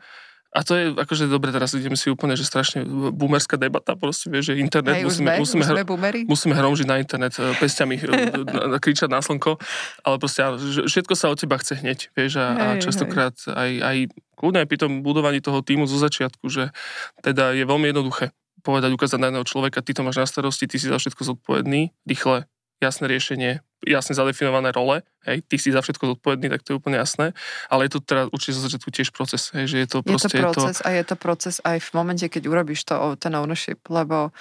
a 0.57 0.65
to 0.65 0.73
je 0.73 0.85
akože 0.97 1.29
dobre, 1.29 1.53
teraz 1.53 1.77
ideme 1.77 2.01
si 2.01 2.09
úplne, 2.09 2.33
že 2.33 2.49
strašne 2.49 2.81
boomerská 3.13 3.61
debata, 3.61 3.93
proste 3.93 4.33
vieš, 4.33 4.57
že 4.57 4.65
internet, 4.65 5.05
Hej, 5.05 5.13
musíme, 5.13 5.37
sme, 5.37 5.61
musíme, 5.61 5.65
hr- 5.69 6.25
musíme 6.25 6.55
hromžiť 6.57 6.87
na 6.89 6.97
internet, 6.97 7.37
e, 7.37 7.53
pestiami 7.61 8.01
e, 8.01 8.81
kričať 8.81 9.13
na 9.13 9.21
slnko, 9.21 9.61
ale 10.01 10.17
proste 10.17 10.41
všetko 10.89 11.13
sa 11.13 11.29
od 11.29 11.37
teba 11.37 11.61
chce 11.61 11.85
hneď, 11.85 12.09
vieš, 12.17 12.41
a, 12.41 12.47
hej, 12.57 12.57
a 12.57 12.67
častokrát 12.81 13.37
hej. 13.37 13.53
aj, 13.53 13.71
aj 13.85 13.97
kľudne 14.41 14.65
aj 14.65 14.69
pri 14.73 14.79
tom 14.81 15.05
budovaní 15.05 15.45
toho 15.45 15.61
týmu 15.61 15.85
zo 15.85 16.01
začiatku, 16.01 16.49
že 16.49 16.73
teda 17.21 17.53
je 17.53 17.69
veľmi 17.69 17.93
jednoduché 17.93 18.33
povedať, 18.65 18.97
ukázať 18.97 19.21
na 19.21 19.29
jedného 19.29 19.47
človeka, 19.47 19.85
ty 19.85 19.93
to 19.93 20.03
máš 20.03 20.25
na 20.25 20.27
starosti, 20.27 20.65
ty 20.65 20.81
si 20.81 20.89
za 20.89 20.97
všetko 20.97 21.37
zodpovedný, 21.37 21.93
rýchle, 22.09 22.49
jasné 22.81 23.05
riešenie, 23.07 23.61
jasne 23.85 24.17
zadefinované 24.17 24.73
role, 24.73 25.05
hej, 25.27 25.43
ty 25.45 25.59
si 25.59 25.75
za 25.75 25.83
všetko 25.83 26.17
zodpovedný, 26.17 26.49
tak 26.49 26.63
to 26.65 26.73
je 26.73 26.79
úplne 26.81 26.97
jasné, 26.97 27.37
ale 27.69 27.91
je 27.91 27.99
to 27.99 28.01
teda 28.01 28.23
určite 28.33 28.57
zo 28.57 28.63
začiatku 28.65 28.89
tiež 28.89 29.11
proces, 29.13 29.53
hej, 29.53 29.67
že 29.69 29.77
je 29.85 29.89
to 29.91 29.99
proste... 30.01 30.33
Je 30.33 30.41
to 30.41 30.47
proces 30.49 30.77
je 30.79 30.81
to... 30.81 30.87
a 30.87 30.91
je 30.95 31.05
to 31.05 31.17
proces 31.19 31.55
aj 31.67 31.79
v 31.83 31.91
momente, 31.93 32.27
keď 32.31 32.43
urobíš 32.49 32.81
to, 32.89 32.95
ten 33.21 33.35
ownership, 33.37 33.83
lebo 33.91 34.33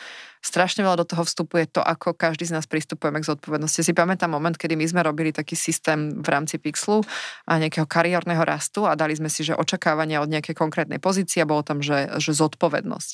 strašne 0.45 0.85
veľa 0.85 1.01
do 1.01 1.09
toho 1.09 1.25
vstupuje 1.25 1.65
to, 1.65 1.81
ako 1.81 2.13
každý 2.13 2.45
z 2.45 2.53
nás 2.53 2.69
pristupujeme 2.69 3.17
k 3.17 3.25
zodpovednosti. 3.25 3.81
Si 3.81 3.93
pamätám 3.97 4.29
moment, 4.29 4.53
kedy 4.53 4.77
my 4.77 4.85
sme 4.85 5.01
robili 5.01 5.33
taký 5.33 5.57
systém 5.57 6.21
v 6.21 6.27
rámci 6.29 6.61
Pixlu 6.61 7.01
a 7.49 7.57
nejakého 7.57 7.89
kariérneho 7.89 8.45
rastu 8.45 8.85
a 8.85 8.93
dali 8.93 9.17
sme 9.17 9.25
si, 9.25 9.41
že 9.41 9.57
očakávania 9.57 10.21
od 10.21 10.29
nejakej 10.29 10.53
konkrétnej 10.53 11.01
pozície 11.01 11.41
a 11.41 11.49
bolo 11.49 11.65
tam, 11.65 11.81
že, 11.81 12.13
že 12.21 12.37
zodpovednosť. 12.37 13.11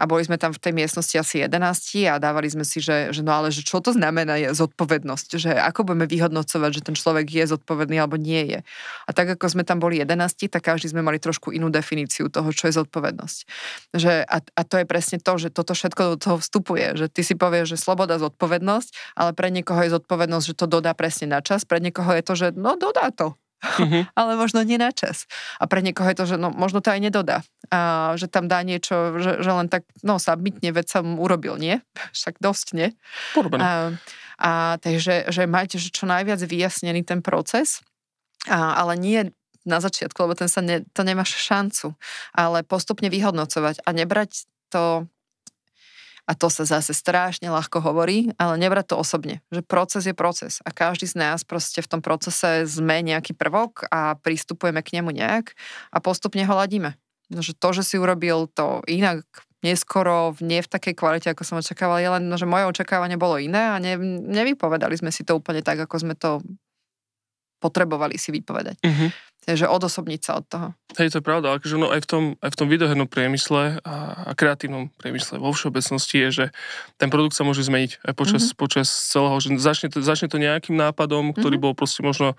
A 0.00 0.08
boli 0.08 0.24
sme 0.24 0.40
tam 0.40 0.56
v 0.56 0.64
tej 0.64 0.72
miestnosti 0.72 1.12
asi 1.20 1.44
11 1.44 2.08
a 2.08 2.16
dávali 2.16 2.48
sme 2.48 2.64
si, 2.64 2.80
že, 2.80 3.12
že 3.12 3.20
no 3.20 3.36
ale 3.36 3.52
že 3.52 3.60
čo 3.60 3.84
to 3.84 3.92
znamená 3.92 4.40
je 4.40 4.56
zodpovednosť, 4.56 5.28
že 5.36 5.51
ako 5.58 5.92
budeme 5.92 6.06
vyhodnocovať, 6.08 6.70
že 6.70 6.84
ten 6.84 6.96
človek 6.96 7.26
je 7.28 7.44
zodpovedný 7.48 8.00
alebo 8.00 8.16
nie 8.16 8.48
je. 8.48 8.58
A 9.06 9.10
tak 9.10 9.34
ako 9.36 9.48
sme 9.52 9.62
tam 9.66 9.82
boli 9.82 10.00
11, 10.00 10.48
tak 10.48 10.62
každý 10.62 10.92
sme 10.92 11.04
mali 11.04 11.20
trošku 11.20 11.52
inú 11.52 11.68
definíciu 11.68 12.32
toho, 12.32 12.48
čo 12.52 12.70
je 12.70 12.78
zodpovednosť. 12.78 13.38
Že, 13.96 14.12
a, 14.24 14.36
a 14.40 14.62
to 14.62 14.74
je 14.80 14.86
presne 14.88 15.18
to, 15.20 15.32
že 15.36 15.52
toto 15.52 15.76
všetko 15.76 16.02
do 16.14 16.16
toho 16.16 16.36
vstupuje, 16.40 16.86
že 16.96 17.06
ty 17.12 17.20
si 17.26 17.34
povieš, 17.36 17.76
že 17.76 17.78
sloboda, 17.78 18.22
zodpovednosť, 18.22 19.18
ale 19.18 19.30
pre 19.36 19.52
niekoho 19.52 19.80
je 19.84 19.94
zodpovednosť, 19.96 20.46
že 20.52 20.58
to 20.58 20.66
dodá 20.70 20.96
presne 20.96 21.28
na 21.28 21.40
čas, 21.44 21.66
pre 21.66 21.82
niekoho 21.82 22.12
je 22.14 22.22
to, 22.24 22.34
že 22.38 22.46
no 22.54 22.78
dodá 22.78 23.10
to, 23.12 23.36
Mm-hmm. 23.62 24.02
ale 24.18 24.34
možno 24.34 24.66
nie 24.66 24.76
na 24.76 24.90
čas. 24.90 25.30
A 25.62 25.70
pre 25.70 25.80
niekoho 25.80 26.10
je 26.10 26.18
to, 26.18 26.24
že 26.26 26.36
no, 26.36 26.50
možno 26.50 26.82
to 26.82 26.90
aj 26.90 26.98
nedodá. 26.98 27.46
A 27.70 28.12
že 28.18 28.26
tam 28.26 28.50
dá 28.50 28.60
niečo, 28.66 29.16
že, 29.22 29.38
že 29.38 29.50
len 29.54 29.70
tak, 29.70 29.86
no 30.02 30.18
submitne, 30.18 30.74
veď 30.74 30.86
som 30.98 31.06
urobil, 31.16 31.56
nie? 31.56 31.78
Však 32.16 32.42
dosť, 32.42 32.66
nie? 32.74 32.88
A, 33.62 33.94
a 34.38 34.78
takže 34.80 35.28
že 35.28 35.42
mať 35.48 35.80
že 35.80 35.90
čo 35.92 36.04
najviac 36.08 36.40
vyjasnený 36.40 37.04
ten 37.04 37.20
proces, 37.20 37.80
a, 38.48 38.78
ale 38.78 38.96
nie 38.96 39.20
na 39.62 39.78
začiatku, 39.78 40.18
lebo 40.26 40.34
ten 40.34 40.50
sa 40.50 40.58
ne, 40.58 40.82
to 40.90 41.06
nemáš 41.06 41.38
šancu, 41.38 41.94
ale 42.34 42.66
postupne 42.66 43.06
vyhodnocovať 43.06 43.86
a 43.86 43.88
nebrať 43.94 44.50
to 44.74 45.06
a 46.22 46.38
to 46.38 46.46
sa 46.46 46.62
zase 46.62 46.94
strašne 46.94 47.50
ľahko 47.50 47.82
hovorí, 47.82 48.30
ale 48.38 48.54
nebrať 48.54 48.94
to 48.94 48.96
osobne, 48.98 49.42
že 49.50 49.58
proces 49.66 50.06
je 50.06 50.14
proces 50.14 50.62
a 50.62 50.70
každý 50.70 51.10
z 51.10 51.18
nás 51.18 51.42
proste 51.42 51.82
v 51.82 51.90
tom 51.90 52.00
procese 52.00 52.62
sme 52.70 53.02
nejaký 53.02 53.34
prvok 53.34 53.90
a 53.90 54.14
pristupujeme 54.14 54.86
k 54.86 55.02
nemu 55.02 55.10
nejak 55.10 55.58
a 55.90 55.98
postupne 55.98 56.46
ho 56.46 56.54
ladíme. 56.54 56.94
Že 57.32 57.58
to, 57.58 57.68
že 57.74 57.82
si 57.82 57.96
urobil 57.98 58.46
to 58.54 58.86
inak 58.86 59.26
neskoro, 59.62 60.34
nie 60.42 60.58
v 60.58 60.68
takej 60.68 60.94
kvalite, 60.98 61.30
ako 61.30 61.46
som 61.46 61.62
očakávala, 61.62 62.02
je 62.02 62.10
len, 62.10 62.24
že 62.34 62.46
moje 62.50 62.66
očakávanie 62.66 63.14
bolo 63.14 63.38
iné 63.38 63.72
a 63.72 63.78
ne, 63.78 63.94
nevypovedali 64.26 64.98
sme 64.98 65.14
si 65.14 65.22
to 65.22 65.38
úplne 65.38 65.62
tak, 65.62 65.78
ako 65.86 65.96
sme 66.02 66.14
to 66.18 66.42
potrebovali 67.62 68.18
si 68.18 68.34
vypovedať. 68.34 68.82
Uh-huh. 68.82 69.08
Takže 69.42 69.66
odosobniť 69.66 70.20
sa 70.22 70.38
od 70.38 70.44
toho. 70.46 70.68
Hej, 71.02 71.10
to 71.10 71.18
je 71.18 71.24
pravda, 71.24 71.58
akože 71.58 71.74
no 71.74 71.90
aj 71.90 72.06
v 72.06 72.08
tom, 72.08 72.24
aj 72.38 72.50
v 72.54 72.58
tom 72.62 72.68
videohernom 72.70 73.10
priemysle 73.10 73.82
a, 73.82 73.94
a 74.28 74.32
kreatívnom 74.38 74.94
priemysle 75.02 75.42
vo 75.42 75.50
všeobecnosti 75.50 76.16
je, 76.22 76.28
že 76.30 76.44
ten 76.94 77.10
produkt 77.10 77.34
sa 77.34 77.42
môže 77.42 77.66
zmeniť 77.66 78.06
aj 78.06 78.14
počas, 78.14 78.42
mm-hmm. 78.46 78.60
počas 78.62 78.86
celého, 78.86 79.34
že 79.42 79.50
začne 79.58 79.90
to, 79.90 79.98
začne 79.98 80.30
to 80.30 80.38
nejakým 80.38 80.78
nápadom, 80.78 81.34
ktorý 81.34 81.58
mm-hmm. 81.58 81.64
bol 81.64 81.74
proste 81.74 82.06
možno 82.06 82.38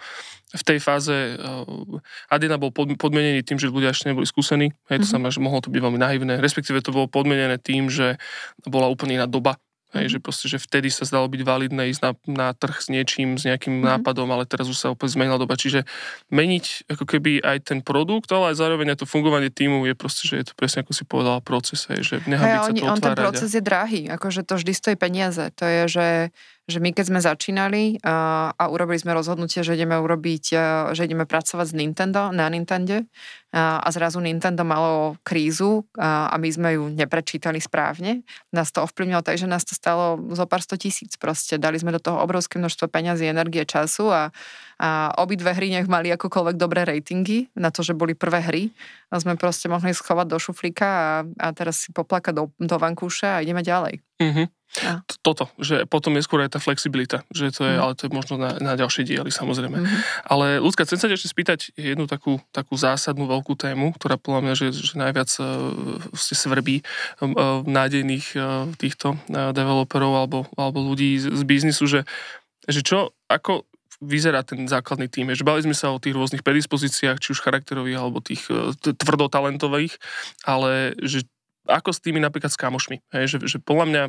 v 0.56 0.64
tej 0.64 0.80
fáze, 0.80 1.12
uh, 1.36 2.32
Adina 2.32 2.56
bol 2.56 2.72
pod, 2.72 2.88
podmenený 2.96 3.44
tým, 3.44 3.60
že 3.60 3.68
ľudia 3.68 3.92
ešte 3.92 4.08
neboli 4.08 4.24
skúsení, 4.24 4.72
hej, 4.88 5.04
to 5.04 5.04
mm-hmm. 5.04 5.12
znamená, 5.12 5.30
že 5.36 5.44
mohlo 5.44 5.60
to 5.60 5.76
byť 5.76 5.82
veľmi 5.84 6.00
naivné, 6.00 6.34
respektíve 6.40 6.80
to 6.80 6.96
bolo 6.96 7.12
podmenené 7.12 7.60
tým, 7.60 7.92
že 7.92 8.16
bola 8.64 8.88
úplne 8.88 9.20
iná 9.20 9.28
doba, 9.28 9.60
Hej, 9.94 10.18
že 10.18 10.20
proste, 10.20 10.50
že 10.50 10.58
vtedy 10.58 10.90
sa 10.90 11.06
zdalo 11.06 11.30
byť 11.30 11.42
validné 11.46 11.94
ísť 11.94 12.02
na, 12.02 12.12
na 12.26 12.48
trh 12.58 12.82
s 12.82 12.90
niečím, 12.90 13.38
s 13.38 13.46
nejakým 13.46 13.78
mm. 13.78 13.86
nápadom, 13.86 14.26
ale 14.34 14.50
teraz 14.50 14.66
už 14.66 14.78
sa 14.78 14.90
opäť 14.90 15.14
zmenila 15.14 15.38
doba. 15.38 15.54
Čiže 15.54 15.86
meniť 16.34 16.90
ako 16.90 17.06
keby 17.06 17.46
aj 17.46 17.58
ten 17.70 17.80
produkt, 17.86 18.34
ale 18.34 18.54
aj 18.54 18.58
zároveň 18.58 18.98
aj 18.98 19.06
to 19.06 19.08
fungovanie 19.08 19.54
týmu 19.54 19.86
je 19.86 19.94
proste, 19.94 20.26
že 20.26 20.42
je 20.42 20.46
to 20.50 20.54
presne 20.58 20.82
ako 20.82 20.98
si 20.98 21.06
povedala 21.06 21.46
proces, 21.46 21.86
hej, 21.94 22.02
že 22.02 22.16
nehabiť 22.26 22.58
hey, 22.58 22.66
sa 22.66 22.74
to 22.74 22.86
on 22.90 23.00
ten 23.00 23.14
proces 23.14 23.50
je 23.54 23.62
drahý, 23.62 24.10
akože 24.10 24.42
to 24.42 24.58
vždy 24.58 24.74
stojí 24.74 24.96
peniaze. 24.98 25.46
To 25.62 25.66
je, 25.70 25.82
že 25.86 26.08
že 26.64 26.80
my 26.80 26.96
keď 26.96 27.06
sme 27.12 27.20
začínali 27.20 28.00
a, 28.08 28.48
a 28.56 28.64
urobili 28.72 28.96
sme 28.96 29.12
rozhodnutie, 29.12 29.68
že 29.68 29.76
ideme 29.76 30.00
urobiť, 30.00 30.46
že 30.96 31.02
ideme 31.04 31.28
pracovať 31.28 31.66
s 31.68 31.76
Nintendo, 31.76 32.32
na 32.32 32.48
Nintendo 32.48 33.04
a, 33.54 33.78
a 33.86 33.88
zrazu 33.94 34.18
Nintendo 34.18 34.66
malo 34.66 35.14
krízu 35.22 35.86
a, 35.94 36.34
a 36.34 36.36
my 36.42 36.50
sme 36.50 36.70
ju 36.74 36.90
neprečítali 36.90 37.62
správne. 37.62 38.26
Nás 38.50 38.74
to 38.74 38.82
ovplyvnilo 38.82 39.22
tak, 39.22 39.38
že 39.38 39.46
nás 39.46 39.62
to 39.62 39.78
stalo 39.78 40.18
zo 40.34 40.50
pár 40.50 40.66
sto 40.66 40.74
tisíc 40.74 41.14
proste. 41.22 41.62
Dali 41.62 41.78
sme 41.78 41.94
do 41.94 42.02
toho 42.02 42.18
obrovské 42.18 42.58
množstvo 42.58 42.90
peňazí, 42.90 43.30
energie, 43.30 43.62
času 43.62 44.10
a, 44.10 44.34
a 44.82 45.14
obidve 45.22 45.54
hry 45.54 45.70
nech 45.70 45.86
mali 45.86 46.10
akokoľvek 46.10 46.58
dobré 46.58 46.82
ratingy 46.82 47.54
na 47.54 47.70
to, 47.70 47.86
že 47.86 47.94
boli 47.94 48.18
prvé 48.18 48.42
hry 48.42 48.64
a 49.14 49.22
sme 49.22 49.38
proste 49.38 49.70
mohli 49.70 49.94
schovať 49.94 50.28
do 50.34 50.42
šuflíka 50.42 50.88
a, 50.90 51.12
a 51.38 51.48
teraz 51.54 51.86
si 51.86 51.94
poplakať 51.94 52.34
do, 52.34 52.50
do 52.58 52.76
vankúša 52.82 53.38
a 53.38 53.42
ideme 53.46 53.62
ďalej. 53.62 54.02
Mm-hmm. 54.18 54.48
Ja. 54.82 55.06
Toto, 55.22 55.54
že 55.62 55.86
potom 55.86 56.18
je 56.18 56.26
skôr 56.26 56.42
aj 56.42 56.58
tá 56.58 56.60
flexibilita, 56.60 57.22
že 57.30 57.54
to 57.54 57.62
je, 57.62 57.78
mm. 57.78 57.82
ale 57.82 57.94
to 57.94 58.10
je 58.10 58.12
možno 58.12 58.42
na, 58.42 58.58
na 58.58 58.74
ďalšie 58.74 59.06
diely 59.06 59.30
samozrejme. 59.30 59.78
Mm-hmm. 59.78 60.00
Ale 60.26 60.58
ľudská, 60.58 60.90
chcem 60.90 60.98
sa 60.98 61.14
ešte 61.14 61.30
spýtať 61.30 61.78
jednu 61.78 62.10
takú, 62.10 62.42
takú 62.50 62.74
zásadnú 62.74 63.30
veľkú 63.44 63.60
tému, 63.60 63.92
ktorá 64.00 64.16
podľa 64.16 64.40
mňa, 64.48 64.54
že, 64.56 64.68
že 64.72 64.96
najviac 64.96 65.28
uh, 65.44 66.00
ste 66.16 66.40
svrbí 66.40 66.80
uh, 66.80 67.60
nádejných 67.68 68.28
uh, 68.40 68.72
týchto 68.80 69.20
developerov 69.28 70.16
alebo, 70.16 70.40
alebo 70.56 70.80
ľudí 70.80 71.20
z, 71.20 71.28
z 71.36 71.44
biznisu, 71.44 71.84
že, 71.84 72.08
že 72.72 72.80
čo, 72.80 73.12
ako 73.28 73.68
vyzerá 74.00 74.48
ten 74.48 74.64
základný 74.64 75.12
tým. 75.12 75.36
Že 75.36 75.44
bali 75.44 75.60
sme 75.68 75.76
sa 75.76 75.92
o 75.92 76.00
tých 76.00 76.16
rôznych 76.16 76.44
predispozíciách, 76.44 77.20
či 77.20 77.36
už 77.36 77.44
charakterových, 77.44 78.00
alebo 78.00 78.24
tých 78.24 78.48
tvrdotalentových, 78.80 79.96
ale 80.48 80.96
že 81.04 81.28
ako 81.68 81.96
s 81.96 82.00
tými 82.04 82.20
napríklad 82.20 82.52
s 82.52 82.60
kamošmi. 82.60 83.00
Hej, 83.16 83.36
že, 83.36 83.38
že 83.48 83.58
podľa 83.60 83.86
mňa 83.88 84.04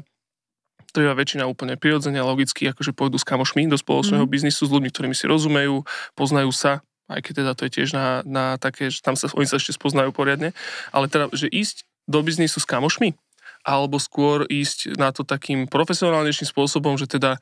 Drvá 0.95 1.19
väčšina 1.19 1.51
úplne 1.51 1.75
prirodzene 1.75 2.23
a 2.23 2.27
logicky 2.27 2.71
akože 2.71 2.95
pôjdu 2.95 3.19
s 3.19 3.27
kamošmi 3.27 3.67
do 3.67 3.75
spoločného 3.75 4.27
mm. 4.27 4.31
biznisu, 4.31 4.63
s 4.63 4.71
ľuďmi, 4.71 4.95
ktorými 4.95 5.17
si 5.19 5.27
rozumejú, 5.27 5.83
poznajú 6.15 6.55
sa, 6.55 6.87
aj 7.09 7.21
keď 7.21 7.33
teda 7.45 7.53
to 7.53 7.63
je 7.69 7.75
tiež 7.81 7.89
na, 7.93 8.07
na 8.25 8.45
také, 8.57 8.89
že 8.89 9.05
tam 9.05 9.15
sa, 9.19 9.29
oni 9.37 9.45
sa 9.45 9.61
ešte 9.61 9.77
spoznajú 9.77 10.11
poriadne, 10.15 10.57
ale 10.91 11.07
teda, 11.09 11.29
že 11.37 11.49
ísť 11.53 11.85
do 12.09 12.21
biznisu 12.21 12.61
s 12.61 12.67
kamošmi, 12.69 13.17
alebo 13.65 13.97
skôr 13.97 14.45
ísť 14.45 14.97
na 15.01 15.13
to 15.13 15.25
takým 15.25 15.65
profesionálnejším 15.69 16.49
spôsobom, 16.49 17.01
že 17.01 17.09
teda 17.09 17.41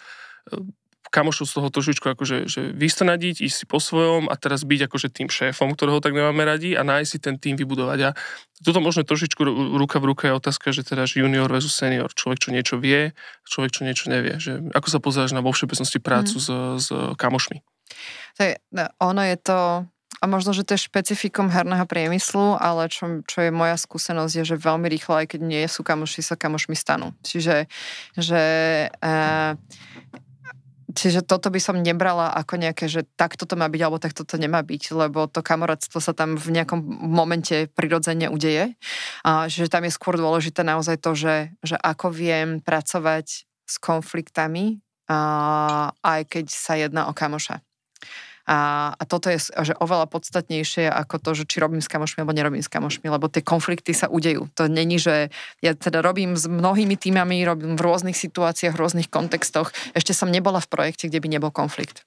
e, 0.50 0.62
kamošov 1.12 1.44
z 1.44 1.52
toho 1.60 1.68
trošičku 1.68 2.06
akože 2.16 2.48
že 2.48 2.72
vystnadiť, 2.72 3.44
ísť 3.44 3.56
si 3.62 3.64
po 3.68 3.76
svojom 3.82 4.32
a 4.32 4.34
teraz 4.38 4.64
byť 4.64 4.88
akože 4.88 5.08
tým 5.12 5.28
šéfom, 5.28 5.76
ktorého 5.76 6.00
tak 6.00 6.16
nemáme 6.16 6.40
radi 6.46 6.72
a 6.72 6.86
nájsť 6.86 7.10
si 7.10 7.18
ten 7.20 7.36
tým 7.36 7.58
vybudovať. 7.60 7.98
A 8.06 8.10
toto 8.64 8.80
možno 8.80 9.04
trošičku 9.04 9.44
ruka 9.76 10.00
v 10.00 10.08
ruka 10.08 10.30
je 10.30 10.38
otázka, 10.38 10.72
že 10.72 10.86
teda 10.86 11.04
junior 11.04 11.52
versus 11.52 11.76
senior. 11.76 12.08
Človek, 12.14 12.38
čo 12.38 12.50
niečo 12.54 12.74
vie, 12.80 13.12
človek, 13.44 13.70
čo 13.76 13.82
niečo 13.84 14.08
nevie. 14.08 14.40
Že 14.40 14.72
ako 14.72 14.88
sa 14.88 14.98
pozeráš 15.04 15.36
na 15.36 15.44
vo 15.44 15.52
všeobecnosti 15.52 16.00
prácu 16.00 16.38
mm. 16.38 16.42
s, 16.42 16.48
s 16.80 16.88
kamošmi? 17.20 17.60
To 18.38 18.40
je, 18.46 18.52
no, 18.72 18.84
ono 19.00 19.22
je 19.22 19.36
to 19.36 19.58
a 20.22 20.30
možno, 20.30 20.54
že 20.54 20.62
to 20.62 20.78
je 20.78 20.86
špecifikom 20.86 21.50
herného 21.50 21.82
priemyslu, 21.82 22.54
ale 22.54 22.86
čo, 22.86 23.26
čo 23.26 23.42
je 23.42 23.50
moja 23.50 23.74
skúsenosť, 23.74 24.32
je, 24.38 24.54
že 24.54 24.56
veľmi 24.62 24.86
rýchlo, 24.86 25.18
aj 25.18 25.34
keď 25.34 25.40
nie 25.42 25.66
sú 25.66 25.82
kamoši, 25.82 26.22
sa 26.22 26.38
kamošmi 26.38 26.78
stanú. 26.78 27.10
Čiže 27.26 27.66
že, 28.14 28.44
e, 28.86 29.34
čiže 30.94 31.26
toto 31.26 31.50
by 31.50 31.58
som 31.58 31.82
nebrala 31.82 32.30
ako 32.38 32.54
nejaké, 32.54 32.86
že 32.86 33.02
takto 33.18 33.50
to 33.50 33.58
má 33.58 33.66
byť, 33.66 33.82
alebo 33.82 33.98
takto 33.98 34.22
to 34.22 34.38
nemá 34.38 34.62
byť, 34.62 34.94
lebo 34.94 35.26
to 35.26 35.42
kamoráctvo 35.42 35.98
sa 35.98 36.14
tam 36.14 36.38
v 36.38 36.54
nejakom 36.54 36.78
momente 37.02 37.66
prirodzene 37.74 38.30
udeje. 38.30 38.78
A, 39.26 39.50
že 39.50 39.66
tam 39.66 39.82
je 39.82 39.90
skôr 39.90 40.14
dôležité 40.14 40.62
naozaj 40.62 41.02
to, 41.02 41.18
že, 41.18 41.50
že 41.66 41.74
ako 41.74 42.14
viem 42.14 42.62
pracovať 42.62 43.42
s 43.42 43.74
konfliktami, 43.82 44.78
a, 45.10 45.90
aj 45.98 46.30
keď 46.30 46.46
sa 46.46 46.78
jedná 46.78 47.10
o 47.10 47.12
kamoša. 47.16 47.58
A, 48.42 48.90
a 48.98 49.02
toto 49.06 49.30
je 49.30 49.38
že 49.38 49.74
oveľa 49.78 50.10
podstatnejšie 50.10 50.90
ako 50.90 51.22
to, 51.22 51.30
že 51.38 51.44
či 51.46 51.62
robím 51.62 51.78
s 51.78 51.86
kamošmi 51.86 52.26
alebo 52.26 52.34
nerobím 52.34 52.58
s 52.58 52.66
kamošmi, 52.66 53.06
lebo 53.06 53.30
tie 53.30 53.38
konflikty 53.38 53.94
sa 53.94 54.10
udejú. 54.10 54.50
To 54.58 54.66
není, 54.66 54.98
že 54.98 55.30
ja 55.62 55.78
teda 55.78 56.02
robím 56.02 56.34
s 56.34 56.50
mnohými 56.50 56.98
týmami, 56.98 57.46
robím 57.46 57.78
v 57.78 57.84
rôznych 57.86 58.18
situáciách, 58.18 58.74
v 58.74 58.82
rôznych 58.82 59.08
kontextoch. 59.14 59.70
Ešte 59.94 60.10
som 60.10 60.26
nebola 60.26 60.58
v 60.58 60.68
projekte, 60.74 61.06
kde 61.06 61.22
by 61.22 61.28
nebol 61.30 61.54
konflikt. 61.54 62.02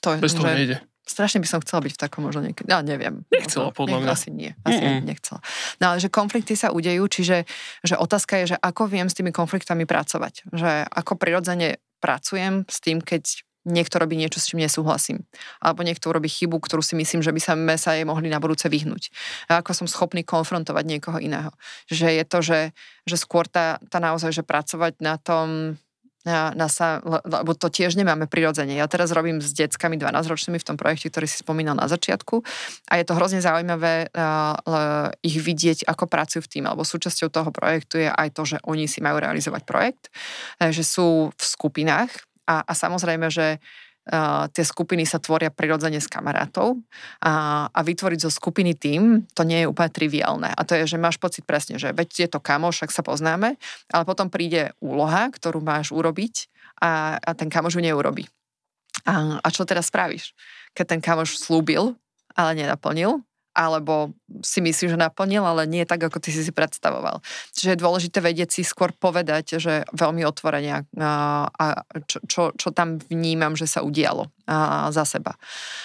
To, 0.00 0.16
Bez 0.16 0.32
toho 0.32 0.48
že, 0.48 0.56
nejde. 0.56 0.76
Strašne 1.04 1.44
by 1.44 1.48
som 1.52 1.60
chcela 1.60 1.84
byť 1.84 1.92
v 1.96 2.00
takom 2.00 2.24
možno 2.24 2.40
niekedy. 2.48 2.72
Ja 2.72 2.80
neviem. 2.80 3.28
Nechcela, 3.28 3.76
podľa 3.76 4.08
mňa. 4.08 4.12
Asi 4.16 4.32
nie. 4.32 4.56
Asi 4.64 4.80
Mm-mm. 4.80 5.04
nechcela. 5.04 5.44
No 5.84 5.92
ale 5.92 6.00
že 6.00 6.08
konflikty 6.08 6.56
sa 6.56 6.72
udejú, 6.72 7.04
čiže 7.12 7.44
že 7.84 7.94
otázka 8.00 8.40
je, 8.40 8.56
že 8.56 8.60
ako 8.60 8.88
viem 8.88 9.12
s 9.12 9.16
tými 9.16 9.28
konfliktami 9.28 9.84
pracovať. 9.84 10.48
Že 10.48 10.88
ako 10.88 11.12
prirodzene 11.20 11.76
pracujem 12.00 12.64
s 12.64 12.80
tým, 12.80 13.04
keď 13.04 13.44
niekto 13.64 13.96
robí 13.96 14.14
niečo, 14.14 14.38
s 14.38 14.52
čím 14.52 14.60
nesúhlasím. 14.60 15.24
Alebo 15.58 15.82
niekto 15.82 16.12
robí 16.12 16.28
chybu, 16.28 16.60
ktorú 16.60 16.84
si 16.84 16.94
myslím, 16.96 17.24
že 17.24 17.32
by 17.32 17.40
sa, 17.40 17.52
sa 17.80 17.96
jej 17.96 18.04
mohli 18.04 18.28
na 18.28 18.38
budúce 18.38 18.68
vyhnúť. 18.68 19.10
A 19.48 19.64
ako 19.64 19.84
som 19.84 19.86
schopný 19.88 20.22
konfrontovať 20.22 20.84
niekoho 20.84 21.18
iného. 21.18 21.50
Že 21.88 22.08
je 22.20 22.24
to, 22.24 22.38
že, 22.44 22.60
že 23.08 23.16
skôr 23.16 23.48
tá, 23.48 23.80
tá 23.88 23.98
naozaj, 23.98 24.30
že 24.30 24.44
pracovať 24.44 25.00
na 25.00 25.16
tom, 25.16 25.76
na, 26.24 26.56
na 26.56 26.72
sa, 26.72 27.04
lebo 27.04 27.52
to 27.52 27.68
tiež 27.68 28.00
nemáme 28.00 28.24
prirodzene. 28.24 28.80
Ja 28.80 28.88
teraz 28.88 29.12
robím 29.12 29.44
s 29.44 29.52
deckami 29.52 30.00
12-ročnými 30.00 30.56
v 30.56 30.66
tom 30.66 30.76
projekte, 30.80 31.12
ktorý 31.12 31.28
si 31.28 31.44
spomínal 31.44 31.76
na 31.76 31.84
začiatku 31.84 32.40
a 32.88 32.92
je 32.96 33.04
to 33.04 33.12
hrozne 33.12 33.44
zaujímavé 33.44 34.08
uh, 34.08 35.12
ich 35.20 35.36
vidieť, 35.36 35.84
ako 35.84 36.08
pracujú 36.08 36.40
v 36.48 36.50
tým, 36.50 36.64
alebo 36.64 36.80
súčasťou 36.80 37.28
toho 37.28 37.52
projektu 37.52 38.00
je 38.00 38.08
aj 38.08 38.28
to, 38.32 38.42
že 38.48 38.56
oni 38.64 38.88
si 38.88 39.04
majú 39.04 39.20
realizovať 39.20 39.62
projekt, 39.68 40.08
že 40.56 40.80
sú 40.80 41.28
v 41.28 41.44
skupinách 41.44 42.08
a, 42.48 42.64
a 42.64 42.72
samozrejme, 42.72 43.28
že 43.32 43.58
Uh, 44.04 44.52
tie 44.52 44.68
skupiny 44.68 45.08
sa 45.08 45.16
tvoria 45.16 45.48
prirodzene 45.48 45.96
s 45.96 46.12
kamarátov 46.12 46.76
a, 47.24 47.64
a 47.72 47.80
vytvoriť 47.80 48.28
zo 48.28 48.28
skupiny 48.28 48.76
tým, 48.76 49.24
to 49.32 49.48
nie 49.48 49.64
je 49.64 49.70
úplne 49.72 49.88
triviálne. 49.88 50.52
A 50.52 50.60
to 50.68 50.76
je, 50.76 50.84
že 50.84 51.00
máš 51.00 51.16
pocit 51.16 51.48
presne, 51.48 51.80
že 51.80 51.88
veď 51.88 52.08
je 52.12 52.28
to 52.28 52.36
kamoš, 52.36 52.84
ak 52.84 52.92
sa 52.92 53.00
poznáme, 53.00 53.56
ale 53.88 54.04
potom 54.04 54.28
príde 54.28 54.76
úloha, 54.84 55.32
ktorú 55.32 55.64
máš 55.64 55.88
urobiť 55.88 56.52
a, 56.84 57.16
a 57.16 57.32
ten 57.32 57.48
kamoš 57.48 57.80
ju 57.80 57.82
neurobí. 57.88 58.28
A, 59.08 59.40
a 59.40 59.48
čo 59.48 59.64
teraz 59.64 59.88
spravíš? 59.88 60.36
Keď 60.76 60.84
ten 60.84 61.00
kamoš 61.00 61.40
slúbil, 61.40 61.96
ale 62.36 62.60
nenaplnil, 62.60 63.24
alebo 63.54 64.12
si 64.42 64.58
myslíš, 64.58 64.98
že 64.98 64.98
naplnil, 64.98 65.46
ale 65.46 65.70
nie 65.70 65.86
tak, 65.86 66.02
ako 66.02 66.18
ty 66.18 66.34
si 66.34 66.42
si 66.42 66.50
predstavoval. 66.50 67.22
Čiže 67.54 67.78
je 67.78 67.82
dôležité 67.82 68.18
vedieť 68.18 68.50
si 68.58 68.62
skôr 68.66 68.90
povedať, 68.90 69.62
že 69.62 69.86
veľmi 69.94 70.26
otvorenia 70.26 70.82
a, 70.98 71.86
čo, 72.10 72.18
čo, 72.26 72.42
čo 72.58 72.68
tam 72.74 72.98
vnímam, 72.98 73.54
že 73.54 73.70
sa 73.70 73.86
udialo 73.86 74.26
a, 74.50 74.90
za 74.90 75.06
seba. 75.06 75.38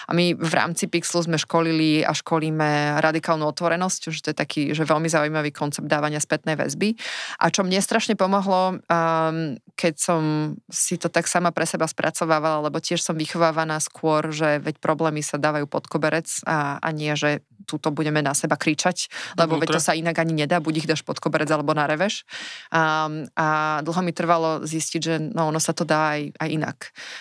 A 0.09 0.17
my 0.17 0.34
v 0.34 0.53
rámci 0.57 0.89
Pixelu 0.89 1.30
sme 1.30 1.38
školili 1.38 2.01
a 2.01 2.11
školíme 2.11 2.99
radikálnu 2.99 3.45
otvorenosť, 3.45 4.01
že 4.09 4.20
to 4.26 4.30
je 4.34 4.38
taký 4.38 4.61
že 4.74 4.89
veľmi 4.89 5.05
zaujímavý 5.05 5.53
koncept 5.53 5.86
dávania 5.86 6.17
spätnej 6.17 6.57
väzby. 6.57 6.97
A 7.38 7.53
čo 7.53 7.61
mne 7.61 7.78
strašne 7.80 8.17
pomohlo, 8.17 8.82
um, 8.82 9.55
keď 9.78 9.93
som 9.95 10.22
si 10.67 10.97
to 10.97 11.07
tak 11.07 11.30
sama 11.30 11.53
pre 11.53 11.70
seba 11.70 11.86
spracovávala, 11.86 12.67
lebo 12.67 12.82
tiež 12.82 13.05
som 13.05 13.13
vychovávaná 13.13 13.78
skôr, 13.78 14.34
že 14.34 14.57
veď 14.57 14.82
problémy 14.82 15.22
sa 15.22 15.38
dávajú 15.38 15.70
pod 15.70 15.86
koberec 15.86 16.28
a, 16.49 16.82
a 16.82 16.89
nie, 16.89 17.13
že 17.13 17.45
túto 17.70 17.93
budeme 17.93 18.26
na 18.26 18.34
seba 18.34 18.57
kričať, 18.57 19.05
lebo 19.38 19.61
veď 19.61 19.78
to 19.78 19.82
sa 19.82 19.93
inak 19.93 20.17
ani 20.17 20.34
nedá, 20.34 20.57
buď 20.57 20.74
ich 20.82 20.89
dáš 20.89 21.05
pod 21.05 21.22
koberec 21.22 21.45
alebo 21.53 21.78
na 21.78 21.86
reveš. 21.86 22.26
A, 22.74 23.05
a 23.38 23.47
dlho 23.86 24.01
mi 24.01 24.09
trvalo 24.09 24.65
zistiť, 24.65 25.01
že 25.01 25.15
no, 25.22 25.53
ono 25.53 25.61
sa 25.61 25.78
to 25.78 25.86
dá 25.86 26.17
aj, 26.17 26.34
aj 26.41 26.49
inak. 26.49 26.78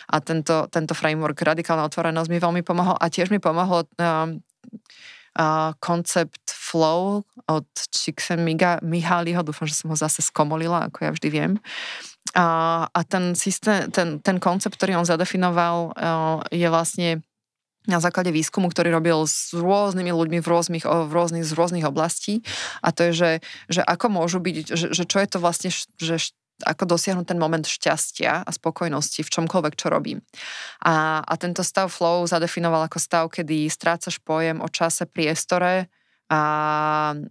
A 0.08 0.24
tento, 0.24 0.64
tento 0.72 0.96
framework 0.96 1.36
radikálna 1.36 1.84
otvorenosť 1.84 2.32
mi 2.32 2.40
veľmi 2.40 2.62
pomohol 2.64 2.96
a 2.96 3.06
tiež 3.12 3.28
mi 3.28 3.36
pomohlo 3.36 3.84
um, 4.00 4.40
uh, 5.38 5.72
koncept 5.78 6.48
flow 6.48 7.22
od 7.46 7.68
Chiksen 7.92 8.44
Miháliho, 8.82 9.40
dúfam, 9.44 9.68
že 9.68 9.78
som 9.78 9.88
ho 9.92 9.96
zase 9.96 10.20
skomolila, 10.20 10.88
ako 10.88 10.98
ja 11.04 11.10
vždy 11.12 11.28
viem. 11.28 11.52
A, 12.36 12.84
a 12.92 13.00
ten 13.08 13.32
systém, 13.32 13.88
ten, 13.88 14.20
ten 14.20 14.36
koncept, 14.36 14.76
ktorý 14.76 15.00
on 15.00 15.08
zadefinoval, 15.08 15.96
uh, 15.96 16.44
je 16.52 16.68
vlastne 16.68 17.24
na 17.88 17.98
základe 18.04 18.28
výskumu, 18.28 18.68
ktorý 18.68 18.92
robil 18.92 19.24
s 19.24 19.56
rôznymi 19.56 20.12
ľuďmi 20.12 20.38
v 20.44 20.46
rôznych, 20.46 20.84
v 20.84 21.10
rôznych, 21.10 21.44
z 21.48 21.52
rôznych 21.56 21.88
oblastí. 21.88 22.44
A 22.84 22.92
to 22.92 23.08
je, 23.08 23.12
že, 23.16 23.32
že 23.72 23.80
ako 23.80 24.12
môžu 24.12 24.38
byť, 24.44 24.56
že, 24.76 24.86
že 24.92 25.04
čo 25.08 25.18
je 25.18 25.28
to 25.28 25.38
vlastne, 25.40 25.72
že 25.72 26.36
ako 26.66 26.90
dosiahnuť 26.90 27.26
ten 27.30 27.38
moment 27.38 27.62
šťastia 27.62 28.42
a 28.42 28.50
spokojnosti 28.50 29.22
v 29.22 29.30
čomkoľvek, 29.30 29.74
čo 29.78 29.94
robím. 29.94 30.18
A, 30.82 31.22
a 31.22 31.34
tento 31.38 31.62
stav 31.62 31.86
flow 31.86 32.26
zadefinoval 32.26 32.90
ako 32.90 32.98
stav, 32.98 33.24
kedy 33.30 33.70
strácaš 33.70 34.18
pojem 34.18 34.58
o 34.58 34.68
čase, 34.68 35.06
priestore 35.06 35.86
a, 36.26 36.42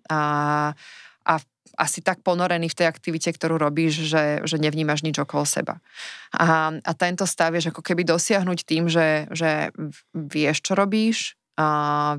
a, 0.08 0.22
a 1.28 1.34
asi 1.78 2.02
tak 2.02 2.26
ponorený 2.26 2.74
v 2.74 2.78
tej 2.84 2.88
aktivite, 2.90 3.30
ktorú 3.30 3.62
robíš, 3.62 4.10
že, 4.10 4.42
že 4.44 4.58
nevnímaš 4.58 5.06
nič 5.06 5.22
okolo 5.22 5.46
seba. 5.46 5.78
A, 6.34 6.74
a 6.74 6.92
tento 6.98 7.30
stav 7.30 7.54
je 7.54 7.70
ako 7.70 7.86
keby 7.86 8.02
dosiahnuť 8.04 8.60
tým, 8.66 8.90
že, 8.90 9.30
že 9.30 9.70
vieš, 10.12 10.66
čo 10.66 10.74
robíš, 10.74 11.38
a 11.58 11.68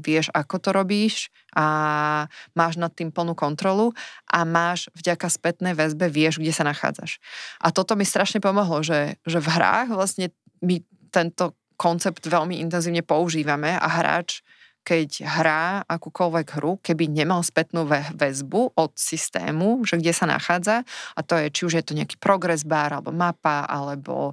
vieš, 0.02 0.34
ako 0.34 0.58
to 0.58 0.70
robíš 0.74 1.30
a 1.54 2.26
máš 2.58 2.74
nad 2.74 2.90
tým 2.90 3.14
plnú 3.14 3.38
kontrolu 3.38 3.94
a 4.26 4.42
máš 4.42 4.90
vďaka 4.98 5.30
spätnej 5.30 5.78
väzbe, 5.78 6.10
vieš, 6.10 6.42
kde 6.42 6.50
sa 6.50 6.66
nachádzaš. 6.66 7.22
A 7.62 7.70
toto 7.70 7.94
mi 7.94 8.02
strašne 8.02 8.42
pomohlo, 8.42 8.82
že, 8.82 9.14
že 9.22 9.38
v 9.38 9.46
hrách 9.46 9.94
vlastne 9.94 10.34
my 10.58 10.82
tento 11.14 11.54
koncept 11.78 12.26
veľmi 12.26 12.58
intenzívne 12.58 13.06
používame 13.06 13.78
a 13.78 13.86
hráč 13.86 14.42
keď 14.88 15.28
hrá 15.28 15.84
akúkoľvek 15.84 16.48
hru, 16.56 16.80
keby 16.80 17.12
nemal 17.12 17.44
spätnú 17.44 17.84
väzbu 18.16 18.72
od 18.72 18.96
systému, 18.96 19.84
že 19.84 20.00
kde 20.00 20.16
sa 20.16 20.24
nachádza, 20.24 20.88
a 21.12 21.20
to 21.20 21.36
je, 21.36 21.52
či 21.52 21.62
už 21.68 21.72
je 21.76 21.84
to 21.84 21.92
nejaký 21.92 22.16
progress 22.16 22.64
bar, 22.64 22.96
alebo 22.96 23.12
mapa, 23.12 23.68
alebo 23.68 24.32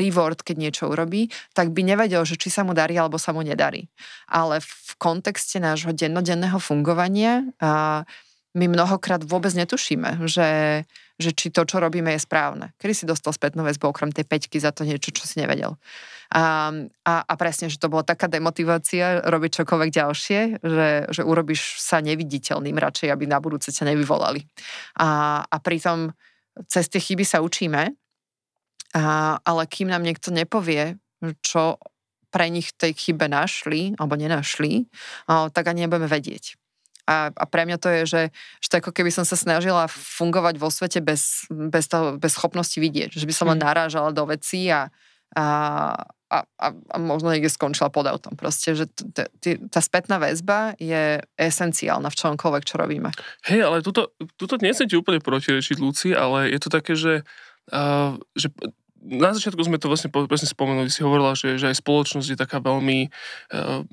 reward, 0.00 0.40
keď 0.40 0.56
niečo 0.56 0.88
urobí, 0.88 1.28
tak 1.52 1.76
by 1.76 1.84
nevedel, 1.84 2.24
že 2.24 2.40
či 2.40 2.48
sa 2.48 2.64
mu 2.64 2.72
darí, 2.72 2.96
alebo 2.96 3.20
sa 3.20 3.36
mu 3.36 3.44
nedarí. 3.44 3.92
Ale 4.24 4.64
v 4.64 4.92
kontexte 4.96 5.60
nášho 5.60 5.92
dennodenného 5.92 6.56
fungovania 6.56 7.44
my 8.56 8.66
mnohokrát 8.72 9.20
vôbec 9.20 9.52
netušíme, 9.52 10.24
že, 10.24 10.48
že 11.18 11.34
či 11.34 11.50
to, 11.50 11.66
čo 11.66 11.82
robíme, 11.82 12.14
je 12.14 12.22
správne. 12.22 12.70
Kedy 12.78 12.94
si 12.94 13.04
dostal 13.04 13.34
spätnú 13.34 13.66
väzbu 13.66 13.90
okrem 13.90 14.14
tej 14.14 14.22
peťky 14.22 14.62
za 14.62 14.70
to 14.70 14.86
niečo, 14.86 15.10
čo 15.10 15.26
si 15.26 15.42
nevedel. 15.42 15.74
A, 16.30 16.70
a, 17.02 17.14
a 17.26 17.34
presne, 17.34 17.66
že 17.66 17.82
to 17.82 17.90
bola 17.90 18.06
taká 18.06 18.30
demotivácia 18.30 19.26
robiť 19.26 19.64
čokoľvek 19.64 19.90
ďalšie, 19.90 20.40
že, 20.62 20.88
že 21.10 21.22
urobíš 21.26 21.82
sa 21.82 21.98
neviditeľným 21.98 22.78
radšej, 22.78 23.10
aby 23.10 23.26
na 23.26 23.42
budúce 23.42 23.74
ťa 23.74 23.90
nevyvolali. 23.90 24.46
A, 25.02 25.42
a 25.42 25.56
pritom 25.58 26.14
cez 26.70 26.86
tie 26.86 27.02
chyby 27.02 27.26
sa 27.26 27.42
učíme, 27.42 27.82
a, 28.94 29.02
ale 29.42 29.62
kým 29.66 29.90
nám 29.90 30.06
niekto 30.06 30.30
nepovie, 30.30 30.94
čo 31.42 31.82
pre 32.30 32.46
nich 32.52 32.76
tej 32.76 32.92
chybe 32.94 33.26
našli 33.26 33.96
alebo 33.96 34.14
nenašli, 34.14 34.84
tak 35.26 35.64
ani 35.64 35.88
nebudeme 35.88 36.06
vedieť. 36.06 36.60
A, 37.08 37.32
a 37.32 37.44
pre 37.48 37.64
mňa 37.64 37.80
to 37.80 37.88
je, 37.88 38.02
že, 38.04 38.22
že 38.60 38.84
ako 38.84 38.92
keby 38.92 39.08
som 39.08 39.24
sa 39.24 39.32
snažila 39.32 39.88
fungovať 39.88 40.60
vo 40.60 40.68
svete 40.68 41.00
bez, 41.00 41.48
bez, 41.48 41.88
toho, 41.88 42.20
bez 42.20 42.36
schopnosti 42.36 42.76
vidieť. 42.76 43.16
Že 43.16 43.24
by 43.24 43.34
som 43.34 43.48
len 43.48 43.56
mhm. 43.56 43.64
narážala 43.64 44.12
do 44.12 44.28
vecí 44.28 44.68
a, 44.68 44.92
a, 45.32 45.44
a, 46.28 46.38
a, 46.44 46.66
a 46.76 46.96
možno 47.00 47.32
niekde 47.32 47.48
skončila 47.48 47.88
pod 47.88 48.04
autom. 48.04 48.36
Proste, 48.36 48.76
že 48.76 48.84
t- 48.92 49.32
t- 49.40 49.60
tá 49.72 49.80
spätná 49.80 50.20
väzba 50.20 50.76
je 50.76 51.24
esenciálna 51.40 52.12
v 52.12 52.18
čomkoľvek, 52.20 52.62
čo 52.68 52.76
robíme. 52.76 53.08
Hej, 53.48 53.64
ale 53.64 53.80
tuto, 53.80 54.12
tuto 54.36 54.60
nechcem 54.60 54.84
ti 54.84 55.00
úplne 55.00 55.24
protirečiť, 55.24 55.80
Luci, 55.80 56.12
ale 56.12 56.52
je 56.52 56.60
to 56.60 56.68
také, 56.68 56.92
že, 56.92 57.24
uh, 57.72 58.20
že 58.36 58.52
na 58.98 59.30
začiatku 59.30 59.62
sme 59.62 59.78
to 59.78 59.86
vlastne 59.86 60.10
presne 60.10 60.50
spomenuli, 60.50 60.90
si 60.90 61.06
hovorila, 61.06 61.38
že, 61.38 61.54
že 61.54 61.70
aj 61.70 61.78
spoločnosť 61.78 62.28
je 62.34 62.38
taká 62.38 62.58
veľmi 62.58 63.08
uh, 63.08 63.86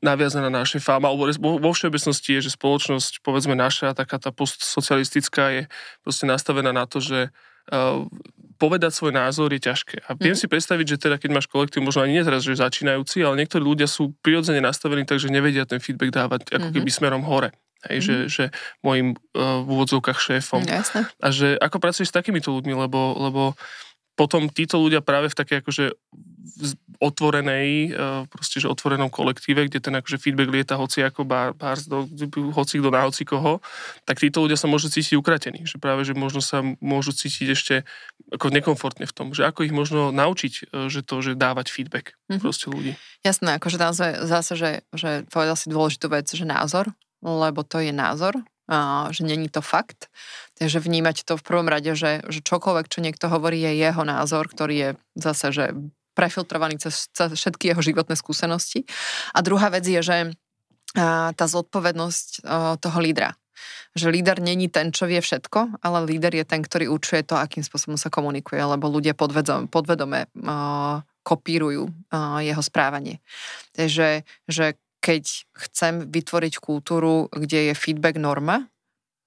naviazaná 0.00 0.46
na 0.48 0.62
našej 0.62 0.78
fáma, 0.78 1.10
alebo 1.10 1.58
vo 1.58 1.70
všeobecnosti 1.74 2.38
je, 2.38 2.46
že 2.46 2.54
spoločnosť, 2.54 3.26
povedzme 3.26 3.58
naša, 3.58 3.92
taká 3.98 4.22
tá 4.22 4.30
postsocialistická 4.30 5.44
je 5.50 5.62
proste 6.06 6.30
nastavená 6.30 6.70
na 6.70 6.86
to, 6.86 7.02
že 7.02 7.34
uh, 7.74 8.06
povedať 8.62 8.94
svoj 8.94 9.10
názor 9.10 9.50
je 9.50 9.58
ťažké. 9.58 10.06
A 10.06 10.14
viem 10.14 10.38
mm. 10.38 10.40
si 10.40 10.46
predstaviť, 10.46 10.86
že 10.94 10.96
teda 11.02 11.18
keď 11.18 11.30
máš 11.34 11.50
kolektív, 11.50 11.82
možno 11.82 12.06
ani 12.06 12.22
nie 12.22 12.22
teraz, 12.22 12.46
že 12.46 12.54
začínajúci, 12.54 13.26
ale 13.26 13.42
niektorí 13.42 13.62
ľudia 13.66 13.90
sú 13.90 14.14
prirodzene 14.22 14.62
nastavení 14.62 15.02
tak, 15.02 15.18
že 15.18 15.34
nevedia 15.34 15.66
ten 15.66 15.82
feedback 15.82 16.14
dávať 16.14 16.46
ako 16.54 16.70
mm-hmm. 16.70 16.74
keby 16.78 16.90
smerom 16.94 17.26
hore. 17.26 17.50
Hej, 17.90 17.98
mm-hmm. 17.98 18.06
že, 18.06 18.14
mhm. 18.14 18.30
že 18.30 18.44
môjim 18.86 19.08
uh, 19.34 19.66
v 19.66 19.68
úvodzovkách 19.74 20.18
šéfom. 20.22 20.62
Jasne. 20.62 21.10
A 21.18 21.28
že 21.34 21.58
ako 21.58 21.82
pracuješ 21.82 22.14
s 22.14 22.16
takýmito 22.16 22.54
ľuďmi, 22.54 22.78
lebo, 22.78 23.18
lebo 23.18 23.42
potom 24.12 24.48
títo 24.52 24.76
ľudia 24.76 25.00
práve 25.00 25.32
v 25.32 25.38
takej 25.38 25.56
akože 25.64 25.84
otvorenej, 27.02 27.90
e, 27.90 28.26
proste, 28.30 28.62
že 28.62 28.70
otvorenom 28.70 29.10
kolektíve, 29.10 29.66
kde 29.66 29.82
ten 29.82 29.94
akože 29.98 30.22
feedback 30.22 30.50
lieta 30.54 30.74
hoci 30.78 31.02
ako 31.02 31.26
bar, 31.26 31.50
bars 31.50 31.90
do, 31.90 32.06
hoci 32.54 32.78
kto 32.78 32.88
na 32.94 33.02
hoci 33.02 33.26
koho, 33.26 33.58
tak 34.06 34.22
títo 34.22 34.44
ľudia 34.44 34.54
sa 34.54 34.70
môžu 34.70 34.86
cítiť 34.86 35.18
ukratení. 35.18 35.66
Že 35.66 35.82
práve, 35.82 36.06
že 36.06 36.14
možno 36.14 36.38
sa 36.38 36.62
môžu 36.78 37.10
cítiť 37.10 37.48
ešte 37.50 37.74
ako 38.30 38.54
nekomfortne 38.54 39.08
v 39.08 39.14
tom, 39.14 39.34
že 39.34 39.42
ako 39.42 39.66
ich 39.66 39.74
možno 39.74 40.14
naučiť, 40.14 40.52
e, 40.70 40.86
že 40.86 41.02
to, 41.02 41.18
že 41.24 41.34
dávať 41.34 41.74
feedback 41.74 42.14
mm-hmm. 42.30 42.38
proste 42.38 42.70
ľudí. 42.70 42.92
Jasné, 43.26 43.58
akože 43.58 43.76
zase, 43.82 44.06
zase 44.22 44.52
že, 44.54 44.70
že 44.94 45.26
povedal 45.26 45.58
si 45.58 45.66
dôležitú 45.72 46.06
vec, 46.06 46.30
že 46.30 46.46
názor, 46.46 46.94
lebo 47.22 47.66
to 47.66 47.82
je 47.82 47.90
názor, 47.90 48.38
že 49.12 49.22
není 49.28 49.52
to 49.52 49.60
fakt. 49.60 50.08
Takže 50.56 50.80
vnímať 50.80 51.28
to 51.28 51.36
v 51.36 51.44
prvom 51.44 51.68
rade, 51.68 51.92
že, 51.92 52.24
že 52.32 52.40
čokoľvek, 52.40 52.86
čo 52.88 53.04
niekto 53.04 53.28
hovorí, 53.28 53.60
je 53.60 53.76
jeho 53.76 54.02
názor, 54.08 54.48
ktorý 54.48 54.74
je 54.74 54.90
zase, 55.20 55.52
že 55.52 55.64
prefiltrovaný 56.16 56.80
cez, 56.80 57.12
cez 57.12 57.36
všetky 57.36 57.72
jeho 57.72 57.84
životné 57.84 58.16
skúsenosti. 58.16 58.88
A 59.36 59.44
druhá 59.44 59.68
vec 59.68 59.84
je, 59.84 60.00
že 60.00 60.32
tá 61.36 61.44
zodpovednosť 61.48 62.44
toho 62.80 62.98
lídra. 63.00 63.32
Že 63.96 64.12
líder 64.12 64.40
není 64.44 64.68
ten, 64.68 64.92
čo 64.92 65.08
vie 65.08 65.20
všetko, 65.20 65.80
ale 65.80 66.04
líder 66.04 66.36
je 66.36 66.44
ten, 66.44 66.60
ktorý 66.60 66.92
určuje 66.92 67.24
to, 67.24 67.36
akým 67.36 67.64
spôsobom 67.64 67.96
sa 67.96 68.12
komunikuje, 68.12 68.60
lebo 68.60 68.92
ľudia 68.92 69.16
podvedome, 69.16 70.28
kopírujú 71.24 71.88
jeho 72.44 72.62
správanie. 72.64 73.24
Takže 73.72 74.28
že 74.48 74.76
keď 75.02 75.50
chcem 75.66 76.06
vytvoriť 76.06 76.62
kultúru, 76.62 77.26
kde 77.34 77.70
je 77.70 77.74
feedback 77.74 78.16
norma, 78.16 78.70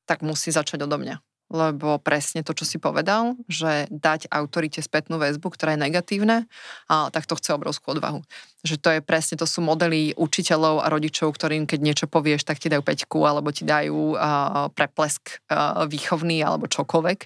tak 0.07 0.23
musí 0.23 0.49
začať 0.49 0.88
odo 0.88 0.95
mňa. 0.95 1.19
Lebo 1.45 2.01
presne 2.01 2.41
to, 2.41 2.57
čo 2.57 2.65
si 2.65 2.82
povedal, 2.82 3.38
že 3.45 3.86
dať 3.93 4.34
autorite 4.34 4.82
spätnú 4.82 5.21
väzbu, 5.21 5.53
ktorá 5.53 5.78
je 5.78 5.84
negatívna, 5.86 6.49
a, 6.89 7.13
tak 7.13 7.30
to 7.30 7.38
chce 7.38 7.53
obrovskú 7.53 7.93
odvahu. 7.93 8.26
Že 8.65 8.76
to 8.82 8.89
je 8.97 9.01
presne, 9.05 9.38
to 9.38 9.45
sú 9.45 9.61
modely 9.61 10.17
učiteľov 10.17 10.82
a 10.82 10.89
rodičov, 10.89 11.38
ktorým 11.38 11.69
keď 11.69 11.80
niečo 11.86 12.05
povieš, 12.09 12.49
tak 12.49 12.57
ti 12.57 12.65
dajú 12.65 12.82
peťku, 12.82 13.21
alebo 13.30 13.53
ti 13.53 13.61
dajú 13.61 14.17
a, 14.17 14.73
preplesk 14.73 15.38
a, 15.53 15.86
výchovný, 15.86 16.41
alebo 16.41 16.65
čokoľvek, 16.65 17.19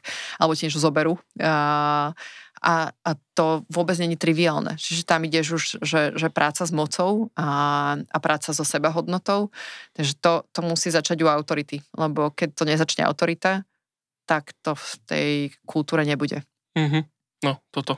alebo 0.43 0.51
ti 0.51 0.67
niečo 0.67 0.83
zoberú. 0.83 1.15
A, 1.39 2.11
a, 2.59 2.91
a 2.91 3.11
to 3.33 3.63
vôbec 3.71 3.95
není 3.99 4.19
triviálne. 4.19 4.75
Čiže 4.75 5.07
tam 5.07 5.23
ideš 5.23 5.47
už, 5.51 5.63
že, 5.83 6.01
že 6.15 6.27
práca 6.27 6.67
s 6.67 6.71
mocou 6.75 7.31
a, 7.39 7.95
a 7.99 8.17
práca 8.19 8.51
so 8.51 8.67
sebahodnotou, 8.67 9.51
takže 9.95 10.13
to, 10.19 10.43
to 10.51 10.59
musí 10.61 10.91
začať 10.91 11.23
u 11.23 11.27
autority, 11.31 11.79
lebo 11.95 12.31
keď 12.35 12.49
to 12.55 12.63
nezačne 12.67 13.07
autorita, 13.07 13.63
tak 14.29 14.53
to 14.61 14.77
v 14.77 14.89
tej 15.09 15.29
kultúre 15.65 16.05
nebude. 16.05 16.45
Mm-hmm. 16.77 17.03
No, 17.47 17.63
toto. 17.73 17.97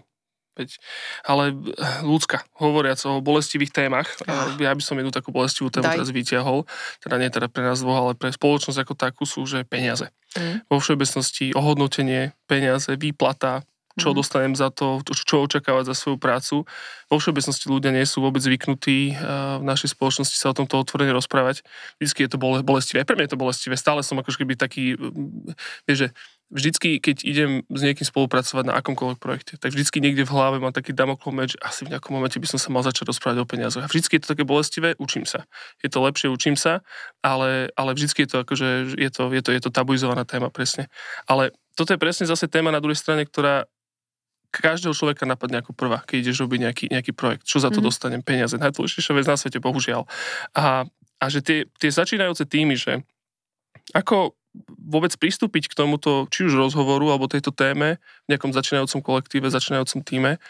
Veď, 0.51 0.77
ale 1.23 1.55
eh, 1.55 2.03
ľudská, 2.03 2.43
hovoriac 2.59 2.99
o 3.07 3.23
bolestivých 3.23 3.71
témach, 3.71 4.11
ah. 4.27 4.51
ja 4.59 4.75
by 4.75 4.83
som 4.83 4.99
jednu 4.99 5.09
takú 5.09 5.31
bolestivú 5.31 5.71
tému 5.71 5.87
Daj. 5.87 5.95
teraz 6.03 6.11
vyťahol, 6.11 6.67
teda 6.99 7.15
nie 7.23 7.31
teda 7.31 7.47
pre 7.47 7.63
nás 7.63 7.79
dvoch, 7.79 8.03
ale 8.03 8.13
pre 8.19 8.35
spoločnosť 8.35 8.79
ako 8.83 8.93
takú 8.99 9.23
sú, 9.23 9.47
že 9.47 9.63
peniaze. 9.63 10.11
Mm. 10.35 10.67
Vo 10.67 10.83
všeobecnosti 10.83 11.55
ohodnotenie, 11.55 12.35
peniaze, 12.51 12.91
výplata, 12.99 13.63
čo 13.99 14.11
mm. 14.11 14.15
dostanem 14.15 14.53
za 14.55 14.69
to, 14.69 15.01
čo 15.07 15.43
očakávať 15.43 15.91
za 15.91 15.95
svoju 15.95 16.17
prácu. 16.19 16.63
Vo 17.11 17.17
všeobecnosti 17.19 17.67
ľudia 17.67 17.91
nie 17.91 18.07
sú 18.07 18.23
vôbec 18.23 18.39
zvyknutí 18.39 19.19
v 19.59 19.63
našej 19.65 19.95
spoločnosti 19.95 20.35
sa 20.37 20.51
o 20.51 20.57
tomto 20.57 20.79
otvorene 20.79 21.11
rozprávať. 21.11 21.65
Vždycky 21.99 22.23
je 22.23 22.29
to 22.31 22.37
bolestivé. 22.39 23.03
Aj 23.03 23.07
pre 23.07 23.19
mňa 23.19 23.27
je 23.27 23.33
to 23.35 23.41
bolestivé. 23.41 23.75
Stále 23.75 23.99
som 24.05 24.15
ako 24.19 24.31
keby 24.31 24.55
taký, 24.55 24.95
vieš, 25.83 25.97
že 25.97 26.07
vždycky, 26.51 26.99
keď 26.99 27.23
idem 27.23 27.51
s 27.71 27.81
niekým 27.81 28.03
spolupracovať 28.03 28.63
na 28.67 28.75
akomkoľvek 28.83 29.19
projekte, 29.23 29.53
tak 29.55 29.71
vždycky 29.71 30.03
niekde 30.03 30.27
v 30.27 30.33
hlave 30.35 30.59
mám 30.59 30.75
taký 30.75 30.91
damoklov 30.91 31.31
meč, 31.31 31.55
asi 31.63 31.87
v 31.87 31.95
nejakom 31.95 32.11
momente 32.11 32.35
by 32.37 32.47
som 32.51 32.59
sa 32.59 32.69
mal 32.69 32.83
začať 32.83 33.07
rozprávať 33.07 33.37
o 33.39 33.47
peniazoch. 33.47 33.87
A 33.87 33.87
vždycky 33.87 34.19
je 34.19 34.21
to 34.27 34.35
také 34.35 34.43
bolestivé, 34.43 34.99
učím 34.99 35.23
sa. 35.23 35.47
Je 35.79 35.87
to 35.87 36.03
lepšie, 36.03 36.27
učím 36.27 36.59
sa, 36.59 36.83
ale, 37.23 37.71
ale 37.79 37.95
vždycky 37.95 38.27
je 38.27 38.29
to 38.35 38.37
akože, 38.43 38.99
je 38.99 39.09
to, 39.09 39.23
je 39.31 39.41
to, 39.41 39.49
je 39.55 39.61
to 39.63 39.71
tabuizovaná 39.71 40.27
téma 40.27 40.51
presne. 40.51 40.91
Ale 41.23 41.55
toto 41.79 41.95
je 41.95 41.99
presne 41.99 42.27
zase 42.27 42.51
téma 42.51 42.69
na 42.69 42.83
druhej 42.83 42.99
strane, 42.99 43.23
ktorá 43.23 43.63
každého 44.51 44.91
človeka 44.91 45.23
napadne 45.23 45.63
ako 45.63 45.71
prvá, 45.71 46.03
keď 46.03 46.27
ideš 46.27 46.43
robiť 46.43 46.59
nejaký, 46.59 46.85
nejaký 46.91 47.11
projekt. 47.15 47.47
Čo 47.47 47.63
za 47.63 47.71
to 47.71 47.79
mm. 47.79 47.85
dostanem? 47.87 48.21
Peniaze. 48.21 48.59
Najdôležitejšia 48.59 49.15
vec 49.15 49.25
na 49.25 49.39
svete, 49.39 49.63
bohužiaľ. 49.63 50.03
A, 50.53 50.83
a 51.17 51.25
že 51.31 51.39
tie, 51.39 51.65
tie 51.79 51.89
začínajúce 51.89 52.43
týmy, 52.43 52.75
že 52.75 53.01
ako 53.95 54.35
vôbec 54.75 55.15
pristúpiť 55.15 55.71
k 55.71 55.77
tomuto, 55.79 56.27
či 56.27 56.43
už 56.43 56.59
rozhovoru, 56.59 57.15
alebo 57.15 57.31
tejto 57.31 57.55
téme 57.55 58.03
v 58.27 58.35
nejakom 58.35 58.51
začínajúcom 58.51 58.99
kolektíve, 58.99 59.47
začínajúcom 59.47 60.03
týme, 60.03 60.43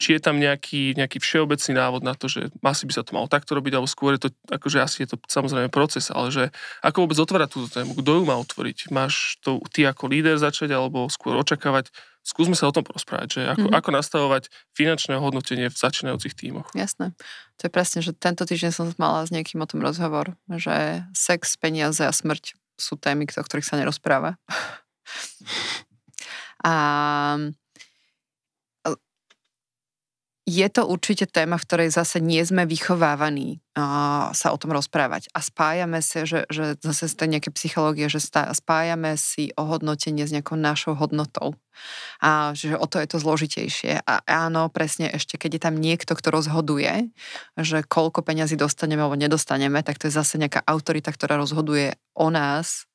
či 0.00 0.18
je 0.18 0.20
tam 0.24 0.40
nejaký, 0.42 0.98
nejaký 0.98 1.22
všeobecný 1.22 1.72
návod 1.78 2.02
na 2.02 2.18
to, 2.18 2.26
že 2.26 2.50
asi 2.64 2.88
by 2.88 2.92
sa 2.96 3.06
to 3.06 3.14
malo 3.14 3.30
takto 3.30 3.54
robiť, 3.54 3.76
alebo 3.76 3.86
skôr 3.86 4.18
je 4.18 4.26
to, 4.26 4.28
akože 4.50 4.82
asi 4.82 5.06
je 5.06 5.14
to 5.14 5.16
samozrejme 5.30 5.70
proces, 5.70 6.10
ale 6.10 6.34
že 6.34 6.44
ako 6.82 7.06
vôbec 7.06 7.18
otvárať 7.20 7.48
túto 7.52 7.68
tému, 7.70 7.94
kto 7.94 8.18
ju 8.18 8.22
má 8.26 8.34
otvoriť? 8.40 8.90
Máš 8.90 9.38
to 9.44 9.62
ty 9.70 9.86
ako 9.86 10.10
líder 10.10 10.40
začať, 10.40 10.74
alebo 10.74 11.06
skôr 11.06 11.38
očakávať? 11.38 11.94
Skúsme 12.22 12.54
sa 12.54 12.70
o 12.70 12.74
tom 12.74 12.86
porozprávať, 12.86 13.28
že 13.34 13.40
ako, 13.50 13.66
mm-hmm. 13.66 13.78
ako 13.82 13.90
nastavovať 13.90 14.42
finančné 14.78 15.18
hodnotenie 15.18 15.66
v 15.66 15.74
začínajúcich 15.74 16.38
tímoch. 16.38 16.70
Jasné. 16.70 17.18
To 17.58 17.62
je 17.66 17.72
presne, 17.74 17.98
že 17.98 18.14
tento 18.14 18.46
týždeň 18.46 18.70
som 18.70 18.86
mala 18.94 19.26
s 19.26 19.34
niekým 19.34 19.58
o 19.58 19.66
tom 19.66 19.82
rozhovor, 19.82 20.38
že 20.46 21.02
sex, 21.18 21.58
peniaze 21.58 22.06
a 22.06 22.14
smrť 22.14 22.54
sú 22.78 22.94
témy, 22.94 23.26
o 23.26 23.42
ktorých 23.42 23.66
sa 23.66 23.74
nerozpráva. 23.74 24.38
a 26.62 26.74
je 30.42 30.66
to 30.66 30.90
určite 30.90 31.30
téma, 31.30 31.54
v 31.54 31.66
ktorej 31.66 31.88
zase 31.94 32.18
nie 32.18 32.42
sme 32.42 32.66
vychovávaní 32.66 33.62
uh, 33.78 34.34
sa 34.34 34.50
o 34.50 34.58
tom 34.58 34.74
rozprávať. 34.74 35.30
A 35.30 35.38
spájame 35.38 36.02
si, 36.02 36.26
že, 36.26 36.50
že 36.50 36.74
zase 36.82 37.06
z 37.06 37.14
tej 37.14 37.28
nejaké 37.38 37.50
psychológie, 37.54 38.10
že 38.10 38.18
spájame 38.50 39.14
si 39.14 39.54
ohodnotenie 39.54 40.26
s 40.26 40.34
nejakou 40.34 40.58
našou 40.58 40.98
hodnotou. 40.98 41.54
A 42.18 42.50
že 42.58 42.74
o 42.74 42.90
to 42.90 42.98
je 42.98 43.06
to 43.06 43.22
zložitejšie. 43.22 44.02
A 44.02 44.14
áno, 44.26 44.66
presne 44.66 45.14
ešte, 45.14 45.38
keď 45.38 45.50
je 45.54 45.62
tam 45.62 45.74
niekto, 45.78 46.18
kto 46.18 46.34
rozhoduje, 46.34 47.14
že 47.54 47.86
koľko 47.86 48.26
peňazí 48.26 48.58
dostaneme 48.58 49.06
alebo 49.06 49.14
nedostaneme, 49.14 49.78
tak 49.86 50.02
to 50.02 50.10
je 50.10 50.18
zase 50.18 50.42
nejaká 50.42 50.58
autorita, 50.66 51.14
ktorá 51.14 51.38
rozhoduje 51.38 51.94
o 52.18 52.34
nás, 52.34 52.90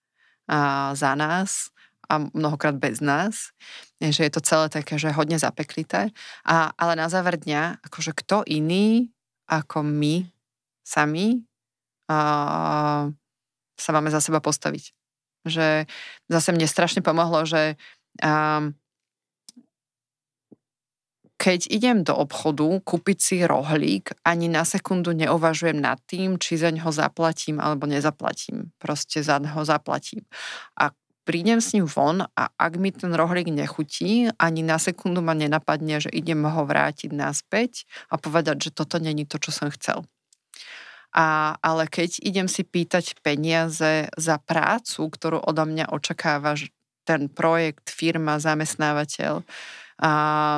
a 0.48 0.96
za 0.96 1.12
nás 1.16 1.76
a 2.10 2.32
mnohokrát 2.32 2.76
bez 2.76 3.04
nás, 3.04 3.52
že 4.00 4.24
je 4.24 4.32
to 4.32 4.42
celé 4.42 4.72
také, 4.72 4.96
že 4.96 5.12
hodne 5.12 5.36
zapeklité. 5.36 6.10
A, 6.48 6.72
ale 6.76 6.94
na 6.96 7.12
záver 7.12 7.38
dňa, 7.38 7.84
akože 7.84 8.16
kto 8.16 8.48
iný 8.48 9.12
ako 9.48 9.84
my 9.84 10.28
sami 10.84 11.44
a, 12.08 13.12
sa 13.78 13.90
máme 13.92 14.10
za 14.12 14.24
seba 14.24 14.40
postaviť. 14.40 14.96
Že 15.48 15.88
zase 16.32 16.50
mne 16.56 16.68
strašne 16.68 17.04
pomohlo, 17.04 17.44
že 17.44 17.76
a, 18.24 18.72
keď 21.38 21.70
idem 21.70 22.02
do 22.02 22.18
obchodu 22.18 22.66
kúpiť 22.82 23.18
si 23.22 23.38
rohlík, 23.46 24.10
ani 24.26 24.50
na 24.50 24.66
sekundu 24.66 25.14
neuvažujem 25.14 25.78
nad 25.78 26.02
tým, 26.10 26.42
či 26.42 26.58
za 26.58 26.74
ňo 26.74 26.90
zaplatím 26.90 27.62
alebo 27.62 27.86
nezaplatím. 27.86 28.74
Proste 28.82 29.22
za 29.22 29.38
ňo 29.38 29.62
zaplatím. 29.62 30.26
A 30.74 30.90
prídem 31.28 31.60
s 31.60 31.76
ním 31.76 31.84
von 31.84 32.24
a 32.24 32.44
ak 32.56 32.80
mi 32.80 32.96
ten 32.96 33.12
rohlík 33.12 33.52
nechutí, 33.52 34.32
ani 34.40 34.64
na 34.64 34.80
sekundu 34.80 35.20
ma 35.20 35.36
nenapadne, 35.36 36.00
že 36.00 36.08
idem 36.08 36.48
ho 36.48 36.64
vrátiť 36.64 37.12
naspäť 37.12 37.84
a 38.08 38.16
povedať, 38.16 38.72
že 38.72 38.72
toto 38.72 38.96
není 39.04 39.28
to, 39.28 39.36
čo 39.36 39.52
som 39.52 39.68
chcel. 39.68 40.08
A, 41.12 41.60
ale 41.60 41.92
keď 41.92 42.24
idem 42.24 42.48
si 42.48 42.64
pýtať 42.64 43.20
peniaze 43.20 44.08
za 44.16 44.40
prácu, 44.40 45.12
ktorú 45.12 45.44
odo 45.44 45.68
mňa 45.68 45.92
očakáva 45.92 46.56
ten 47.04 47.28
projekt, 47.28 47.92
firma, 47.92 48.40
zamestnávateľ, 48.40 49.44
a, 49.44 50.12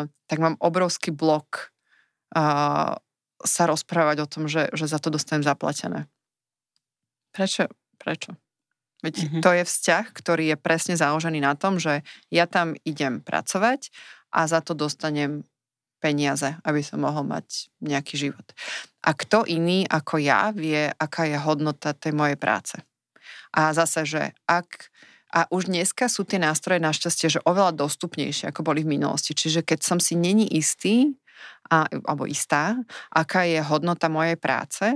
tak 0.05 0.37
mám 0.37 0.53
obrovský 0.61 1.09
blok 1.09 1.73
a, 2.37 3.01
sa 3.41 3.63
rozprávať 3.65 4.17
o 4.21 4.27
tom, 4.29 4.45
že, 4.45 4.69
že 4.75 4.85
za 4.85 5.01
to 5.01 5.09
dostanem 5.09 5.47
zaplatené. 5.47 6.05
Prečo? 7.31 7.71
Prečo? 7.95 8.48
Veď 8.99 9.15
mm-hmm. 9.15 9.41
to 9.41 9.49
je 9.55 9.63
vzťah, 9.63 10.05
ktorý 10.11 10.43
je 10.53 10.57
presne 10.59 10.95
založený 10.99 11.39
na 11.39 11.55
tom, 11.55 11.79
že 11.79 12.03
ja 12.27 12.45
tam 12.45 12.75
idem 12.83 13.23
pracovať 13.23 13.91
a 14.35 14.45
za 14.45 14.59
to 14.59 14.75
dostanem 14.75 15.47
peniaze, 15.99 16.55
aby 16.63 16.79
som 16.83 17.03
mohol 17.03 17.27
mať 17.27 17.71
nejaký 17.83 18.15
život. 18.29 18.47
A 19.03 19.11
kto 19.15 19.43
iný 19.47 19.83
ako 19.87 20.19
ja 20.19 20.51
vie, 20.55 20.87
aká 20.87 21.27
je 21.27 21.35
hodnota 21.39 21.95
tej 21.95 22.15
mojej 22.15 22.39
práce. 22.39 22.75
A 23.55 23.71
zase, 23.75 24.07
že 24.07 24.23
ak 24.47 24.91
a 25.29 25.45
už 25.53 25.69
dneska 25.69 26.09
sú 26.09 26.25
tie 26.25 26.41
nástroje 26.41 26.81
našťastie, 26.81 27.37
že 27.37 27.45
oveľa 27.45 27.77
dostupnejšie, 27.77 28.49
ako 28.49 28.65
boli 28.65 28.81
v 28.81 28.97
minulosti. 28.97 29.37
Čiže 29.37 29.61
keď 29.61 29.85
som 29.85 30.01
si 30.01 30.17
není 30.17 30.49
istý, 30.57 31.21
a, 31.69 31.85
alebo 31.85 32.25
istá, 32.25 32.81
aká 33.13 33.45
je 33.45 33.61
hodnota 33.61 34.09
mojej 34.09 34.35
práce, 34.41 34.89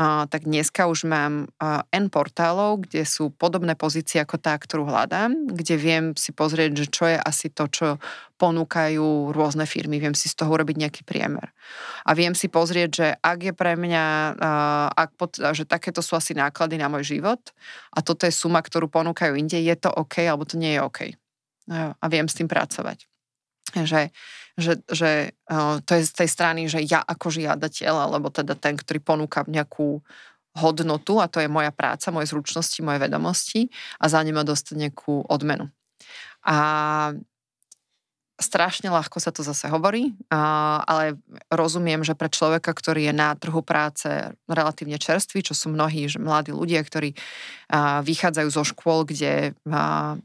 tak 0.00 0.42
dneska 0.42 0.90
už 0.90 1.06
mám 1.06 1.46
N 1.94 2.10
portálov, 2.10 2.82
kde 2.82 3.06
sú 3.06 3.30
podobné 3.30 3.78
pozície 3.78 4.18
ako 4.18 4.42
tá, 4.42 4.58
ktorú 4.58 4.90
hľadám, 4.90 5.54
kde 5.54 5.74
viem 5.78 6.04
si 6.18 6.34
pozrieť, 6.34 6.70
že 6.82 6.86
čo 6.90 7.04
je 7.06 7.14
asi 7.14 7.46
to, 7.54 7.70
čo 7.70 8.02
ponúkajú 8.34 9.30
rôzne 9.30 9.62
firmy. 9.70 10.02
Viem 10.02 10.18
si 10.18 10.26
z 10.26 10.34
toho 10.34 10.50
urobiť 10.58 10.76
nejaký 10.82 11.02
priemer. 11.06 11.54
A 12.02 12.18
viem 12.18 12.34
si 12.34 12.50
pozrieť, 12.50 12.90
že 12.90 13.06
ak 13.22 13.38
je 13.46 13.52
pre 13.54 13.78
mňa, 13.78 14.04
ak 14.90 15.14
pot, 15.14 15.38
že 15.38 15.62
takéto 15.62 16.02
sú 16.02 16.18
asi 16.18 16.34
náklady 16.34 16.74
na 16.74 16.90
môj 16.90 17.14
život 17.14 17.40
a 17.94 18.02
toto 18.02 18.26
je 18.26 18.34
suma, 18.34 18.58
ktorú 18.58 18.90
ponúkajú 18.90 19.38
inde, 19.38 19.62
je 19.62 19.76
to 19.78 19.94
OK 19.94 20.26
alebo 20.26 20.42
to 20.42 20.58
nie 20.58 20.74
je 20.74 20.80
OK. 20.82 21.00
A 21.70 22.04
viem 22.10 22.26
s 22.26 22.34
tým 22.34 22.50
pracovať. 22.50 23.06
Že 23.74 24.14
že, 24.54 24.78
že 24.86 25.34
uh, 25.50 25.82
to 25.82 25.98
je 25.98 26.06
z 26.06 26.12
tej 26.14 26.28
strany, 26.30 26.70
že 26.70 26.78
ja 26.86 27.02
ako 27.02 27.26
žiadateľ, 27.26 27.94
alebo 28.06 28.30
teda 28.30 28.54
ten, 28.54 28.78
ktorý 28.78 29.02
ponúka 29.02 29.42
nejakú 29.50 29.98
hodnotu, 30.54 31.18
a 31.18 31.26
to 31.26 31.42
je 31.42 31.50
moja 31.50 31.74
práca, 31.74 32.14
moje 32.14 32.30
zručnosti, 32.30 32.78
moje 32.78 33.02
vedomosti 33.02 33.66
a 33.98 34.06
za 34.06 34.22
ne 34.22 34.30
ma 34.30 34.46
dostane 34.46 34.86
nejakú 34.86 35.26
odmenu. 35.26 35.66
A 36.46 36.56
strašne 38.44 38.92
ľahko 38.92 39.16
sa 39.16 39.32
to 39.32 39.40
zase 39.40 39.72
hovorí, 39.72 40.12
ale 40.28 41.16
rozumiem, 41.48 42.04
že 42.04 42.12
pre 42.12 42.28
človeka, 42.28 42.76
ktorý 42.76 43.08
je 43.08 43.14
na 43.16 43.32
trhu 43.32 43.64
práce 43.64 44.06
relatívne 44.44 45.00
čerstvý, 45.00 45.40
čo 45.40 45.56
sú 45.56 45.72
mnohí 45.72 46.04
že 46.04 46.20
mladí 46.20 46.52
ľudia, 46.52 46.84
ktorí 46.84 47.16
vychádzajú 48.04 48.48
zo 48.52 48.60
škôl, 48.60 49.08
kde 49.08 49.56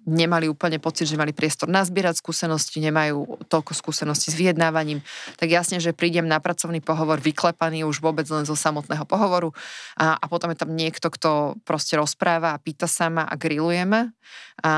nemali 0.03 0.51
úplne 0.51 0.84
pocit, 0.84 1.07
že 1.07 1.15
mali 1.15 1.32
priestor 1.32 1.72
nazbierať 1.72 2.20
skúsenosti, 2.20 2.84
nemajú 2.84 3.47
toľko 3.47 3.72
skúseností 3.72 4.30
s 4.30 4.36
vyjednávaním, 4.36 4.99
tak 5.39 5.47
jasne, 5.47 5.80
že 5.80 5.95
prídem 5.95 6.28
na 6.28 6.43
pracovný 6.43 6.84
pohovor 6.84 7.24
vyklepaný 7.24 7.88
už 7.88 8.03
vôbec 8.03 8.28
len 8.28 8.43
zo 8.43 8.59
samotného 8.59 9.07
pohovoru 9.07 9.55
a, 9.95 10.20
potom 10.28 10.51
je 10.51 10.59
tam 10.59 10.76
niekto, 10.76 11.07
kto 11.07 11.57
proste 11.63 11.95
rozpráva 11.95 12.51
a 12.53 12.61
pýta 12.61 12.86
sa 12.86 13.07
ma 13.07 13.24
a 13.24 13.39
grillujeme. 13.39 14.11
A 14.67 14.74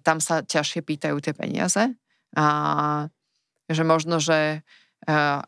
tam 0.00 0.24
sa 0.24 0.40
ťažšie 0.40 0.80
pýtajú 0.88 1.20
tie 1.20 1.36
peniaze. 1.36 1.92
A 2.36 2.44
že 3.68 3.82
možno, 3.84 4.20
že, 4.20 4.64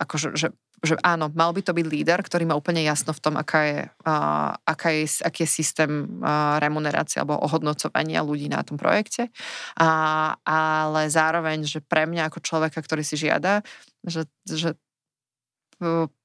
akože, 0.01 0.37
že, 0.37 0.49
že 0.85 0.95
áno, 1.01 1.33
mal 1.33 1.51
by 1.57 1.65
to 1.65 1.73
byť 1.73 1.87
líder, 1.89 2.21
ktorý 2.21 2.45
má 2.45 2.55
úplne 2.55 2.85
jasno 2.85 3.17
v 3.17 3.23
tom, 3.25 3.35
aká 3.41 3.61
je, 3.65 3.81
uh, 4.05 4.53
aká 4.69 4.93
je, 4.93 5.09
aký 5.25 5.49
je 5.49 5.51
systém 5.51 5.91
uh, 6.21 6.61
remunerácie 6.61 7.21
alebo 7.21 7.41
ohodnocovania 7.41 8.21
ľudí 8.21 8.53
na 8.53 8.61
tom 8.61 8.77
projekte. 8.77 9.33
A, 9.81 9.89
ale 10.45 11.09
zároveň, 11.09 11.65
že 11.65 11.81
pre 11.81 12.05
mňa 12.05 12.29
ako 12.29 12.45
človeka, 12.45 12.85
ktorý 12.85 13.01
si 13.01 13.17
žiada, 13.17 13.65
že, 14.05 14.29
že 14.45 14.77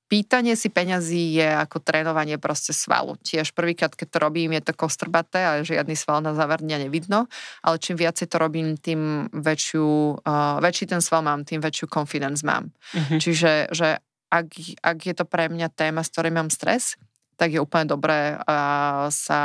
pýtanie 0.09 0.57
si 0.57 0.73
peňazí 0.73 1.37
je 1.37 1.45
ako 1.45 1.79
trénovanie 1.79 2.41
proste 2.41 2.73
svalu. 2.73 3.15
Tiež 3.21 3.53
prvýkrát, 3.53 3.93
keď 3.93 4.07
to 4.09 4.19
robím, 4.19 4.57
je 4.57 4.63
to 4.65 4.73
kostrbaté 4.73 5.39
a 5.45 5.61
žiadny 5.61 5.93
sval 5.93 6.25
na 6.25 6.33
záver 6.33 6.65
dňa 6.65 6.89
nevidno, 6.89 7.29
ale 7.61 7.75
čím 7.77 8.01
viacej 8.01 8.25
to 8.25 8.41
robím, 8.41 8.75
tým 8.75 9.29
väčšiu, 9.29 10.19
uh, 10.19 10.57
väčší 10.59 10.89
ten 10.89 10.99
sval 10.99 11.21
mám, 11.21 11.45
tým 11.45 11.61
väčšiu 11.61 11.85
confidence 11.85 12.41
mám. 12.41 12.73
Mm-hmm. 12.73 13.19
Čiže 13.21 13.51
že 13.69 14.01
ak, 14.33 14.49
ak 14.81 14.97
je 15.05 15.13
to 15.13 15.25
pre 15.29 15.49
mňa 15.49 15.69
téma, 15.73 16.01
s 16.01 16.09
ktorým 16.09 16.41
mám 16.41 16.49
stres, 16.49 16.97
tak 17.39 17.55
je 17.55 17.63
úplne 17.63 17.87
dobré 17.87 18.35
uh, 18.35 19.07
sa 19.07 19.41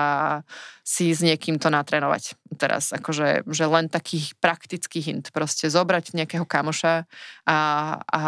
si 0.82 1.14
s 1.14 1.22
niekým 1.22 1.62
to 1.62 1.70
natrénovať. 1.70 2.34
Teraz 2.58 2.90
akože 2.90 3.46
že 3.46 3.64
len 3.70 3.86
taký 3.86 4.34
praktický 4.42 4.98
hint. 4.98 5.30
Proste 5.30 5.70
zobrať 5.70 6.18
nejakého 6.18 6.42
kamoša 6.42 7.06
a, 7.46 7.58
a 8.02 8.22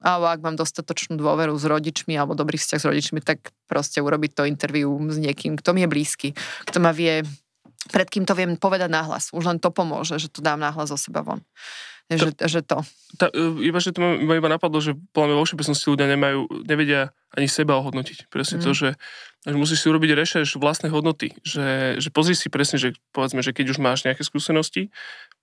alebo 0.00 0.32
ak 0.32 0.40
mám 0.40 0.56
dostatočnú 0.56 1.20
dôveru 1.20 1.52
s 1.54 1.64
rodičmi 1.68 2.16
alebo 2.16 2.32
dobrý 2.32 2.56
vzťah 2.56 2.80
s 2.80 2.88
rodičmi, 2.88 3.20
tak 3.20 3.52
proste 3.68 4.00
urobiť 4.00 4.32
to 4.32 4.42
interviu 4.48 4.88
s 5.12 5.20
niekým, 5.20 5.60
kto 5.60 5.76
mi 5.76 5.84
je 5.84 5.92
blízky, 5.92 6.28
kto 6.64 6.80
ma 6.80 6.96
vie, 6.96 7.20
pred 7.92 8.08
kým 8.08 8.24
to 8.24 8.32
viem 8.32 8.56
povedať 8.56 8.88
nahlas. 8.88 9.28
Už 9.36 9.44
len 9.44 9.60
to 9.60 9.68
pomôže, 9.68 10.16
že 10.16 10.32
to 10.32 10.40
dám 10.40 10.60
nahlas 10.60 10.88
zo 10.88 10.96
seba 10.96 11.20
von. 11.20 11.44
Že, 12.10 12.34
to, 12.34 12.42
že 12.50 12.60
to. 12.66 12.82
Tá, 13.22 13.30
e, 13.30 13.70
iba, 13.70 13.78
že 13.78 13.94
to 13.94 14.02
ma 14.02 14.34
iba 14.34 14.50
napadlo, 14.50 14.82
že 14.82 14.98
podľa 15.14 15.26
mňa 15.30 15.36
vo 15.38 15.46
všeobecnosti 15.46 15.86
ľudia 15.94 16.10
nemajú, 16.10 16.40
nevedia 16.66 17.14
ani 17.38 17.46
seba 17.46 17.78
ohodnotiť. 17.78 18.26
Presne 18.26 18.58
mm. 18.58 18.64
to, 18.66 18.70
že, 18.74 18.90
že 19.46 19.54
musíš 19.54 19.86
si 19.86 19.86
urobiť 19.86 20.18
rešerš 20.18 20.58
vlastnej 20.58 20.90
hodnoty. 20.90 21.38
Že, 21.46 22.02
že 22.02 22.08
pozri 22.10 22.34
si 22.34 22.50
presne, 22.50 22.82
že 22.82 22.98
povedzme, 23.14 23.46
že 23.46 23.54
keď 23.54 23.70
už 23.70 23.78
máš 23.78 24.02
nejaké 24.02 24.26
skúsenosti, 24.26 24.90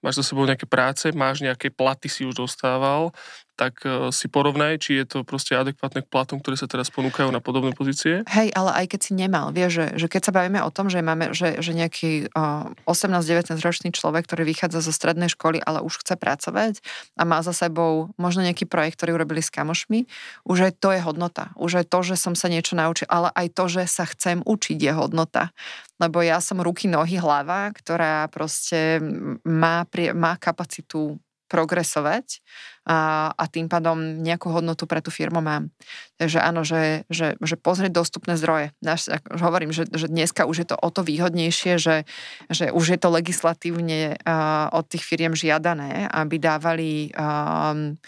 máš 0.03 0.19
za 0.19 0.27
sebou 0.27 0.43
nejaké 0.43 0.67
práce, 0.67 1.07
máš 1.15 1.39
nejaké 1.39 1.71
platy 1.71 2.11
si 2.11 2.27
už 2.27 2.35
dostával, 2.35 3.15
tak 3.57 3.81
uh, 3.83 4.13
si 4.13 4.29
porovnaj, 4.29 4.77
či 4.77 5.01
je 5.01 5.05
to 5.09 5.17
proste 5.25 5.57
adekvátne 5.57 6.05
k 6.05 6.07
platom, 6.07 6.37
ktoré 6.37 6.53
sa 6.55 6.69
teraz 6.69 6.93
ponúkajú 6.93 7.33
na 7.33 7.41
podobné 7.41 7.73
pozície. 7.73 8.21
Hej, 8.29 8.53
ale 8.53 8.71
aj 8.77 8.85
keď 8.93 8.99
si 9.01 9.11
nemal, 9.17 9.49
vieš, 9.49 9.81
že, 9.81 9.85
že 9.97 10.07
keď 10.07 10.21
sa 10.29 10.35
bavíme 10.37 10.61
o 10.61 10.69
tom, 10.69 10.93
že 10.93 11.01
máme, 11.01 11.33
že, 11.33 11.57
že 11.57 11.73
nejaký 11.73 12.29
uh, 12.29 12.69
18-19 12.85 13.57
ročný 13.57 13.89
človek, 13.89 14.29
ktorý 14.29 14.45
vychádza 14.45 14.85
zo 14.85 14.93
strednej 14.93 15.33
školy, 15.33 15.57
ale 15.65 15.81
už 15.81 16.05
chce 16.05 16.13
pracovať 16.13 16.85
a 17.17 17.25
má 17.25 17.41
za 17.41 17.51
sebou 17.51 18.13
možno 18.21 18.45
nejaký 18.45 18.69
projekt, 18.69 19.01
ktorý 19.01 19.17
urobili 19.17 19.41
s 19.41 19.49
kamošmi, 19.49 20.05
už 20.45 20.69
aj 20.69 20.73
to 20.77 20.93
je 20.93 21.01
hodnota. 21.01 21.49
Už 21.57 21.81
aj 21.81 21.85
to, 21.89 21.99
že 22.05 22.15
som 22.15 22.37
sa 22.37 22.53
niečo 22.53 22.77
naučil, 22.77 23.09
ale 23.09 23.33
aj 23.33 23.57
to, 23.57 23.65
že 23.65 23.89
sa 23.89 24.05
chcem 24.05 24.45
učiť 24.45 24.77
je 24.77 24.93
hodnota. 24.93 25.49
Lebo 25.97 26.21
ja 26.21 26.37
som 26.37 26.61
ruky, 26.61 26.85
nohy, 26.85 27.17
hlava, 27.17 27.73
ktorá 27.73 28.29
proste 28.29 29.01
má, 29.41 29.81
má 30.13 30.37
kapacitu 30.37 31.17
progresovať 31.47 32.43
a, 32.87 33.31
a 33.35 33.43
tým 33.51 33.67
pádom 33.67 34.23
nejakú 34.23 34.47
hodnotu 34.47 34.87
pre 34.87 35.03
tú 35.03 35.11
firmu 35.11 35.43
mám. 35.43 35.71
Takže 36.15 36.39
áno, 36.39 36.63
že, 36.63 37.03
že, 37.11 37.35
že 37.43 37.59
pozrieť 37.59 37.99
dostupné 37.99 38.39
zdroje. 38.39 38.71
Naš, 38.79 39.11
hovorím, 39.27 39.75
že, 39.75 39.87
že 39.91 40.07
dneska 40.07 40.47
už 40.47 40.63
je 40.63 40.67
to 40.71 40.77
o 40.79 40.89
to 40.91 41.03
výhodnejšie, 41.03 41.75
že, 41.79 42.07
že 42.47 42.71
už 42.71 42.95
je 42.95 42.99
to 42.99 43.11
legislatívne 43.11 44.15
uh, 44.15 44.71
od 44.71 44.87
tých 44.87 45.03
firiem 45.03 45.35
žiadané, 45.35 46.07
aby 46.07 46.35
dávali 46.39 47.11
um, 47.11 47.99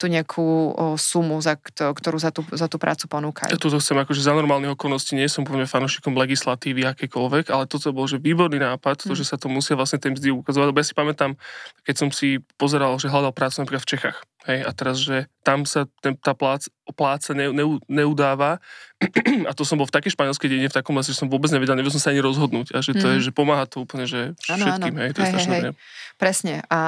tú 0.00 0.08
nejakú 0.08 0.40
o, 0.40 0.96
sumu, 0.96 1.36
za, 1.44 1.60
ktorú 1.60 2.16
za 2.16 2.32
tú, 2.32 2.40
za 2.48 2.64
tú 2.72 2.80
prácu 2.80 3.04
ponúkajú. 3.04 3.52
Ja 3.52 3.60
toto 3.60 3.76
chcem, 3.76 4.00
akože 4.00 4.24
za 4.24 4.32
normálnych 4.32 4.72
okolností 4.72 5.12
nie 5.12 5.28
som 5.28 5.44
poviem 5.44 5.68
fanošikom 5.68 6.16
legislatívy 6.16 6.88
akékoľvek, 6.88 7.52
ale 7.52 7.68
toto 7.68 7.92
bol 7.92 8.08
že 8.08 8.16
výborný 8.16 8.56
nápad, 8.56 9.04
to, 9.04 9.12
mm. 9.12 9.20
že 9.20 9.28
sa 9.28 9.36
to 9.36 9.52
musia 9.52 9.76
vlastne 9.76 10.00
tej 10.00 10.16
mzdy 10.16 10.32
ukazovať. 10.32 10.66
Lebo 10.72 10.80
ja 10.80 10.88
si 10.88 10.96
pamätám, 10.96 11.36
keď 11.84 11.94
som 12.00 12.08
si 12.08 12.40
pozeral, 12.56 12.96
že 12.96 13.12
hľadal 13.12 13.36
prácu 13.36 13.60
napríklad 13.60 13.84
v 13.84 13.90
Čechách, 13.92 14.16
Hej, 14.50 14.66
a 14.66 14.70
teraz, 14.74 14.98
že 14.98 15.30
tam 15.46 15.62
sa 15.62 15.86
ten, 16.02 16.18
tá 16.18 16.34
plác, 16.34 16.66
pláca 16.98 17.30
ne, 17.38 17.54
ne, 17.54 17.78
neudáva 17.86 18.58
a 19.48 19.54
to 19.54 19.62
som 19.62 19.78
bol 19.78 19.86
v 19.86 19.94
takej 19.94 20.18
španielskej 20.18 20.50
dedine, 20.50 20.66
v 20.66 20.74
takom 20.74 20.98
lese, 20.98 21.14
že 21.14 21.22
som 21.22 21.30
vôbec 21.30 21.54
nevedel, 21.54 21.78
nevedel 21.78 21.94
som 21.94 22.02
sa 22.02 22.10
ani 22.10 22.18
rozhodnúť 22.18 22.74
a 22.74 22.82
že 22.82 22.98
to 22.98 23.06
mm. 23.06 23.12
je, 23.14 23.18
mhm. 23.22 23.24
že 23.24 23.30
pomáha 23.30 23.64
to 23.70 23.86
úplne, 23.86 24.10
že 24.10 24.34
všetkým, 24.42 24.94
ano, 24.98 25.02
hej, 25.06 25.10
to 25.14 25.22
hej, 25.22 25.22
je 25.22 25.30
strašné. 25.30 25.54
Hej, 25.54 25.62
hej. 25.62 25.74
Presne. 26.18 26.54
A, 26.66 26.82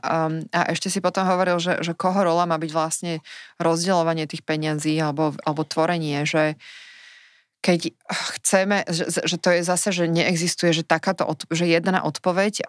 um, 0.00 0.40
a 0.56 0.60
ešte 0.72 0.88
si 0.88 1.04
potom 1.04 1.28
hovoril, 1.28 1.60
že, 1.60 1.84
že 1.84 1.92
koho 1.92 2.16
rola 2.24 2.48
má 2.48 2.56
byť 2.56 2.70
vlastne 2.72 3.12
rozdeľovanie 3.60 4.24
tých 4.24 4.40
peňazí 4.40 4.96
alebo, 4.96 5.36
alebo 5.44 5.62
tvorenie, 5.68 6.24
že 6.24 6.56
keď 7.66 7.90
chceme, 8.38 8.86
že, 8.86 9.26
že 9.26 9.36
to 9.42 9.50
je 9.50 9.66
zase, 9.66 9.90
že 9.90 10.06
neexistuje, 10.06 10.70
že 10.70 10.86
takáto, 10.86 11.26
že 11.50 11.66
jedna 11.66 12.06
odpoveď 12.06 12.62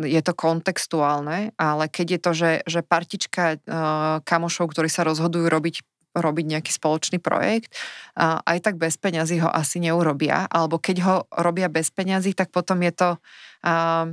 je 0.00 0.20
to 0.24 0.32
kontextuálne, 0.32 1.52
ale 1.60 1.84
keď 1.92 2.06
je 2.08 2.20
to, 2.24 2.32
že, 2.32 2.52
že 2.64 2.80
partička 2.80 3.60
uh, 3.60 4.24
kamošov, 4.24 4.72
ktorí 4.72 4.88
sa 4.88 5.04
rozhodujú 5.04 5.44
robiť 5.44 5.76
robiť 6.10 6.58
nejaký 6.58 6.74
spoločný 6.74 7.22
projekt, 7.22 7.70
a 8.18 8.42
aj 8.42 8.66
tak 8.66 8.74
bez 8.82 8.98
peňazí 8.98 9.38
ho 9.38 9.46
asi 9.46 9.78
neurobia, 9.78 10.42
alebo 10.50 10.82
keď 10.82 10.96
ho 11.06 11.16
robia 11.38 11.70
bez 11.70 11.94
peňazí, 11.94 12.34
tak 12.34 12.50
potom 12.50 12.82
je 12.82 12.90
to 12.90 13.08
uh, 13.62 14.10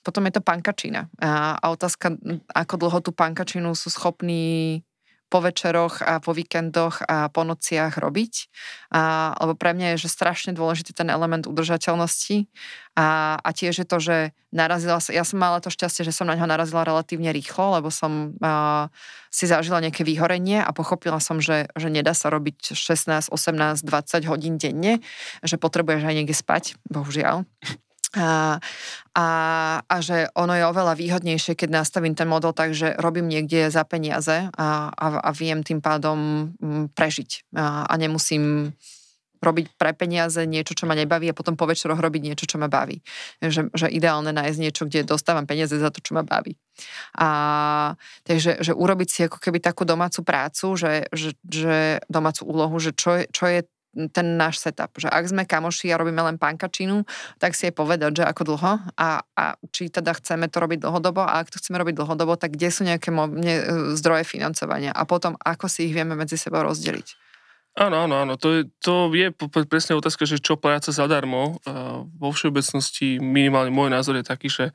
potom 0.00 0.22
je 0.30 0.38
to 0.38 0.46
pankačina. 0.46 1.10
A 1.18 1.66
otázka, 1.66 2.14
ako 2.54 2.74
dlho 2.78 3.02
tú 3.02 3.10
pankačinu 3.10 3.74
sú 3.74 3.90
schopní 3.90 4.86
po 5.26 5.42
večeroch 5.42 6.02
a 6.06 6.22
po 6.22 6.30
víkendoch 6.30 7.02
a 7.02 7.26
po 7.28 7.42
nociach 7.42 7.98
robiť. 7.98 8.34
A, 8.94 9.34
lebo 9.42 9.58
pre 9.58 9.74
mňa 9.74 9.96
je 9.96 10.06
že 10.06 10.14
strašne 10.14 10.54
dôležitý 10.54 10.94
ten 10.94 11.10
element 11.10 11.50
udržateľnosti 11.50 12.46
a, 12.94 13.38
a 13.42 13.50
tiež 13.50 13.82
je 13.82 13.86
to, 13.86 13.98
že 13.98 14.16
narazila 14.54 15.02
ja 15.10 15.26
som 15.26 15.42
mala 15.42 15.58
to 15.58 15.68
šťastie, 15.68 16.06
že 16.06 16.14
som 16.14 16.30
na 16.30 16.38
ňo 16.38 16.46
narazila 16.46 16.86
relatívne 16.86 17.34
rýchlo, 17.34 17.82
lebo 17.82 17.90
som 17.90 18.38
a, 18.38 18.86
si 19.34 19.50
zažila 19.50 19.82
nejaké 19.82 20.06
vyhorenie 20.06 20.62
a 20.62 20.70
pochopila 20.70 21.18
som, 21.18 21.42
že, 21.42 21.66
že 21.74 21.90
nedá 21.90 22.14
sa 22.14 22.30
robiť 22.30 22.72
16, 22.72 23.28
18, 23.28 23.82
20 23.82 24.30
hodín 24.30 24.56
denne, 24.56 25.02
že 25.42 25.58
potrebuješ 25.58 26.02
aj 26.06 26.14
niekde 26.14 26.36
spať, 26.38 26.78
bohužiaľ. 26.86 27.44
A, 28.16 28.58
a, 29.12 29.26
a 29.84 29.96
že 30.00 30.32
ono 30.32 30.56
je 30.56 30.64
oveľa 30.64 30.96
výhodnejšie, 30.96 31.52
keď 31.52 31.84
nastavím 31.84 32.16
ten 32.16 32.28
model 32.28 32.56
tak, 32.56 32.72
že 32.72 32.96
robím 32.96 33.28
niekde 33.28 33.68
za 33.68 33.84
peniaze 33.84 34.48
a, 34.48 34.88
a, 34.88 35.06
a 35.20 35.30
viem 35.36 35.60
tým 35.60 35.84
pádom 35.84 36.50
mm, 36.56 36.96
prežiť 36.96 37.52
a, 37.56 37.84
a 37.84 37.94
nemusím 38.00 38.72
robiť 39.46 39.76
pre 39.76 39.92
peniaze 39.92 40.40
niečo, 40.48 40.72
čo 40.72 40.88
ma 40.88 40.96
nebaví 40.96 41.28
a 41.30 41.36
potom 41.36 41.54
po 41.54 41.68
večeroch 41.68 42.00
robiť 42.00 42.22
niečo, 42.32 42.48
čo 42.48 42.56
ma 42.56 42.66
baví. 42.72 43.04
Že, 43.38 43.70
že 43.70 43.86
ideálne 43.92 44.32
nájsť 44.32 44.58
niečo, 44.58 44.82
kde 44.88 45.06
dostávam 45.06 45.44
peniaze 45.44 45.76
za 45.76 45.92
to, 45.92 46.00
čo 46.00 46.16
ma 46.16 46.24
baví. 46.24 46.56
A, 47.20 47.28
takže 48.24 48.64
že 48.64 48.72
urobiť 48.72 49.08
si 49.08 49.20
ako 49.28 49.38
keby 49.38 49.60
takú 49.60 49.84
domácu 49.84 50.24
prácu, 50.24 50.76
že, 50.76 50.92
že, 51.12 51.36
že 51.44 52.00
domácu 52.08 52.42
úlohu, 52.48 52.76
že 52.80 52.96
čo 52.96 53.22
čo 53.28 53.44
je 53.48 53.60
ten 54.12 54.26
náš 54.36 54.60
setup, 54.60 54.92
že 55.00 55.08
ak 55.08 55.24
sme 55.24 55.48
kamoši 55.48 55.88
a 55.90 55.96
robíme 55.96 56.20
len 56.20 56.36
pankačinu, 56.36 57.08
tak 57.40 57.56
si 57.56 57.68
je 57.68 57.72
povedať, 57.72 58.20
že 58.20 58.24
ako 58.28 58.42
dlho 58.54 58.72
a, 58.94 59.24
a 59.24 59.44
či 59.72 59.88
teda 59.88 60.12
chceme 60.16 60.52
to 60.52 60.60
robiť 60.60 60.84
dlhodobo 60.84 61.24
a 61.24 61.40
ak 61.40 61.48
to 61.48 61.56
chceme 61.56 61.80
robiť 61.80 61.96
dlhodobo, 61.96 62.36
tak 62.36 62.54
kde 62.54 62.68
sú 62.68 62.84
nejaké 62.84 63.08
mo- 63.08 63.32
ne, 63.32 63.64
zdroje 63.96 64.28
financovania 64.28 64.92
a 64.92 65.08
potom 65.08 65.34
ako 65.40 65.66
si 65.66 65.88
ich 65.88 65.96
vieme 65.96 66.12
medzi 66.12 66.36
sebou 66.36 66.60
rozdeliť. 66.60 67.26
Áno, 67.76 68.08
áno, 68.08 68.24
áno. 68.24 68.40
To 68.40 68.56
je, 68.56 68.60
to 68.80 69.12
je 69.12 69.28
presne 69.68 70.00
otázka, 70.00 70.24
že 70.24 70.40
čo 70.40 70.56
práca 70.56 70.88
zadarmo. 70.88 71.60
Vo 72.16 72.32
všeobecnosti 72.32 73.20
minimálne 73.20 73.68
môj 73.68 73.92
názor 73.92 74.16
je 74.16 74.24
taký, 74.24 74.48
že 74.48 74.72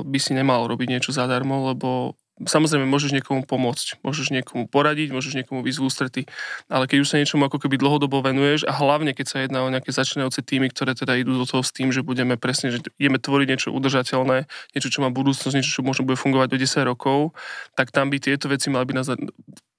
by 0.00 0.16
si 0.16 0.32
nemal 0.32 0.64
robiť 0.64 0.88
niečo 0.88 1.12
zadarmo, 1.12 1.68
lebo 1.68 2.16
Samozrejme, 2.34 2.82
môžeš 2.90 3.14
niekomu 3.14 3.46
pomôcť, 3.46 4.02
môžeš 4.02 4.34
niekomu 4.34 4.66
poradiť, 4.66 5.14
môžeš 5.14 5.38
niekomu 5.38 5.62
v 5.62 5.70
ústrety, 5.70 6.26
ale 6.66 6.90
keď 6.90 7.06
už 7.06 7.08
sa 7.14 7.22
niečomu 7.22 7.46
ako 7.46 7.62
keby 7.62 7.78
dlhodobo 7.78 8.26
venuješ 8.26 8.66
a 8.66 8.74
hlavne 8.74 9.14
keď 9.14 9.26
sa 9.30 9.38
jedná 9.38 9.62
o 9.62 9.70
nejaké 9.70 9.94
začínajúce 9.94 10.42
týmy, 10.42 10.66
ktoré 10.74 10.98
teda 10.98 11.14
idú 11.14 11.38
do 11.38 11.46
toho 11.46 11.62
s 11.62 11.70
tým, 11.70 11.94
že 11.94 12.02
budeme 12.02 12.34
presne, 12.34 12.74
že 12.74 12.82
ideme 12.98 13.22
tvoriť 13.22 13.46
niečo 13.46 13.70
udržateľné, 13.70 14.50
niečo, 14.74 14.90
čo 14.90 15.06
má 15.06 15.14
budúcnosť, 15.14 15.54
niečo, 15.54 15.78
čo 15.78 15.86
možno 15.86 16.10
bude 16.10 16.18
fungovať 16.18 16.48
do 16.50 16.58
10 16.58 16.90
rokov, 16.90 17.38
tak 17.78 17.94
tam 17.94 18.10
by 18.10 18.18
tieto 18.18 18.50
veci 18.50 18.66
mali 18.66 18.82
byť 18.82 18.96
na, 18.98 19.04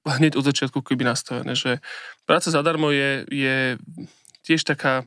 hneď 0.08 0.40
od 0.40 0.48
začiatku 0.48 0.80
keby 0.80 1.04
nastavené, 1.12 1.60
že 1.60 1.84
práca 2.24 2.54
zadarmo 2.54 2.88
je, 2.94 3.28
je 3.28 3.56
tiež 4.48 4.64
taká, 4.64 5.04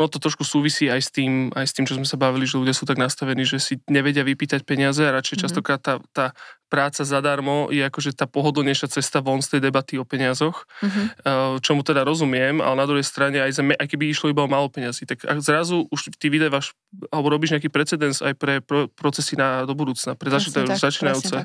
ono 0.00 0.08
to 0.08 0.16
trošku 0.16 0.48
súvisí 0.48 0.88
aj 0.88 1.00
s, 1.04 1.10
tým, 1.12 1.52
aj 1.52 1.66
s 1.68 1.74
tým, 1.76 1.84
čo 1.84 1.94
sme 2.00 2.08
sa 2.08 2.16
bavili, 2.16 2.48
že 2.48 2.56
ľudia 2.56 2.72
sú 2.72 2.88
tak 2.88 2.96
nastavení, 2.96 3.44
že 3.44 3.60
si 3.60 3.76
nevedia 3.84 4.24
vypýtať 4.24 4.64
peniaze 4.64 5.04
a 5.04 5.12
radšej 5.12 5.36
mm-hmm. 5.36 5.44
častokrát 5.44 5.80
tá, 5.84 6.00
tá 6.16 6.32
práca 6.70 7.02
zadarmo 7.02 7.66
je 7.74 7.82
akože 7.82 8.14
tá 8.14 8.30
pohodlnejšia 8.30 8.86
cesta 8.94 9.18
von 9.18 9.42
z 9.42 9.58
tej 9.58 9.60
debaty 9.66 9.98
o 9.98 10.06
peniazoch, 10.06 10.70
mm-hmm. 10.78 11.58
čomu 11.58 11.82
teda 11.82 12.06
rozumiem, 12.06 12.62
ale 12.62 12.78
na 12.78 12.86
druhej 12.86 13.02
strane 13.02 13.42
aj, 13.42 13.58
zeme, 13.58 13.74
aj 13.74 13.90
keby 13.90 14.14
išlo 14.14 14.30
iba 14.30 14.46
o 14.46 14.48
málo 14.48 14.70
peniazy, 14.70 15.02
tak 15.02 15.26
ak 15.26 15.42
zrazu 15.42 15.90
už 15.90 16.14
ty 16.14 16.30
vydávaš 16.30 16.78
alebo 17.10 17.26
robíš 17.34 17.58
nejaký 17.58 17.66
precedens 17.66 18.22
aj 18.22 18.38
pre 18.38 18.62
pro, 18.62 18.86
procesy 18.86 19.34
na, 19.34 19.66
do 19.66 19.74
budúcna, 19.74 20.14
pre 20.14 20.30
začínajúce, 20.30 20.78
začínajúce, 20.78 21.36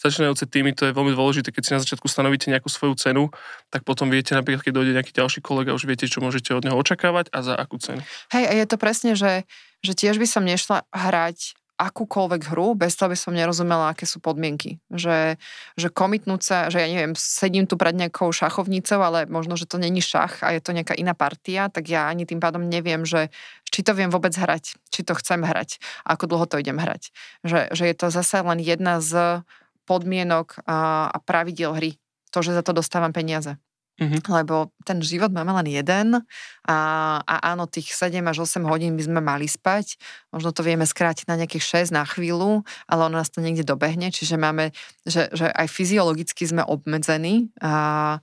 začínajúce 0.00 0.44
týmy, 0.48 0.72
to 0.72 0.88
je 0.88 0.96
veľmi 0.96 1.12
dôležité, 1.12 1.52
keď 1.52 1.62
si 1.62 1.72
na 1.76 1.80
začiatku 1.84 2.08
stanovíte 2.08 2.48
nejakú 2.48 2.72
svoju 2.72 2.96
cenu, 2.96 3.28
tak 3.68 3.84
potom 3.84 4.08
viete 4.08 4.32
napríklad, 4.32 4.64
keď 4.64 4.72
dojde 4.72 4.92
nejaký 4.96 5.12
ďalší 5.12 5.44
kolega, 5.44 5.76
už 5.76 5.84
viete, 5.84 6.08
čo 6.08 6.24
môžete 6.24 6.56
od 6.56 6.64
neho 6.64 6.76
očakávať 6.80 7.28
a 7.36 7.38
za 7.44 7.52
akú 7.52 7.76
cenu. 7.76 8.00
Hej, 8.32 8.44
a 8.48 8.52
je 8.56 8.64
to 8.64 8.76
presne, 8.80 9.12
že, 9.12 9.44
že 9.84 9.92
tiež 9.92 10.16
by 10.16 10.24
som 10.24 10.48
nešla 10.48 10.88
hrať 10.88 11.59
akúkoľvek 11.80 12.52
hru, 12.52 12.76
bez 12.76 12.92
toho 12.92 13.08
by 13.08 13.16
som 13.16 13.32
nerozumela, 13.32 13.96
aké 13.96 14.04
sú 14.04 14.20
podmienky. 14.20 14.76
Že, 14.92 15.40
že 15.80 15.88
komitnúť 15.88 16.40
sa, 16.44 16.56
že 16.68 16.84
ja 16.84 16.88
neviem, 16.92 17.16
sedím 17.16 17.64
tu 17.64 17.80
pred 17.80 17.96
nejakou 17.96 18.28
šachovnicou, 18.28 19.00
ale 19.00 19.24
možno, 19.24 19.56
že 19.56 19.64
to 19.64 19.80
není 19.80 20.04
šach 20.04 20.44
a 20.44 20.52
je 20.52 20.60
to 20.60 20.76
nejaká 20.76 20.92
iná 20.92 21.16
partia, 21.16 21.72
tak 21.72 21.88
ja 21.88 22.12
ani 22.12 22.28
tým 22.28 22.36
pádom 22.36 22.68
neviem, 22.68 23.08
že 23.08 23.32
či 23.72 23.80
to 23.80 23.96
viem 23.96 24.12
vôbec 24.12 24.36
hrať, 24.36 24.76
či 24.92 25.00
to 25.00 25.16
chcem 25.16 25.40
hrať, 25.40 25.80
ako 26.04 26.28
dlho 26.28 26.44
to 26.44 26.60
idem 26.60 26.76
hrať. 26.76 27.16
Že, 27.48 27.72
že 27.72 27.84
je 27.88 27.96
to 27.96 28.06
zase 28.12 28.36
len 28.44 28.60
jedna 28.60 29.00
z 29.00 29.40
podmienok 29.88 30.60
a, 30.68 31.08
a 31.08 31.16
pravidiel 31.24 31.72
hry. 31.72 31.96
To, 32.36 32.44
že 32.44 32.54
za 32.54 32.62
to 32.62 32.76
dostávam 32.76 33.10
peniaze. 33.10 33.58
Mm-hmm. 34.00 34.32
Lebo 34.32 34.72
ten 34.88 34.96
život 35.04 35.28
máme 35.28 35.52
len 35.60 35.76
jeden 35.76 36.24
a, 36.64 36.78
a 37.20 37.34
áno, 37.52 37.68
tých 37.68 37.92
7 37.92 38.16
až 38.24 38.48
8 38.48 38.64
hodín 38.64 38.96
by 38.96 39.04
sme 39.04 39.20
mali 39.20 39.44
spať. 39.44 40.00
Možno 40.32 40.56
to 40.56 40.64
vieme 40.64 40.88
skrátiť 40.88 41.28
na 41.28 41.36
nejakých 41.36 41.84
6 41.84 41.92
na 41.92 42.08
chvíľu, 42.08 42.64
ale 42.88 43.00
ono 43.04 43.20
nás 43.20 43.28
to 43.28 43.44
niekde 43.44 43.68
dobehne, 43.68 44.08
čiže 44.08 44.40
máme, 44.40 44.72
že, 45.04 45.28
že 45.36 45.52
aj 45.52 45.68
fyziologicky 45.68 46.48
sme 46.48 46.64
obmedzení 46.64 47.52
a, 47.60 48.16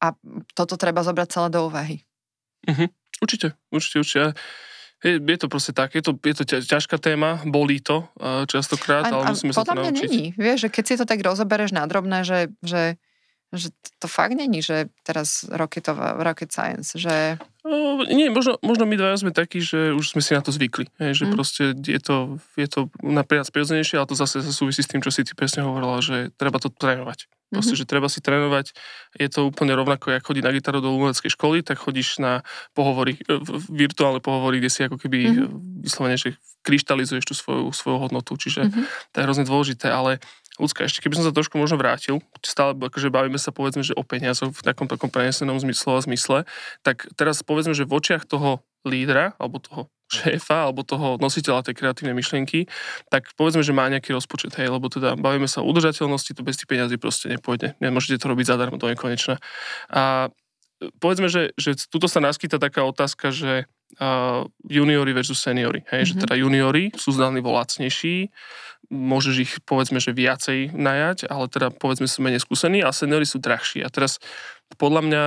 a 0.00 0.06
toto 0.56 0.80
treba 0.80 1.04
zobrať 1.04 1.28
celé 1.28 1.48
do 1.52 1.68
úvahy. 1.68 2.00
Mm-hmm. 2.64 2.88
Určite, 3.20 3.52
určite, 3.68 3.96
určite. 4.00 4.24
Je, 5.00 5.16
je 5.16 5.38
to 5.40 5.48
proste 5.48 5.72
tak, 5.76 5.96
je 5.96 6.04
to, 6.04 6.16
je 6.16 6.34
to 6.36 6.44
ťažká 6.64 6.96
téma, 7.00 7.44
bolí 7.44 7.80
to 7.80 8.08
častokrát, 8.48 9.08
a, 9.08 9.20
ale 9.20 9.32
musíme 9.32 9.52
a 9.52 9.56
sa 9.56 9.64
to 9.68 9.72
naučiť. 9.72 9.84
Podľa 9.84 9.84
mňa 9.84 9.92
není, 9.96 10.24
vieš, 10.36 10.64
že 10.64 10.68
keď 10.72 10.84
si 10.84 10.94
to 10.96 11.04
tak 11.04 11.20
rozobereš 11.24 11.76
na 11.76 11.84
drobné, 11.84 12.24
že, 12.24 12.52
že 12.64 12.96
že 13.52 13.74
to 13.98 14.06
fakt 14.06 14.38
není, 14.38 14.62
že 14.62 14.86
teraz 15.02 15.42
rocket, 15.50 15.88
rocket 16.22 16.52
science, 16.52 16.94
že... 16.94 17.34
No, 17.66 18.06
nie, 18.06 18.30
možno, 18.30 18.56
možno 18.62 18.86
my 18.86 18.94
dvaja 18.94 19.20
sme 19.20 19.34
takí, 19.34 19.58
že 19.58 19.90
už 19.90 20.14
sme 20.16 20.22
si 20.22 20.38
na 20.38 20.42
to 20.42 20.54
zvykli. 20.54 20.86
Hej, 21.02 21.22
že 21.22 21.24
mm. 21.26 21.32
proste 21.34 21.62
je 21.74 22.00
to, 22.00 22.38
je 22.54 22.68
to 22.70 22.88
napríklad 23.02 23.50
prirodzenejšie, 23.50 23.98
ale 23.98 24.06
to 24.06 24.14
zase 24.14 24.46
sa 24.46 24.52
súvisí 24.54 24.86
s 24.86 24.90
tým, 24.90 25.02
čo 25.02 25.10
si 25.10 25.26
ty 25.26 25.34
presne 25.34 25.66
hovorila, 25.66 25.98
že 25.98 26.30
treba 26.38 26.62
to 26.62 26.70
trénovať. 26.70 27.26
Proste, 27.50 27.74
mm-hmm. 27.74 27.82
že 27.82 27.90
treba 27.90 28.06
si 28.06 28.22
trénovať. 28.22 28.66
Je 29.18 29.26
to 29.26 29.50
úplne 29.50 29.74
rovnako, 29.74 30.14
ako 30.14 30.30
chodiť 30.30 30.44
na 30.46 30.54
gitaru 30.54 30.78
do 30.78 30.94
umeleckej 30.94 31.34
školy, 31.34 31.66
tak 31.66 31.82
chodíš 31.82 32.22
na 32.22 32.46
pohovory, 32.78 33.18
e, 33.26 33.42
virtuálne 33.74 34.22
pohovory, 34.22 34.62
kde 34.62 34.70
si 34.70 34.80
ako 34.86 34.96
keby 35.02 35.18
mm-hmm. 35.26 35.82
vyslovene, 35.82 36.14
že 36.14 36.38
kryštalizuješ 36.62 37.24
tú 37.26 37.34
svoju, 37.34 37.74
svoju 37.74 37.96
hodnotu. 38.06 38.38
Čiže 38.38 38.70
mm-hmm. 38.70 38.84
to 39.10 39.14
je 39.18 39.26
hrozne 39.26 39.44
dôležité, 39.50 39.90
ale 39.90 40.22
ľudská, 40.62 40.86
ešte 40.86 41.02
keby 41.02 41.18
som 41.18 41.26
sa 41.26 41.34
trošku 41.34 41.58
možno 41.58 41.80
vrátil, 41.80 42.22
stále 42.44 42.76
akože 42.78 43.10
bavíme 43.10 43.40
sa 43.40 43.50
povedzme, 43.50 43.82
že 43.82 43.96
o 43.96 44.06
peniazoch 44.06 44.54
v 44.54 44.62
takom 44.62 44.86
takom 44.86 45.10
prenesenom 45.10 45.58
zmysle 45.58 45.98
a 45.98 46.04
zmysle, 46.04 46.38
tak 46.86 47.10
teraz 47.18 47.42
povedzme, 47.42 47.74
že 47.74 47.88
v 47.88 47.98
očiach 47.98 48.28
toho 48.28 48.62
lídra, 48.86 49.34
alebo 49.42 49.58
toho 49.58 49.90
šéfa, 50.10 50.66
alebo 50.66 50.82
toho 50.82 51.16
nositeľa 51.22 51.70
tej 51.70 51.78
kreatívnej 51.78 52.18
myšlienky, 52.18 52.66
tak 53.08 53.30
povedzme, 53.38 53.62
že 53.62 53.70
má 53.70 53.86
nejaký 53.86 54.10
rozpočet, 54.10 54.52
hej, 54.58 54.68
lebo 54.68 54.90
teda 54.90 55.14
bavíme 55.14 55.46
sa 55.46 55.62
o 55.62 55.68
udržateľnosti, 55.70 56.34
to 56.34 56.42
bez 56.42 56.58
tých 56.58 56.68
peniazí 56.68 56.98
proste 56.98 57.30
nepôjde. 57.30 57.78
Nemôžete 57.78 58.18
to 58.18 58.26
robiť 58.34 58.46
zadarmo 58.50 58.76
do 58.76 58.90
nekonečna. 58.90 59.38
A 59.88 60.34
povedzme, 60.98 61.30
že, 61.30 61.54
že 61.54 61.78
tuto 61.86 62.10
sa 62.10 62.18
naskyta 62.18 62.58
taká 62.58 62.82
otázka, 62.82 63.30
že 63.30 63.70
uh, 63.98 64.46
juniori 64.68 65.10
versus 65.10 65.42
seniory. 65.42 65.82
Hej, 65.90 65.90
mm-hmm. 65.90 66.08
že 66.08 66.14
mhm. 66.14 66.22
teda 66.26 66.34
juniori 66.38 66.84
sú 66.94 67.10
zdanlivo 67.10 67.50
lacnejší, 67.50 68.30
môžeš 68.90 69.34
ich 69.38 69.52
povedzme, 69.62 70.02
že 70.02 70.10
viacej 70.10 70.74
najať, 70.74 71.30
ale 71.30 71.46
teda 71.46 71.70
povedzme 71.70 72.10
sú 72.10 72.26
menej 72.26 72.42
skúsení 72.42 72.82
a 72.82 72.90
seniory 72.90 73.22
sú 73.22 73.38
drahší. 73.38 73.86
A 73.86 73.88
teraz 73.88 74.18
podľa 74.78 75.02
mňa, 75.06 75.22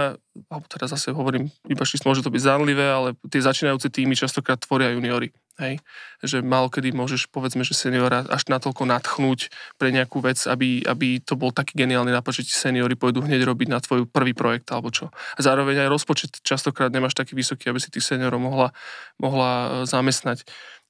alebo 0.52 0.66
teraz 0.72 0.96
zase 0.96 1.12
hovorím, 1.12 1.52
iba 1.68 1.84
čisto 1.84 2.08
môže 2.08 2.24
to 2.24 2.32
byť 2.32 2.44
zanlivé, 2.44 2.88
ale 2.88 3.16
tie 3.28 3.44
začínajúce 3.44 3.92
týmy 3.92 4.16
častokrát 4.16 4.60
tvoria 4.60 4.92
juniori. 4.96 5.32
Hej? 5.62 5.78
Že 6.26 6.42
málo 6.42 6.74
kedy 6.74 6.98
môžeš, 6.98 7.30
povedzme, 7.30 7.62
že 7.62 7.78
seniora 7.78 8.26
až 8.26 8.50
natoľko 8.50 8.90
natchnúť 8.90 9.54
pre 9.78 9.94
nejakú 9.94 10.18
vec, 10.18 10.42
aby, 10.50 10.82
aby 10.82 11.22
to 11.22 11.38
bol 11.38 11.54
taký 11.54 11.78
geniálny 11.78 12.10
nápad, 12.10 12.42
že 12.42 12.50
ti 12.50 12.54
seniori 12.58 12.98
pôjdu 12.98 13.22
hneď 13.22 13.46
robiť 13.46 13.68
na 13.70 13.78
tvoj 13.78 14.10
prvý 14.10 14.34
projekt 14.34 14.74
alebo 14.74 14.90
čo. 14.90 15.14
A 15.38 15.40
zároveň 15.46 15.86
aj 15.86 15.94
rozpočet 15.94 16.42
častokrát 16.42 16.90
nemáš 16.90 17.14
taký 17.14 17.38
vysoký, 17.38 17.70
aby 17.70 17.78
si 17.78 17.94
tých 17.94 18.06
seniorov 18.06 18.42
mohla, 18.42 18.74
mohla 19.22 19.52
e, 19.54 19.68
zamestnať. 19.86 20.42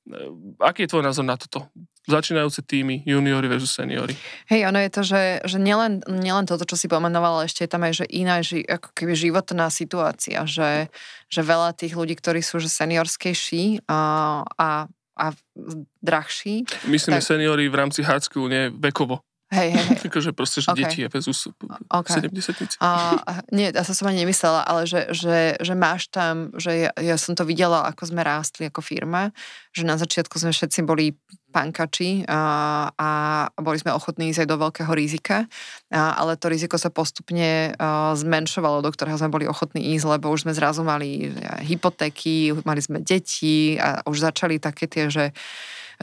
Ehm, 0.08 0.56
aký 0.64 0.88
je 0.88 0.92
tvoj 0.96 1.04
názor 1.04 1.28
na 1.28 1.36
toto? 1.36 1.68
Začínajúce 2.04 2.60
týmy, 2.68 3.08
juniori 3.08 3.48
versus 3.48 3.72
seniori. 3.72 4.12
Hej, 4.52 4.68
ono 4.68 4.80
je 4.84 4.92
to, 4.92 5.02
že, 5.08 5.24
že 5.48 5.56
nielen, 5.56 6.04
nielen 6.04 6.44
toto, 6.44 6.68
čo 6.68 6.76
si 6.76 6.92
pomenovala, 6.92 7.44
ale 7.44 7.48
ešte 7.48 7.64
je 7.64 7.72
tam 7.72 7.88
aj, 7.88 8.04
že 8.04 8.06
iná 8.12 8.44
ži, 8.44 8.60
ako 8.68 8.92
keby 8.92 9.16
životná 9.16 9.72
situácia, 9.72 10.44
že, 10.44 10.92
že 11.32 11.42
veľa 11.48 11.72
tých 11.80 11.96
ľudí, 11.96 12.20
ktorí 12.20 12.44
sú 12.44 12.60
že 12.60 12.68
seniorskejší 12.68 13.88
a, 13.88 14.00
a, 14.44 14.70
a 15.16 15.26
drahší. 16.04 16.68
Myslíme 16.92 17.24
tak... 17.24 17.30
seniori 17.32 17.72
v 17.72 17.76
rámci 17.80 18.04
school, 18.04 18.52
nie 18.52 18.68
vekovo. 18.68 19.24
Hej, 19.54 19.70
hej, 19.70 19.86
hej. 19.86 20.10
Takže 20.10 20.32
proste, 20.40 20.60
že 20.66 20.74
okay. 20.74 20.90
deti 20.90 21.06
versus 21.06 21.46
okay. 21.94 22.26
70 22.26 22.82
a, 22.82 22.90
Nie, 23.54 23.70
ja 23.70 23.84
som 23.86 24.10
ani 24.10 24.26
nemyslela, 24.26 24.66
ale 24.66 24.90
že, 24.90 25.14
že, 25.14 25.62
že 25.62 25.74
máš 25.78 26.10
tam, 26.10 26.50
že 26.58 26.90
ja, 26.90 26.92
ja 26.98 27.16
som 27.22 27.38
to 27.38 27.46
videla, 27.46 27.86
ako 27.86 28.10
sme 28.10 28.26
rástli 28.26 28.68
ako 28.68 28.82
firma, 28.82 29.30
že 29.70 29.86
na 29.86 29.96
začiatku 29.96 30.42
sme 30.42 30.52
všetci 30.52 30.80
boli 30.84 31.14
pankači 31.54 32.26
a, 32.26 32.42
a 32.98 33.10
boli 33.62 33.78
sme 33.78 33.94
ochotní 33.94 34.34
ísť 34.34 34.44
aj 34.44 34.50
do 34.50 34.58
veľkého 34.58 34.92
rizika, 34.98 35.46
a, 35.94 36.18
ale 36.18 36.34
to 36.42 36.50
riziko 36.50 36.82
sa 36.82 36.90
postupne 36.90 37.78
a, 37.78 38.18
zmenšovalo, 38.18 38.82
do 38.82 38.90
ktorého 38.90 39.22
sme 39.22 39.30
boli 39.30 39.46
ochotní 39.46 39.94
ísť, 39.94 40.18
lebo 40.18 40.34
už 40.34 40.50
sme 40.50 40.58
zrazu 40.58 40.82
mali 40.82 41.30
hypotéky, 41.62 42.58
mali 42.66 42.82
sme 42.82 43.06
deti 43.06 43.78
a 43.78 44.02
už 44.10 44.26
začali 44.26 44.58
také 44.58 44.90
tie, 44.90 45.14
že 45.14 45.30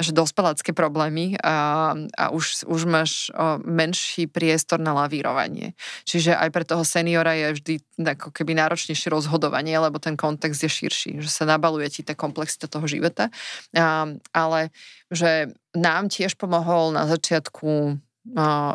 že 0.00 0.16
dospelácké 0.16 0.72
problémy 0.72 1.36
a, 1.40 1.92
a 1.96 2.24
už, 2.32 2.64
už 2.66 2.80
máš 2.88 3.28
menší 3.64 4.26
priestor 4.26 4.80
na 4.80 4.96
lavírovanie. 4.96 5.76
Čiže 6.08 6.34
aj 6.34 6.50
pre 6.50 6.64
toho 6.64 6.84
seniora 6.84 7.36
je 7.36 7.60
vždy 7.60 7.74
ako 8.18 8.32
keby 8.32 8.56
náročnejšie 8.56 9.12
rozhodovanie, 9.12 9.76
lebo 9.76 10.00
ten 10.00 10.16
kontext 10.16 10.64
je 10.64 10.70
širší, 10.72 11.12
že 11.20 11.30
sa 11.30 11.44
nabaluje 11.44 11.88
ti 11.92 12.02
tá 12.02 12.16
komplexita 12.16 12.66
toho 12.66 12.88
života. 12.88 13.28
A, 13.76 14.08
ale 14.32 14.72
že 15.12 15.52
nám 15.76 16.08
tiež 16.08 16.34
pomohol 16.40 16.96
na 16.96 17.06
začiatku 17.06 18.00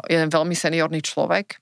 jeden 0.10 0.30
veľmi 0.30 0.56
seniorný 0.58 1.06
človek, 1.06 1.62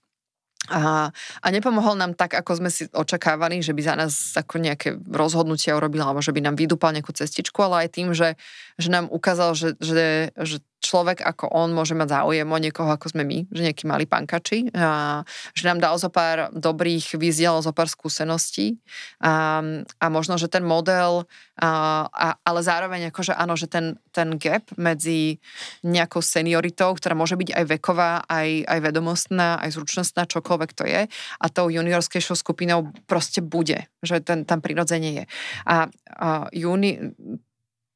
a, 0.72 1.12
a 1.44 1.48
nepomohol 1.52 2.00
nám 2.00 2.16
tak, 2.16 2.40
ako 2.40 2.64
sme 2.64 2.70
si 2.72 2.88
očakávali, 2.88 3.60
že 3.60 3.76
by 3.76 3.82
za 3.84 3.96
nás 4.00 4.14
ako 4.40 4.64
nejaké 4.64 4.96
rozhodnutia 5.12 5.76
urobil, 5.76 6.08
alebo 6.08 6.24
že 6.24 6.32
by 6.32 6.40
nám 6.40 6.56
vydúpal 6.56 6.96
nejakú 6.96 7.12
cestičku, 7.12 7.60
ale 7.60 7.88
aj 7.88 7.90
tým, 7.92 8.16
že, 8.16 8.40
že 8.80 8.88
nám 8.88 9.12
ukázal, 9.12 9.60
že, 9.60 9.76
že, 9.84 10.32
že 10.40 10.64
človek 10.84 11.24
ako 11.24 11.50
on 11.50 11.72
môže 11.72 11.96
mať 11.96 12.22
záujem 12.22 12.46
o 12.46 12.60
niekoho, 12.60 12.92
ako 12.92 13.16
sme 13.16 13.24
my, 13.24 13.48
že 13.50 13.62
nejakí 13.72 13.88
mali 13.88 14.04
pankači, 14.04 14.70
a, 14.76 15.24
že 15.56 15.64
nám 15.66 15.80
dal 15.80 15.96
zo 15.96 16.12
pár 16.12 16.52
dobrých 16.54 17.16
výzdiel, 17.16 17.64
zo 17.64 17.72
pár 17.72 17.88
skúseností 17.88 18.78
a, 19.24 19.64
a 20.00 20.06
možno, 20.12 20.36
že 20.36 20.52
ten 20.52 20.62
model, 20.62 21.26
a, 21.58 21.70
a, 22.12 22.28
ale 22.44 22.60
zároveň 22.62 23.10
akože 23.10 23.34
áno, 23.34 23.56
že 23.56 23.72
ten, 23.72 23.98
ten 24.12 24.36
gap 24.38 24.70
medzi 24.76 25.40
nejakou 25.82 26.20
senioritou, 26.20 26.94
ktorá 26.94 27.16
môže 27.16 27.40
byť 27.40 27.50
aj 27.56 27.66
veková, 27.80 28.12
aj, 28.28 28.68
aj 28.68 28.80
vedomostná, 28.84 29.58
aj 29.64 29.80
zručnostná, 29.80 30.28
čokoľvek 30.28 30.72
to 30.76 30.84
je, 30.86 31.02
a 31.14 31.46
tou 31.50 31.72
juniorskejšou 31.72 32.36
skupinou 32.36 32.92
proste 33.08 33.40
bude, 33.40 33.88
že 34.04 34.20
ten 34.20 34.44
tam 34.44 34.60
prirodzene 34.60 35.10
je. 35.14 35.26
A, 35.64 35.88
a 36.20 36.48
juni, 36.52 37.16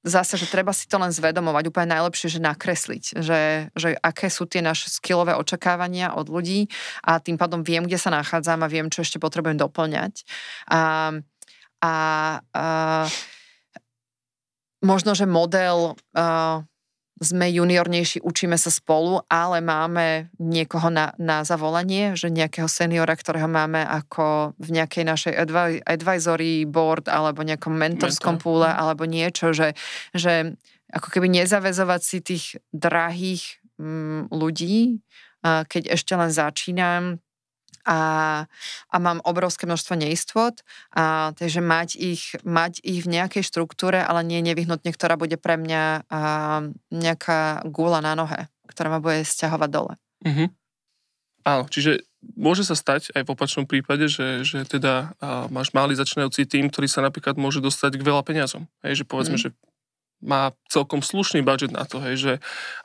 zase, 0.08 0.39
že 0.39 0.47
treba 0.47 0.72
si 0.72 0.88
to 0.88 0.97
len 0.97 1.12
zvedomovať, 1.12 1.64
úplne 1.70 1.93
najlepšie, 1.99 2.39
že 2.39 2.39
nakresliť, 2.39 3.03
že, 3.20 3.70
že 3.76 3.89
aké 3.99 4.32
sú 4.32 4.47
tie 4.47 4.64
naše 4.64 4.88
skillové 4.89 5.36
očakávania 5.36 6.16
od 6.16 6.32
ľudí 6.32 6.72
a 7.03 7.20
tým 7.20 7.36
pádom 7.36 7.62
viem, 7.62 7.84
kde 7.84 7.99
sa 7.99 8.10
nachádzam 8.10 8.64
a 8.64 8.72
viem, 8.72 8.88
čo 8.88 9.03
ešte 9.03 9.20
potrebujem 9.20 9.60
doplňať. 9.60 10.24
A, 10.72 11.14
a, 11.84 11.93
a 12.41 12.66
možno, 14.82 15.12
že 15.14 15.28
model 15.28 15.99
a, 16.16 16.64
sme 17.18 17.49
juniornejší, 17.49 18.22
učíme 18.22 18.57
sa 18.57 18.70
spolu, 18.70 19.26
ale 19.26 19.57
máme 19.61 20.30
niekoho 20.38 20.93
na, 20.93 21.18
na 21.18 21.41
zavolanie, 21.41 22.13
že 22.13 22.30
nejakého 22.30 22.70
seniora, 22.70 23.18
ktorého 23.18 23.49
máme 23.49 23.82
ako 23.82 24.53
v 24.61 24.70
nejakej 24.78 25.03
našej 25.05 25.34
advi- 25.34 25.82
advisory 25.82 26.70
board 26.70 27.09
alebo 27.09 27.41
nejakom 27.41 27.74
mentorskom 27.74 28.38
Mentor. 28.38 28.45
púle 28.45 28.70
mhm. 28.70 28.78
alebo 28.78 29.03
niečo, 29.09 29.51
že, 29.51 29.74
že 30.13 30.53
ako 30.93 31.07
keby 31.11 31.28
nezavezovať 31.43 32.01
si 32.01 32.18
tých 32.24 32.45
drahých 32.72 33.59
mm, 33.76 34.32
ľudí, 34.32 35.03
keď 35.43 35.93
ešte 35.93 36.13
len 36.18 36.32
začínam, 36.34 37.22
a, 37.88 37.99
a 38.91 38.95
mám 38.99 39.23
obrovské 39.23 39.63
množstvo 39.63 39.95
neistôt, 39.95 40.59
a, 40.91 41.31
takže 41.31 41.63
mať 41.63 41.95
ich, 41.95 42.35
mať 42.43 42.83
ich 42.83 43.07
v 43.07 43.15
nejakej 43.15 43.47
štruktúre, 43.47 44.03
ale 44.03 44.27
nie 44.27 44.43
nevyhnutne, 44.43 44.91
ktorá 44.91 45.15
bude 45.15 45.39
pre 45.39 45.55
mňa 45.55 45.83
a, 45.83 46.21
nejaká 46.91 47.63
gula 47.71 48.03
na 48.03 48.19
nohe, 48.19 48.51
ktorá 48.67 48.91
ma 48.91 48.99
bude 48.99 49.23
stiahovať 49.23 49.69
dole. 49.71 49.93
Mm-hmm. 50.27 50.47
Áno, 51.47 51.63
čiže 51.71 52.03
môže 52.35 52.67
sa 52.67 52.75
stať 52.75 53.15
aj 53.15 53.23
v 53.23 53.31
opačnom 53.31 53.63
prípade, 53.63 54.11
že, 54.11 54.43
že 54.43 54.67
teda 54.67 55.15
a, 55.23 55.47
máš 55.47 55.71
malý 55.71 55.95
začínajúci 55.95 56.43
tým, 56.43 56.67
ktorý 56.67 56.91
sa 56.91 56.99
napríklad 56.99 57.39
môže 57.39 57.63
dostať 57.63 57.95
k 57.95 58.03
veľa 58.03 58.27
peniazom. 58.27 58.67
Hej, 58.83 59.01
že 59.01 59.03
povedzme, 59.07 59.39
mm. 59.39 59.43
že 59.47 59.49
má 60.17 60.49
celkom 60.65 61.05
slušný 61.05 61.45
budget 61.45 61.69
na 61.69 61.85
to, 61.85 62.01
hej, 62.01 62.15
že 62.17 62.33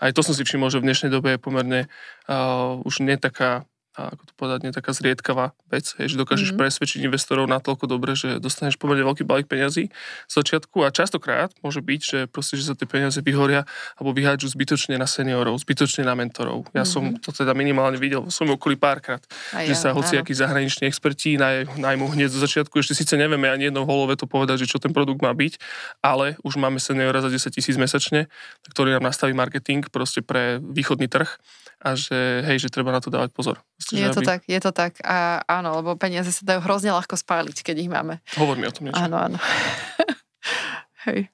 aj 0.04 0.12
to 0.12 0.20
som 0.20 0.36
si 0.36 0.44
všimol, 0.44 0.68
že 0.68 0.84
v 0.84 0.92
dnešnej 0.92 1.08
dobe 1.08 1.32
je 1.32 1.40
pomerne 1.40 1.80
uh, 2.28 2.76
už 2.84 3.00
nie 3.00 3.16
taká 3.16 3.64
a 3.92 4.16
ako 4.16 4.22
to 4.24 4.32
povedať, 4.40 4.58
nie 4.64 4.72
taká 4.72 4.96
zriedkavá 4.96 5.52
vec, 5.68 5.92
hej, 6.00 6.12
že 6.12 6.16
dokážeš 6.16 6.56
mm-hmm. 6.56 6.62
presvedčiť 6.64 7.00
investorov 7.04 7.44
natoľko 7.44 7.84
dobre, 7.84 8.16
že 8.16 8.40
dostaneš 8.40 8.80
pomerne 8.80 9.04
veľký 9.04 9.28
balík 9.28 9.52
peňazí 9.52 9.92
z 10.28 10.32
začiatku 10.32 10.80
a 10.80 10.88
častokrát 10.88 11.52
môže 11.60 11.84
byť, 11.84 12.00
že 12.00 12.18
proste, 12.24 12.56
že 12.56 12.72
sa 12.72 12.74
tie 12.74 12.88
peniaze 12.88 13.20
vyhoria 13.20 13.68
alebo 14.00 14.16
vyhádžu 14.16 14.48
zbytočne 14.48 14.96
na 14.96 15.04
seniorov, 15.04 15.60
zbytočne 15.60 16.08
na 16.08 16.16
mentorov. 16.16 16.72
Ja 16.72 16.82
mm-hmm. 16.82 16.88
som 16.88 17.04
to 17.20 17.36
teda 17.36 17.52
minimálne 17.52 18.00
videl 18.00 18.24
v 18.24 18.32
svojom 18.32 18.56
okolí 18.56 18.80
párkrát, 18.80 19.20
že 19.52 19.76
ja, 19.76 19.78
sa 19.78 19.92
hociakí 19.92 20.32
zahraniční 20.32 20.88
experti 20.88 21.36
naj, 21.36 21.76
najmú 21.76 22.08
hneď 22.16 22.32
zo 22.32 22.40
začiatku, 22.40 22.80
ešte 22.80 22.96
síce 22.96 23.20
nevieme 23.20 23.52
ani 23.52 23.68
jednou 23.68 23.84
holove 23.84 24.16
to 24.16 24.24
povedať, 24.24 24.64
že 24.64 24.72
čo 24.72 24.80
ten 24.80 24.96
produkt 24.96 25.20
má 25.20 25.36
byť, 25.36 25.60
ale 26.00 26.40
už 26.40 26.56
máme 26.56 26.80
seniora 26.80 27.20
za 27.20 27.28
10 27.28 27.52
tisíc 27.52 27.76
mesačne, 27.76 28.32
ktorý 28.72 28.96
nám 28.96 29.04
nastaví 29.04 29.36
marketing 29.36 29.84
proste 29.92 30.24
pre 30.24 30.56
východný 30.64 31.12
trh 31.12 31.28
a 31.82 31.98
že 31.98 32.46
hej, 32.46 32.62
že 32.62 32.70
treba 32.70 32.94
na 32.94 33.02
to 33.02 33.10
dávať 33.10 33.34
pozor. 33.34 33.58
Myslím, 33.82 34.06
je 34.06 34.10
to 34.14 34.22
aby... 34.22 34.28
tak, 34.30 34.40
je 34.46 34.60
to 34.62 34.70
tak. 34.70 34.92
A 35.02 35.42
áno, 35.50 35.82
lebo 35.82 35.98
peniaze 35.98 36.30
sa 36.30 36.46
dajú 36.46 36.62
hrozne 36.62 36.94
ľahko 36.94 37.18
spáliť, 37.18 37.66
keď 37.66 37.76
ich 37.82 37.90
máme. 37.90 38.22
Hovor 38.38 38.54
mi 38.54 38.70
o 38.70 38.72
tom 38.72 38.88
niečo. 38.88 39.02
Áno, 39.02 39.18
áno. 39.18 39.38
hej. 41.10 41.26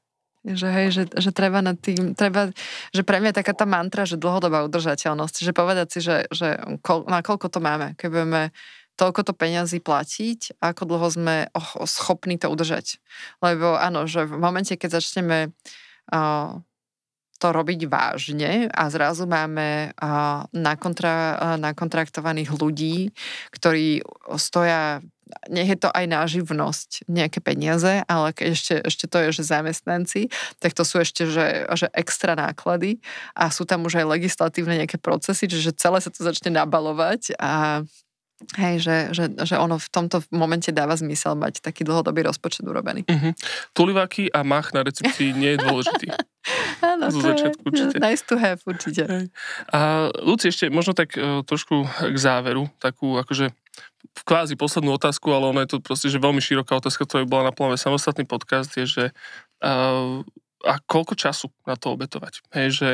Že 0.49 0.69
hej, 0.73 0.89
že, 0.95 1.03
že 1.13 1.31
treba 1.37 1.61
na 1.61 1.77
tým, 1.77 2.17
treba, 2.17 2.49
že 2.95 3.05
pre 3.05 3.21
mňa 3.21 3.37
je 3.37 3.39
taká 3.45 3.53
tá 3.53 3.69
mantra, 3.69 4.09
že 4.09 4.17
dlhodobá 4.17 4.65
udržateľnosť, 4.65 5.45
že 5.45 5.53
povedať 5.53 5.87
si, 5.93 5.99
že, 6.01 6.25
že 6.33 6.57
kol, 6.81 7.05
na 7.05 7.21
koľko 7.21 7.53
to 7.53 7.61
máme, 7.61 7.93
keď 8.01 8.09
budeme 8.09 8.43
toľko 8.99 9.21
to 9.29 9.33
peňazí 9.37 9.79
platiť, 9.79 10.59
ako 10.59 10.83
dlho 10.89 11.09
sme 11.13 11.37
oh, 11.53 11.87
schopní 11.87 12.41
to 12.41 12.51
udržať. 12.51 12.99
Lebo 13.39 13.79
áno, 13.79 14.11
že 14.11 14.27
v 14.27 14.41
momente, 14.41 14.75
keď 14.75 14.99
začneme 14.99 15.55
uh, 16.11 16.59
to 17.39 17.55
robiť 17.55 17.87
vážne 17.87 18.67
a 18.69 18.83
zrazu 18.91 19.25
máme 19.31 19.95
nakontra, 20.53 21.39
nakontraktovaných 21.57 22.51
ľudí, 22.51 23.15
ktorí 23.55 24.03
stoja 24.37 24.99
nech 25.49 25.69
je 25.69 25.79
to 25.79 25.93
aj 25.93 26.05
na 26.09 26.25
živnosť, 26.25 27.05
nejaké 27.09 27.45
peniaze, 27.45 28.01
ale 28.09 28.33
ešte, 28.33 28.81
ešte 28.81 29.05
to 29.05 29.29
je, 29.29 29.41
že 29.41 29.51
zamestnanci, 29.53 30.33
tak 30.57 30.73
to 30.73 30.89
sú 30.89 31.05
ešte, 31.05 31.29
že, 31.29 31.69
že 31.69 31.87
extra 31.93 32.33
náklady 32.33 33.01
a 33.37 33.53
sú 33.53 33.69
tam 33.69 33.85
už 33.85 34.01
aj 34.01 34.09
legislatívne 34.09 34.81
nejaké 34.81 34.97
procesy, 34.97 35.45
čiže 35.45 35.77
celé 35.77 36.01
sa 36.01 36.09
to 36.09 36.25
začne 36.25 36.57
nabalovať 36.57 37.37
a 37.37 37.85
Hej, 38.55 38.87
že, 38.87 38.97
že, 39.11 39.25
že 39.35 39.59
ono 39.59 39.83
v 39.83 39.89
tomto 39.91 40.23
momente 40.31 40.71
dáva 40.71 40.95
zmysel 40.95 41.35
mať 41.35 41.59
taký 41.59 41.83
dlhodobý 41.83 42.23
rozpočet 42.23 42.63
urobený. 42.63 43.03
Uh-huh. 43.03 43.35
Tuliváky 43.75 44.31
a 44.31 44.47
mach 44.47 44.71
na 44.71 44.87
recepcii 44.87 45.35
nie 45.35 45.59
je 45.59 45.67
dôležitý. 45.67 46.07
Áno, 46.87 47.11
to 47.11 47.19
začiatku, 47.19 47.67
je 47.67 47.71
určite. 47.75 47.97
nice 47.99 48.23
to 48.23 48.39
have, 48.39 48.63
určite. 48.63 49.03
Hej. 49.11 49.25
A 49.75 50.09
Luci, 50.23 50.55
ešte 50.55 50.71
možno 50.71 50.95
tak 50.95 51.19
uh, 51.19 51.43
trošku 51.43 51.83
k 51.91 52.17
záveru, 52.17 52.71
takú 52.79 53.19
akože 53.19 53.51
kvázi 54.23 54.55
poslednú 54.55 54.95
otázku, 54.95 55.35
ale 55.35 55.51
ono 55.51 55.61
je 55.67 55.75
to 55.75 55.79
proste, 55.83 56.07
že 56.07 56.23
veľmi 56.23 56.39
široká 56.39 56.79
otázka, 56.79 57.11
ktorá 57.11 57.27
by 57.27 57.29
bola 57.29 57.45
na 57.51 57.55
plánové 57.55 57.83
samostatný 57.83 58.23
podcast, 58.23 58.71
je, 58.79 58.87
že 58.87 59.05
uh, 59.67 60.23
a 60.63 60.75
koľko 60.87 61.19
času 61.19 61.51
na 61.67 61.75
to 61.75 61.95
obetovať? 61.95 62.43
Hej, 62.55 62.69
že 62.71 62.89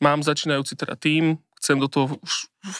mám 0.00 0.24
začínajúci 0.24 0.76
teda 0.76 0.96
tým, 0.96 1.40
chcem 1.60 1.76
do 1.76 1.86
toho 1.92 2.16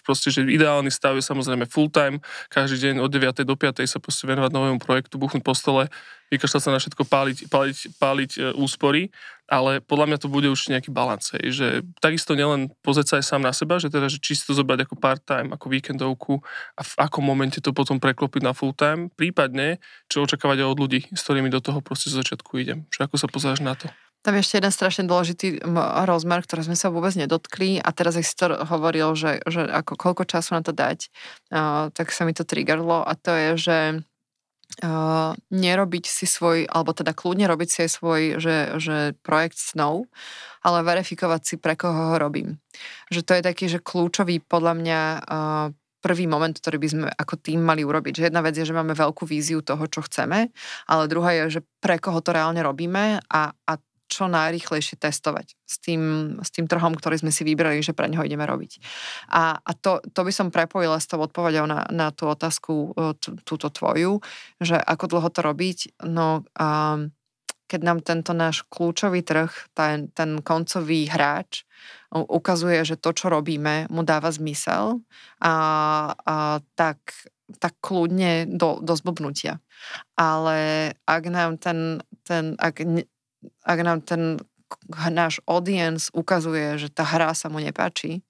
proste, 0.04 0.32
že 0.32 0.44
ideálny 0.44 0.88
stav 0.88 1.16
je 1.16 1.24
samozrejme 1.24 1.68
full 1.68 1.92
time, 1.92 2.20
každý 2.48 2.90
deň 2.90 3.04
od 3.04 3.12
9. 3.12 3.44
do 3.44 3.54
5. 3.56 3.84
sa 3.84 4.00
proste 4.00 4.24
venovať 4.24 4.50
novému 4.52 4.80
projektu, 4.80 5.20
buchnúť 5.20 5.44
po 5.44 5.52
stole, 5.52 5.92
vykašľať 6.32 6.62
sa 6.62 6.70
na 6.72 6.78
všetko, 6.80 7.02
páliť, 7.04 7.38
páliť, 7.50 7.78
páliť 7.98 8.30
e, 8.38 8.40
úspory, 8.54 9.10
ale 9.50 9.82
podľa 9.82 10.06
mňa 10.06 10.18
to 10.22 10.28
bude 10.30 10.46
už 10.46 10.70
nejaký 10.70 10.94
balans, 10.94 11.34
že 11.34 11.82
takisto 11.98 12.38
nielen 12.38 12.70
pozrieť 12.86 13.06
sa 13.10 13.14
aj 13.18 13.24
sám 13.26 13.42
na 13.42 13.50
seba, 13.50 13.82
že 13.82 13.90
teda, 13.90 14.06
že 14.06 14.22
či 14.22 14.38
si 14.38 14.46
to 14.46 14.54
zobrať 14.54 14.86
ako 14.86 14.94
part-time, 14.94 15.50
ako 15.50 15.66
víkendovku 15.66 16.38
a 16.78 16.82
v 16.86 16.92
akom 17.02 17.26
momente 17.26 17.58
to 17.58 17.74
potom 17.74 17.98
preklopiť 17.98 18.46
na 18.46 18.54
full-time, 18.54 19.10
prípadne, 19.10 19.82
čo 20.06 20.22
očakávať 20.22 20.62
aj 20.62 20.68
od 20.70 20.78
ľudí, 20.78 21.00
s 21.10 21.20
ktorými 21.26 21.50
do 21.50 21.58
toho 21.58 21.82
proste 21.82 22.14
z 22.14 22.22
začiatku 22.22 22.62
idem. 22.62 22.86
Že 22.94 23.10
ako 23.10 23.16
sa 23.18 23.26
pozeráš 23.26 23.60
na 23.66 23.74
to? 23.74 23.90
Tam 24.20 24.36
je 24.36 24.44
ešte 24.44 24.60
jeden 24.60 24.72
strašne 24.72 25.04
dôležitý 25.08 25.64
rozmer, 26.04 26.44
ktorý 26.44 26.68
sme 26.68 26.76
sa 26.76 26.92
vôbec 26.92 27.16
nedotkli 27.16 27.80
a 27.80 27.88
teraz, 27.88 28.20
ak 28.20 28.28
si 28.28 28.36
to 28.36 28.52
hovoril, 28.68 29.16
že, 29.16 29.40
že 29.48 29.64
ako 29.64 29.96
koľko 29.96 30.28
času 30.28 30.60
na 30.60 30.62
to 30.62 30.76
dať, 30.76 31.08
uh, 31.56 31.88
tak 31.88 32.12
sa 32.12 32.28
mi 32.28 32.36
to 32.36 32.44
triggerlo 32.44 33.00
a 33.00 33.12
to 33.16 33.32
je, 33.32 33.50
že 33.56 33.78
uh, 34.84 35.32
nerobiť 35.48 36.04
si 36.04 36.28
svoj, 36.28 36.68
alebo 36.68 36.92
teda 36.92 37.16
kľudne 37.16 37.48
robiť 37.48 37.68
si 37.72 37.78
aj 37.88 37.90
svoj, 37.96 38.20
že, 38.36 38.56
že 38.76 38.96
projekt 39.24 39.56
snov, 39.56 40.04
ale 40.60 40.84
verifikovať 40.84 41.40
si, 41.40 41.54
pre 41.56 41.72
koho 41.72 42.12
ho 42.12 42.16
robím. 42.20 42.60
Že 43.08 43.20
to 43.24 43.32
je 43.40 43.42
taký, 43.42 43.64
že 43.72 43.80
kľúčový 43.80 44.44
podľa 44.44 44.74
mňa 44.76 45.00
uh, 45.16 45.66
prvý 46.00 46.24
moment, 46.24 46.52
ktorý 46.56 46.76
by 46.80 46.88
sme 46.88 47.06
ako 47.12 47.36
tým 47.36 47.60
mali 47.60 47.84
urobiť. 47.84 48.20
Že 48.20 48.26
jedna 48.32 48.40
vec 48.40 48.56
je, 48.56 48.64
že 48.64 48.76
máme 48.76 48.96
veľkú 48.96 49.28
víziu 49.28 49.60
toho, 49.60 49.84
čo 49.84 50.00
chceme, 50.04 50.48
ale 50.88 51.02
druhá 51.12 51.36
je, 51.36 51.60
že 51.60 51.64
pre 51.80 52.00
koho 52.00 52.24
to 52.24 52.32
reálne 52.32 52.60
robíme 52.64 53.20
a, 53.20 53.42
a 53.52 53.72
čo 54.10 54.26
najrýchlejšie 54.26 54.98
testovať 54.98 55.54
s 55.54 55.76
tým, 55.78 56.02
s 56.42 56.50
tým 56.50 56.66
trhom, 56.66 56.98
ktorý 56.98 57.22
sme 57.22 57.30
si 57.30 57.46
vybrali, 57.46 57.78
že 57.78 57.94
pre 57.94 58.10
neho 58.10 58.26
ideme 58.26 58.42
robiť. 58.42 58.82
A, 59.30 59.62
a 59.62 59.70
to, 59.78 60.02
to 60.10 60.26
by 60.26 60.32
som 60.34 60.50
prepojila 60.50 60.98
s 60.98 61.06
tou 61.06 61.22
odpovedou 61.22 61.70
na, 61.70 61.86
na 61.94 62.10
tú 62.10 62.26
otázku, 62.26 62.90
t- 63.22 63.38
túto 63.46 63.70
tvoju, 63.70 64.18
že 64.58 64.74
ako 64.74 65.04
dlho 65.06 65.28
to 65.30 65.40
robiť. 65.46 65.78
No, 66.10 66.42
um, 66.58 67.14
keď 67.70 67.80
nám 67.86 68.02
tento 68.02 68.34
náš 68.34 68.66
kľúčový 68.66 69.22
trh, 69.22 69.54
ten, 69.78 70.10
ten 70.10 70.42
koncový 70.42 71.06
hráč 71.06 71.62
ukazuje, 72.10 72.82
že 72.82 72.98
to, 72.98 73.14
čo 73.14 73.30
robíme, 73.30 73.86
mu 73.86 74.02
dáva 74.02 74.34
zmysel, 74.34 74.98
a, 75.38 75.54
a 76.18 76.58
tak, 76.74 76.98
tak 77.62 77.78
kľudne 77.78 78.50
do, 78.50 78.82
do 78.82 78.94
zblbnutia. 78.98 79.62
Ale 80.18 80.90
ak 81.06 81.22
nám 81.30 81.62
ten, 81.62 82.02
ten 82.26 82.58
ak, 82.58 82.82
ak 83.64 83.78
nám 83.82 84.00
ten 84.04 84.40
náš 85.10 85.42
audience 85.50 86.12
ukazuje, 86.14 86.78
že 86.78 86.88
tá 86.94 87.02
hra 87.02 87.34
sa 87.34 87.50
mu 87.50 87.58
nepáči, 87.58 88.22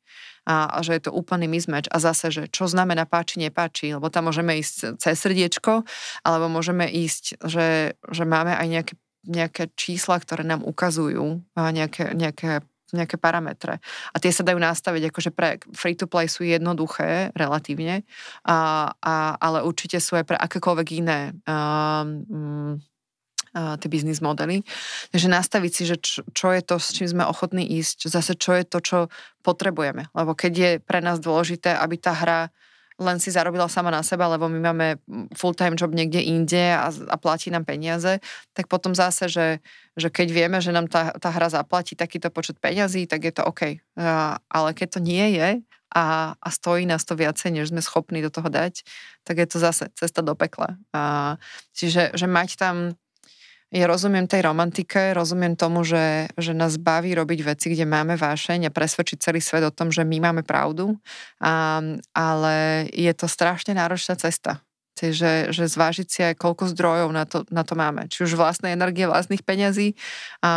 a, 0.48 0.66
a 0.72 0.78
že 0.80 0.96
je 0.96 1.02
to 1.04 1.12
úplný 1.12 1.46
mismatch 1.46 1.92
a 1.92 2.00
zase, 2.00 2.32
že 2.32 2.42
čo 2.48 2.64
znamená 2.64 3.04
páči, 3.04 3.38
nepáči, 3.38 3.92
lebo 3.92 4.08
tam 4.08 4.32
môžeme 4.32 4.56
ísť 4.56 4.96
cez 4.96 5.20
srdiečko, 5.20 5.84
alebo 6.24 6.48
môžeme 6.48 6.88
ísť, 6.88 7.44
že, 7.44 7.94
že 8.08 8.24
máme 8.24 8.56
aj 8.56 8.68
nejaké 8.68 8.94
nejaké 9.20 9.68
čísla, 9.76 10.16
ktoré 10.16 10.48
nám 10.48 10.64
ukazujú 10.64 11.44
nejaké, 11.52 12.16
nejaké 12.16 12.64
nejaké 12.90 13.22
parametre. 13.22 13.78
A 14.11 14.16
tie 14.18 14.34
sa 14.34 14.42
dajú 14.42 14.58
nastaviť, 14.58 15.14
akože 15.14 15.30
pre 15.30 15.62
free-to-play 15.62 16.26
sú 16.26 16.42
jednoduché 16.42 17.30
relatívne, 17.38 18.02
a, 18.42 18.90
a, 18.98 19.14
ale 19.38 19.62
určite 19.62 20.02
sú 20.02 20.18
aj 20.18 20.26
pre 20.26 20.34
akékoľvek 20.34 20.88
iné 20.98 21.30
um, 21.46 22.82
tie 23.55 23.88
biznis 23.90 24.22
modely. 24.22 24.62
Takže 25.11 25.26
nastaviť 25.26 25.72
si, 25.74 25.82
že 25.86 25.96
čo, 25.98 26.22
čo 26.30 26.48
je 26.55 26.62
to, 26.62 26.76
s 26.78 26.94
čím 26.94 27.09
sme 27.11 27.24
ochotní 27.26 27.66
ísť, 27.66 28.07
zase 28.07 28.38
čo 28.38 28.55
je 28.55 28.64
to, 28.64 28.78
čo 28.78 28.98
potrebujeme. 29.42 30.07
Lebo 30.14 30.38
keď 30.38 30.53
je 30.55 30.70
pre 30.78 31.03
nás 31.03 31.18
dôležité, 31.18 31.74
aby 31.74 31.98
tá 31.98 32.14
hra 32.14 32.55
len 33.01 33.16
si 33.16 33.32
zarobila 33.32 33.64
sama 33.64 33.88
na 33.88 34.05
seba, 34.05 34.28
lebo 34.28 34.44
my 34.46 34.61
máme 34.61 34.86
full-time 35.32 35.72
job 35.72 35.88
niekde 35.96 36.20
inde 36.20 36.76
a, 36.76 36.92
a 36.92 37.16
platí 37.16 37.48
nám 37.48 37.64
peniaze, 37.64 38.20
tak 38.53 38.68
potom 38.68 38.92
zase, 38.92 39.32
že, 39.32 39.64
že 39.96 40.12
keď 40.12 40.28
vieme, 40.28 40.59
že 40.61 40.68
nám 40.68 40.84
tá, 40.84 41.16
tá 41.16 41.32
hra 41.32 41.48
zaplatí 41.48 41.96
takýto 41.96 42.28
počet 42.28 42.61
peňazí, 42.61 43.09
tak 43.09 43.24
je 43.24 43.32
to 43.32 43.42
OK. 43.48 43.80
Uh, 43.96 44.36
ale 44.53 44.76
keď 44.76 44.88
to 44.92 45.01
nie 45.01 45.40
je 45.40 45.64
a, 45.96 46.36
a 46.36 46.48
stojí 46.53 46.84
nás 46.84 47.09
to 47.09 47.16
viacej, 47.16 47.57
než 47.57 47.72
sme 47.72 47.80
schopní 47.80 48.20
do 48.20 48.28
toho 48.28 48.53
dať, 48.53 48.84
tak 49.24 49.40
je 49.40 49.48
to 49.48 49.57
zase 49.57 49.88
cesta 49.96 50.20
do 50.20 50.36
pekla. 50.36 50.76
Uh, 50.92 51.40
čiže 51.72 52.12
že 52.12 52.28
mať 52.28 52.61
tam 52.61 53.01
ja 53.70 53.86
rozumiem 53.86 54.26
tej 54.26 54.42
romantike, 54.42 55.14
rozumiem 55.14 55.54
tomu, 55.54 55.86
že, 55.86 56.26
že 56.34 56.50
nás 56.50 56.74
baví 56.74 57.14
robiť 57.14 57.54
veci, 57.54 57.70
kde 57.70 57.86
máme 57.86 58.18
vášeň 58.18 58.66
a 58.66 58.74
presvedčiť 58.74 59.22
celý 59.22 59.38
svet 59.38 59.62
o 59.62 59.70
tom, 59.70 59.94
že 59.94 60.02
my 60.02 60.18
máme 60.18 60.42
pravdu, 60.42 60.98
a, 61.38 61.78
ale 62.10 62.56
je 62.90 63.12
to 63.14 63.30
strašne 63.30 63.78
náročná 63.78 64.18
cesta. 64.18 64.58
Čiže 64.98 65.54
že 65.54 65.64
zvážiť 65.70 66.06
si 66.10 66.20
aj 66.26 66.34
koľko 66.36 66.66
zdrojov 66.74 67.14
na 67.14 67.24
to, 67.24 67.46
na 67.48 67.62
to 67.62 67.78
máme. 67.78 68.10
Či 68.10 68.26
už 68.26 68.34
vlastnej 68.34 68.74
energie, 68.74 69.06
vlastných 69.06 69.46
peňazí, 69.46 69.94
a, 70.42 70.52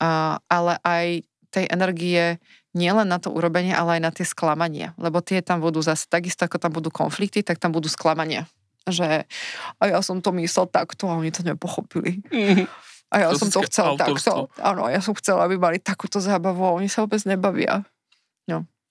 a, 0.00 0.08
ale 0.48 0.72
aj 0.80 1.04
tej 1.52 1.68
energie 1.68 2.40
nielen 2.72 3.12
na 3.12 3.20
to 3.20 3.28
urobenie, 3.28 3.76
ale 3.76 4.00
aj 4.00 4.02
na 4.02 4.10
tie 4.10 4.24
sklamania. 4.24 4.96
Lebo 4.96 5.20
tie 5.20 5.44
tam 5.44 5.60
budú 5.60 5.84
zase 5.84 6.08
takisto, 6.08 6.48
ako 6.48 6.56
tam 6.56 6.72
budú 6.72 6.88
konflikty, 6.88 7.44
tak 7.44 7.60
tam 7.60 7.76
budú 7.76 7.92
sklamania 7.92 8.48
že 8.88 9.28
a 9.76 9.82
ja 9.84 9.98
som 10.00 10.24
to 10.24 10.32
myslel 10.36 10.70
takto 10.70 11.10
a 11.10 11.18
oni 11.18 11.28
to 11.28 11.44
nepochopili. 11.44 12.24
Mm-hmm. 12.32 12.66
A 13.10 13.14
ja 13.26 13.28
to 13.34 13.42
som 13.42 13.48
to 13.50 13.66
chcel 13.66 13.98
autorstvo. 13.98 14.48
takto. 14.48 14.62
Áno, 14.62 14.86
ja 14.86 15.02
som 15.02 15.18
chcela, 15.18 15.42
aby 15.44 15.58
mali 15.58 15.82
takúto 15.82 16.22
zábavu 16.22 16.62
a 16.62 16.78
oni 16.78 16.86
sa 16.86 17.02
vôbec 17.02 17.20
nebavia. 17.26 17.82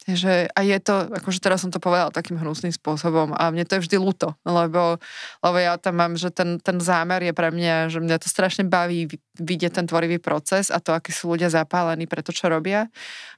No. 0.07 0.15
Že, 0.15 0.47
a 0.55 0.59
je 0.63 0.77
to, 0.79 1.11
akože 1.11 1.43
teraz 1.43 1.59
som 1.59 1.75
to 1.75 1.83
povedala 1.83 2.07
takým 2.07 2.39
hnusným 2.39 2.71
spôsobom 2.71 3.35
a 3.35 3.51
mne 3.51 3.67
to 3.67 3.75
je 3.75 3.83
vždy 3.83 3.97
ľúto, 3.99 4.31
lebo, 4.47 4.95
lebo 5.43 5.57
ja 5.59 5.75
tam 5.75 5.99
mám, 5.99 6.15
že 6.15 6.31
ten, 6.31 6.55
ten 6.63 6.79
zámer 6.79 7.19
je 7.27 7.33
pre 7.35 7.51
mňa, 7.51 7.91
že 7.91 7.99
mňa 7.99 8.15
to 8.23 8.31
strašne 8.31 8.63
baví 8.63 9.11
vidieť 9.35 9.75
ten 9.75 9.85
tvorivý 9.91 10.23
proces 10.23 10.71
a 10.71 10.79
to, 10.79 10.95
akí 10.95 11.11
sú 11.11 11.35
ľudia 11.35 11.51
zapálení 11.51 12.07
pre 12.07 12.23
to, 12.23 12.31
čo 12.31 12.47
robia 12.47 12.87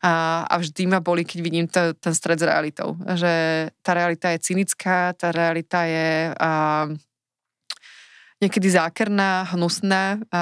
a, 0.06 0.46
a 0.46 0.56
vždy 0.62 0.86
ma 0.86 1.02
boli, 1.02 1.26
keď 1.26 1.40
vidím 1.42 1.66
to, 1.66 1.98
ten 1.98 2.14
stred 2.14 2.38
s 2.38 2.46
realitou, 2.46 2.94
že 3.18 3.34
tá 3.82 3.98
realita 3.98 4.30
je 4.30 4.46
cynická, 4.46 5.18
tá 5.18 5.34
realita 5.34 5.90
je 5.90 6.30
a, 6.38 6.52
niekedy 8.38 8.70
zákerná, 8.70 9.50
hnusná. 9.50 10.22
A, 10.30 10.42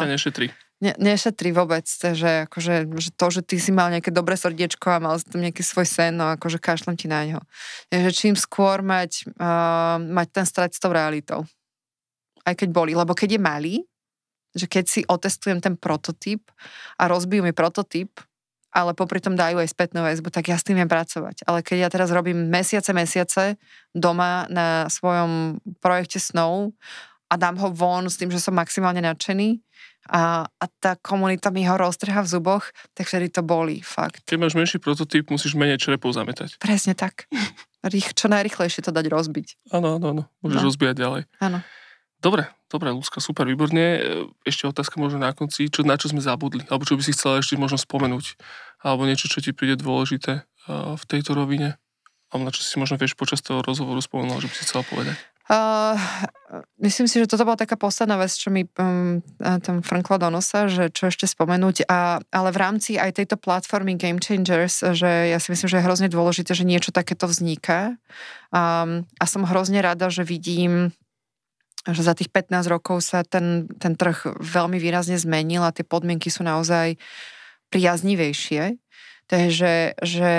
Čo 0.00 0.08
nešetrí 0.08 0.48
ne, 0.82 0.92
nešetrí 0.98 1.50
vôbec, 1.50 1.84
že, 1.88 2.46
akože, 2.46 2.86
že 2.98 3.10
to, 3.14 3.26
že 3.30 3.42
ty 3.42 3.58
si 3.58 3.74
mal 3.74 3.90
nejaké 3.90 4.14
dobré 4.14 4.38
srdiečko 4.38 4.98
a 4.98 5.02
mal 5.02 5.14
si 5.18 5.26
tam 5.26 5.42
nejaký 5.42 5.62
svoj 5.62 5.86
sen, 5.86 6.14
no 6.14 6.30
akože 6.34 6.62
kašlem 6.62 6.94
ti 6.94 7.10
na 7.10 7.26
ňo. 7.26 7.40
že 7.90 8.10
čím 8.14 8.34
skôr 8.38 8.82
mať, 8.82 9.26
uh, 9.38 9.98
mať 9.98 10.28
ten 10.30 10.46
stret 10.46 10.72
s 10.74 10.80
tou 10.80 10.94
realitou. 10.94 11.42
Aj 12.46 12.54
keď 12.54 12.68
boli, 12.70 12.94
lebo 12.94 13.12
keď 13.12 13.36
je 13.36 13.40
malý, 13.42 13.76
že 14.56 14.64
keď 14.64 14.84
si 14.88 15.00
otestujem 15.04 15.60
ten 15.60 15.76
prototyp 15.76 16.48
a 16.96 17.10
rozbijú 17.10 17.44
mi 17.44 17.52
prototyp, 17.52 18.22
ale 18.68 18.92
popri 18.92 19.18
tom 19.18 19.32
dajú 19.32 19.58
aj 19.58 19.72
spätnú 19.72 20.04
väzbu, 20.04 20.28
tak 20.28 20.52
ja 20.52 20.56
s 20.60 20.64
tým 20.64 20.76
viem 20.76 20.88
pracovať. 20.88 21.44
Ale 21.48 21.64
keď 21.64 21.88
ja 21.88 21.90
teraz 21.90 22.12
robím 22.12 22.52
mesiace, 22.52 22.92
mesiace 22.92 23.56
doma 23.96 24.44
na 24.52 24.86
svojom 24.92 25.56
projekte 25.80 26.20
snov 26.20 26.76
a 27.32 27.34
dám 27.40 27.56
ho 27.60 27.72
von 27.72 28.04
s 28.08 28.20
tým, 28.20 28.28
že 28.28 28.40
som 28.40 28.56
maximálne 28.56 29.00
nadšený, 29.00 29.60
a, 30.08 30.48
a 30.48 30.64
tá 30.80 30.96
komunita 30.96 31.52
mi 31.52 31.68
ho 31.68 31.76
roztrhá 31.76 32.24
v 32.24 32.28
zuboch, 32.28 32.64
tak 32.96 33.06
vtedy 33.06 33.28
to 33.28 33.44
boli, 33.44 33.84
fakt. 33.84 34.24
Keď 34.24 34.36
máš 34.40 34.56
menší 34.56 34.80
prototyp, 34.80 35.28
musíš 35.28 35.54
menej 35.54 35.78
črepov 35.78 36.16
zametať. 36.16 36.56
Presne 36.58 36.96
tak. 36.96 37.28
Rých, 37.84 38.16
čo 38.16 38.26
najrychlejšie 38.26 38.82
to 38.82 38.90
dať 38.90 39.06
rozbiť. 39.06 39.70
Áno, 39.70 40.00
áno, 40.00 40.06
áno. 40.10 40.22
Môžeš 40.42 40.60
no. 40.60 40.66
rozbíjať 40.66 40.96
ďalej. 40.98 41.22
Áno. 41.38 41.60
Dobre, 42.18 42.50
dobre, 42.66 42.90
Lúska, 42.90 43.22
super, 43.22 43.46
výborne. 43.46 44.02
Ešte 44.42 44.66
otázka 44.66 44.98
možno 44.98 45.22
na 45.22 45.30
konci, 45.30 45.70
čo, 45.70 45.86
na 45.86 45.94
čo 45.94 46.10
sme 46.10 46.18
zabudli, 46.18 46.66
alebo 46.66 46.82
čo 46.82 46.98
by 46.98 47.02
si 47.06 47.14
chcela 47.14 47.38
ešte 47.38 47.54
možno 47.54 47.78
spomenúť, 47.78 48.34
alebo 48.82 49.06
niečo, 49.06 49.30
čo 49.30 49.38
ti 49.38 49.54
príde 49.54 49.78
dôležité 49.78 50.42
v 50.66 51.04
tejto 51.06 51.38
rovine, 51.38 51.78
alebo 52.34 52.50
na 52.50 52.52
čo 52.52 52.66
si 52.66 52.74
možno 52.82 52.98
vieš 52.98 53.14
počas 53.14 53.38
toho 53.38 53.62
rozhovoru 53.62 54.02
spomenula, 54.02 54.42
že 54.42 54.50
by 54.50 54.54
si 54.58 54.66
chcela 54.66 54.82
povedať. 54.82 55.14
Uh, 55.48 55.96
myslím 56.76 57.08
si, 57.08 57.24
že 57.24 57.24
toto 57.24 57.48
bola 57.48 57.56
taká 57.56 57.80
posledná 57.80 58.20
vec, 58.20 58.36
čo 58.36 58.52
mi 58.52 58.68
um, 58.76 59.24
tam 59.40 59.80
frnkla 59.80 60.20
do 60.20 60.28
nosa, 60.28 60.68
že 60.68 60.92
čo 60.92 61.08
ešte 61.08 61.24
spomenúť. 61.24 61.88
A, 61.88 62.20
ale 62.28 62.48
v 62.52 62.60
rámci 62.60 63.00
aj 63.00 63.16
tejto 63.16 63.40
platformy 63.40 63.96
Game 63.96 64.20
Changers, 64.20 64.84
že 64.92 65.32
ja 65.32 65.40
si 65.40 65.48
myslím, 65.48 65.68
že 65.72 65.76
je 65.80 65.86
hrozne 65.88 66.08
dôležité, 66.12 66.52
že 66.52 66.68
niečo 66.68 66.92
takéto 66.92 67.24
vzniká. 67.24 67.96
Um, 68.52 69.08
a 69.16 69.24
som 69.24 69.48
hrozne 69.48 69.80
rada, 69.80 70.12
že 70.12 70.20
vidím 70.20 70.92
že 71.88 72.04
za 72.04 72.12
tých 72.12 72.28
15 72.28 72.68
rokov 72.68 73.00
sa 73.00 73.24
ten, 73.24 73.64
ten 73.80 73.96
trh 73.96 74.36
veľmi 74.36 74.76
výrazne 74.76 75.16
zmenil 75.16 75.64
a 75.64 75.72
tie 75.72 75.86
podmienky 75.86 76.28
sú 76.28 76.44
naozaj 76.44 77.00
priaznivejšie. 77.72 78.76
Takže 79.28 79.96
že, 80.00 80.36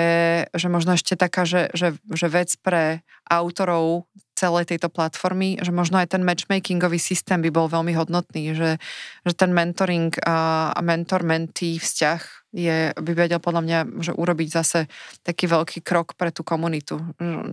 že 0.50 0.66
možno 0.66 0.98
ešte 0.98 1.14
taká, 1.14 1.46
že, 1.46 1.70
že, 1.74 1.94
že 2.10 2.26
vec 2.26 2.50
pre 2.58 3.06
autorov 3.26 4.10
celej 4.40 4.72
tejto 4.72 4.88
platformy, 4.88 5.60
že 5.60 5.68
možno 5.68 6.00
aj 6.00 6.16
ten 6.16 6.24
matchmakingový 6.24 6.96
systém 6.96 7.44
by 7.44 7.52
bol 7.52 7.68
veľmi 7.68 7.92
hodnotný, 7.92 8.56
že, 8.56 8.80
že 9.28 9.34
ten 9.36 9.52
mentoring 9.52 10.08
a, 10.24 10.72
mentor-mentee 10.80 11.76
vzťah 11.76 12.20
je, 12.56 12.90
by 12.96 13.12
vedel 13.14 13.38
podľa 13.38 13.62
mňa, 13.62 13.78
že 14.00 14.12
urobiť 14.16 14.48
zase 14.48 14.88
taký 15.22 15.46
veľký 15.46 15.84
krok 15.84 16.16
pre 16.16 16.32
tú 16.32 16.42
komunitu, 16.42 16.98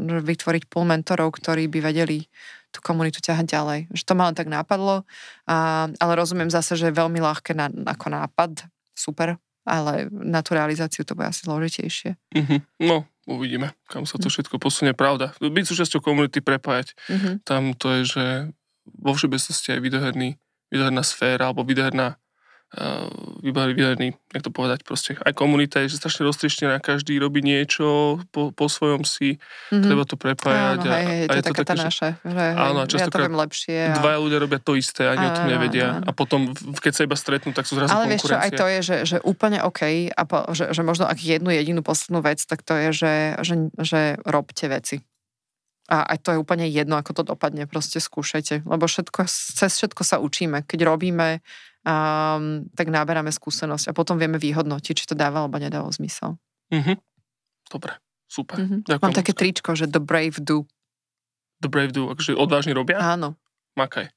že 0.08 0.20
vytvoriť 0.24 0.64
pol 0.72 0.88
mentorov, 0.88 1.36
ktorí 1.36 1.68
by 1.68 1.92
vedeli 1.92 2.26
tú 2.72 2.80
komunitu 2.80 3.20
ťahať 3.20 3.46
ďalej. 3.46 3.80
Že 3.94 4.04
to 4.08 4.14
ma 4.16 4.32
len 4.32 4.36
tak 4.40 4.48
nápadlo, 4.48 5.04
a, 5.46 5.88
ale 5.92 6.14
rozumiem 6.16 6.50
zase, 6.50 6.80
že 6.80 6.90
je 6.90 7.00
veľmi 7.00 7.20
ľahké 7.20 7.54
na, 7.54 7.68
ako 7.70 8.08
nápad, 8.10 8.66
super, 8.98 9.38
ale 9.68 10.08
na 10.10 10.40
tú 10.40 10.56
realizáciu 10.56 11.04
to 11.04 11.14
bude 11.14 11.28
asi 11.28 11.44
zložitejšie. 11.44 12.16
Mm-hmm. 12.32 12.60
No, 12.88 13.04
uvidíme, 13.28 13.76
kam 13.92 14.08
sa 14.08 14.16
to 14.16 14.32
mhm. 14.32 14.34
všetko 14.34 14.56
posunie. 14.58 14.96
Pravda, 14.96 15.36
byť 15.38 15.66
súčasťou 15.68 16.00
komunity, 16.00 16.40
prepájať, 16.40 16.96
mm-hmm. 17.12 17.34
tam 17.44 17.76
to 17.76 18.00
je, 18.00 18.02
že 18.08 18.26
vo 18.88 19.12
všeobecnosti 19.12 19.76
aj 19.76 19.84
videoherný, 19.84 20.40
videoherná 20.72 21.04
sféra 21.04 21.52
alebo 21.52 21.68
videoherná 21.68 22.16
vybavený, 23.48 24.12
jak 24.36 24.44
to 24.44 24.52
povedať, 24.52 24.84
proste 24.84 25.16
aj 25.16 25.32
komunita 25.32 25.80
je 25.80 25.96
že 25.96 26.04
strašne 26.04 26.28
roztrieštená, 26.28 26.84
každý 26.84 27.16
robí 27.16 27.40
niečo 27.40 28.20
po, 28.36 28.52
po 28.52 28.68
svojom 28.68 29.08
si, 29.08 29.40
mm-hmm. 29.40 29.84
treba 29.88 30.04
to 30.04 30.20
prepájať. 30.20 30.80
Áno, 30.84 30.92
a, 30.92 31.00
hej, 31.00 31.08
hej, 31.08 31.28
a 31.32 31.34
je 31.40 31.44
to 31.48 31.56
taká 31.56 31.64
tá 31.64 31.76
naša, 31.80 32.10
že 32.28 32.44
áno, 32.60 32.84
hej, 32.84 33.00
ja 33.00 33.08
to 33.08 33.24
viem 33.24 33.38
lepšie. 33.40 33.78
A... 33.88 33.96
Dvaja 33.96 34.20
ľudia 34.20 34.40
robia 34.44 34.60
to 34.60 34.76
isté, 34.76 35.08
ani 35.08 35.24
áno, 35.24 35.32
o 35.32 35.36
tom 35.40 35.48
nevedia. 35.48 35.88
Áno. 35.96 36.06
A 36.06 36.10
potom, 36.12 36.52
keď 36.84 36.92
sa 36.92 37.02
iba 37.08 37.16
stretnú, 37.16 37.56
tak 37.56 37.64
sú 37.64 37.80
zrazu 37.80 37.96
Ale 37.96 38.12
vieš 38.12 38.28
čo, 38.28 38.36
aj 38.36 38.52
to 38.52 38.66
je, 38.68 38.80
že, 38.84 38.98
že 39.16 39.18
úplne 39.24 39.64
OK, 39.64 40.12
a 40.12 40.22
po, 40.28 40.52
že, 40.52 40.76
že 40.76 40.82
možno 40.84 41.08
ak 41.08 41.24
jednu 41.24 41.48
jedinú 41.56 41.80
poslednú 41.80 42.20
vec, 42.20 42.44
tak 42.44 42.68
to 42.68 42.76
je, 42.76 42.90
že, 42.92 43.14
že, 43.48 43.56
že 43.80 44.02
robte 44.28 44.68
veci. 44.68 45.00
A 45.88 46.04
aj 46.04 46.20
to 46.20 46.36
je 46.36 46.42
úplne 46.44 46.68
jedno, 46.68 47.00
ako 47.00 47.24
to 47.24 47.24
dopadne, 47.32 47.64
proste 47.64 48.04
skúšajte, 48.04 48.68
lebo 48.68 48.92
všetko, 48.92 49.24
cez 49.32 49.72
všetko 49.72 50.04
sa 50.04 50.20
učíme. 50.20 50.68
Keď 50.68 50.84
robíme 50.84 51.40
um, 51.88 52.68
tak 52.76 52.92
náberáme 52.92 53.32
skúsenosť 53.32 53.90
a 53.90 53.96
potom 53.96 54.20
vieme 54.20 54.36
vyhodnotiť, 54.36 54.94
či 54.94 55.06
to 55.08 55.16
dáva 55.16 55.48
alebo 55.48 55.56
nedáva 55.56 55.88
zmysel. 55.96 56.36
Mhm. 56.76 57.00
Dobre, 57.72 57.96
super. 58.28 58.60
Mhm. 58.60 58.84
Ďakujem. 58.84 59.04
Mám 59.08 59.16
také 59.16 59.32
tričko, 59.32 59.72
že 59.76 59.88
the 59.88 60.04
brave 60.04 60.36
do. 60.44 60.68
The 61.58 61.74
Brave 61.74 61.90
do, 61.90 62.14
akože 62.14 62.38
odvážni 62.38 62.78
robia? 62.78 63.02
Áno, 63.02 63.34
Makaj. 63.74 64.14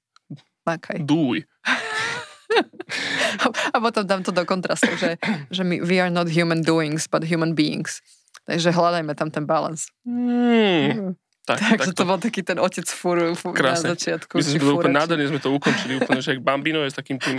makaj. 0.68 1.00
Dúj. 1.00 1.48
A 3.72 3.80
potom 3.80 4.04
dám 4.04 4.20
to 4.20 4.28
do 4.28 4.44
kontrastu, 4.44 4.92
že, 5.00 5.16
že 5.48 5.64
my, 5.64 5.80
we 5.80 5.96
are 5.96 6.12
not 6.12 6.28
human 6.28 6.60
doings, 6.60 7.08
but 7.08 7.24
human 7.24 7.56
beings. 7.56 8.04
Takže 8.44 8.76
hľadajme 8.76 9.16
tam 9.16 9.32
ten 9.32 9.48
balans. 9.48 9.88
Mm, 10.04 11.16
tak, 11.56 11.58
Takže 11.80 11.90
tak 11.90 11.98
to 11.98 12.04
bol 12.06 12.18
taký 12.20 12.40
ten 12.46 12.58
otec 12.60 12.86
fúru, 12.86 13.34
fúru 13.34 13.58
na 13.58 13.74
začiatku. 13.74 14.38
Myslím, 14.38 14.60
že 14.60 14.66
to 14.66 14.74
úplne 14.76 14.94
nádherne, 14.94 15.24
sme 15.26 15.40
to 15.42 15.50
ukončili 15.50 15.98
úplne, 15.98 16.20
že 16.22 16.38
ak 16.38 16.40
Bambino 16.44 16.82
je 16.86 16.90
s 16.92 16.96
takým 16.96 17.18
tým 17.18 17.36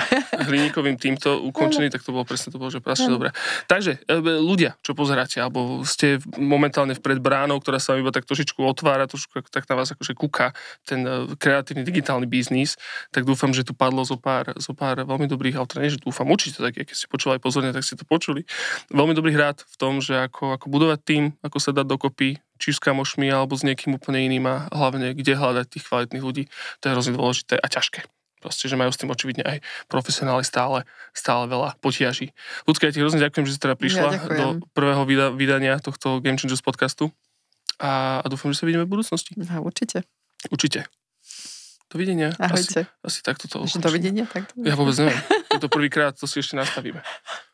hliníkovým 0.50 0.98
týmto 1.00 1.40
ukončený, 1.48 1.88
tak 1.92 2.04
to 2.04 2.12
bolo 2.12 2.28
presne 2.28 2.52
to 2.52 2.58
bolo, 2.60 2.72
že 2.72 2.84
presne 2.84 3.14
dobre. 3.14 3.30
Takže 3.72 4.04
e, 4.08 4.20
ľudia, 4.22 4.76
čo 4.84 4.92
pozeráte, 4.92 5.40
alebo 5.40 5.84
ste 5.88 6.20
momentálne 6.36 6.98
v 6.98 7.02
predbránou, 7.02 7.60
ktorá 7.64 7.80
sa 7.80 7.96
vám 7.96 8.04
iba 8.08 8.12
tak 8.12 8.28
trošičku 8.28 8.60
otvára, 8.60 9.08
trošku 9.08 9.44
tak 9.48 9.68
na 9.72 9.76
vás 9.80 9.92
akože 9.96 10.14
kúka 10.18 10.52
ten 10.84 11.04
e, 11.04 11.32
kreatívny 11.40 11.88
digitálny 11.88 12.28
biznis, 12.28 12.76
tak 13.16 13.24
dúfam, 13.24 13.56
že 13.56 13.64
tu 13.64 13.72
padlo 13.72 14.04
zo 14.04 14.20
pár, 14.20 14.52
zo 14.60 14.76
pár 14.76 15.00
veľmi 15.04 15.28
dobrých, 15.30 15.56
ale 15.56 15.68
teda 15.68 15.80
nie, 15.84 15.94
že 15.96 16.02
dúfam, 16.02 16.28
určite 16.28 16.60
tak, 16.60 16.76
keď 16.76 16.96
ste 16.96 17.08
počúvali 17.08 17.40
pozorne, 17.40 17.72
tak 17.72 17.86
ste 17.86 17.96
to 17.96 18.04
počuli. 18.04 18.44
Veľmi 18.92 19.16
dobrých 19.16 19.38
rád 19.38 19.58
v 19.64 19.76
tom, 19.80 20.04
že 20.04 20.28
ako, 20.28 20.60
ako 20.60 20.66
budovať 20.68 21.00
tým, 21.04 21.24
ako 21.40 21.58
sa 21.58 21.72
dať 21.72 21.86
dokopy, 21.88 22.40
či 22.62 22.70
s 22.70 22.78
kamošmi, 22.78 23.26
alebo 23.28 23.58
s 23.58 23.66
niekým 23.66 23.98
úplne 23.98 24.22
iným 24.22 24.46
a 24.46 24.70
hlavne, 24.70 25.12
kde 25.12 25.34
hľadať 25.34 25.66
tých 25.68 25.84
kvalitných 25.84 26.22
ľudí, 26.22 26.44
to 26.78 26.84
je 26.86 26.94
hrozne 26.94 27.18
dôležité 27.18 27.58
a 27.58 27.66
ťažké. 27.66 28.06
Proste, 28.38 28.66
že 28.66 28.74
majú 28.74 28.90
s 28.90 28.98
tým 28.98 29.10
očividne 29.10 29.42
aj 29.42 29.58
profesionáli 29.86 30.42
stále, 30.42 30.82
stále 31.14 31.46
veľa 31.46 31.78
potiaží. 31.78 32.34
Ľudka, 32.66 32.86
ja 32.86 32.94
ti 32.94 33.02
hrozne 33.02 33.22
ďakujem, 33.22 33.46
že 33.46 33.54
si 33.54 33.60
teda 33.60 33.74
prišla 33.74 34.02
Ja 34.04 34.14
ďakujem. 34.18 34.38
do 34.38 34.46
prvého 34.74 35.02
vyda- 35.06 35.34
vydania 35.34 35.78
tohto 35.78 36.18
Game 36.18 36.38
Changers 36.38 36.62
podcastu 36.62 37.14
a, 37.78 38.22
a 38.22 38.26
dúfam, 38.26 38.50
že 38.50 38.62
sa 38.62 38.66
vidíme 38.66 38.86
v 38.86 38.94
budúcnosti. 38.94 39.34
No, 39.34 39.46
určite. 39.62 40.06
Určite. 40.50 40.90
Dovidenia. 41.86 42.32
Asi, 42.34 42.42
Ahojte. 42.72 42.82
asi 43.04 43.20
takto 43.22 43.46
to 43.46 43.62
ukončím. 43.62 43.84
dovidenia. 43.84 44.26
Tak 44.26 44.56
Ja 44.58 44.74
vôbec 44.74 44.96
neviem. 44.96 45.20
Je 45.52 45.60
to 45.60 45.68
prvýkrát, 45.68 46.16
to 46.16 46.26
si 46.26 46.40
ešte 46.40 46.56
nastavíme. 46.56 47.04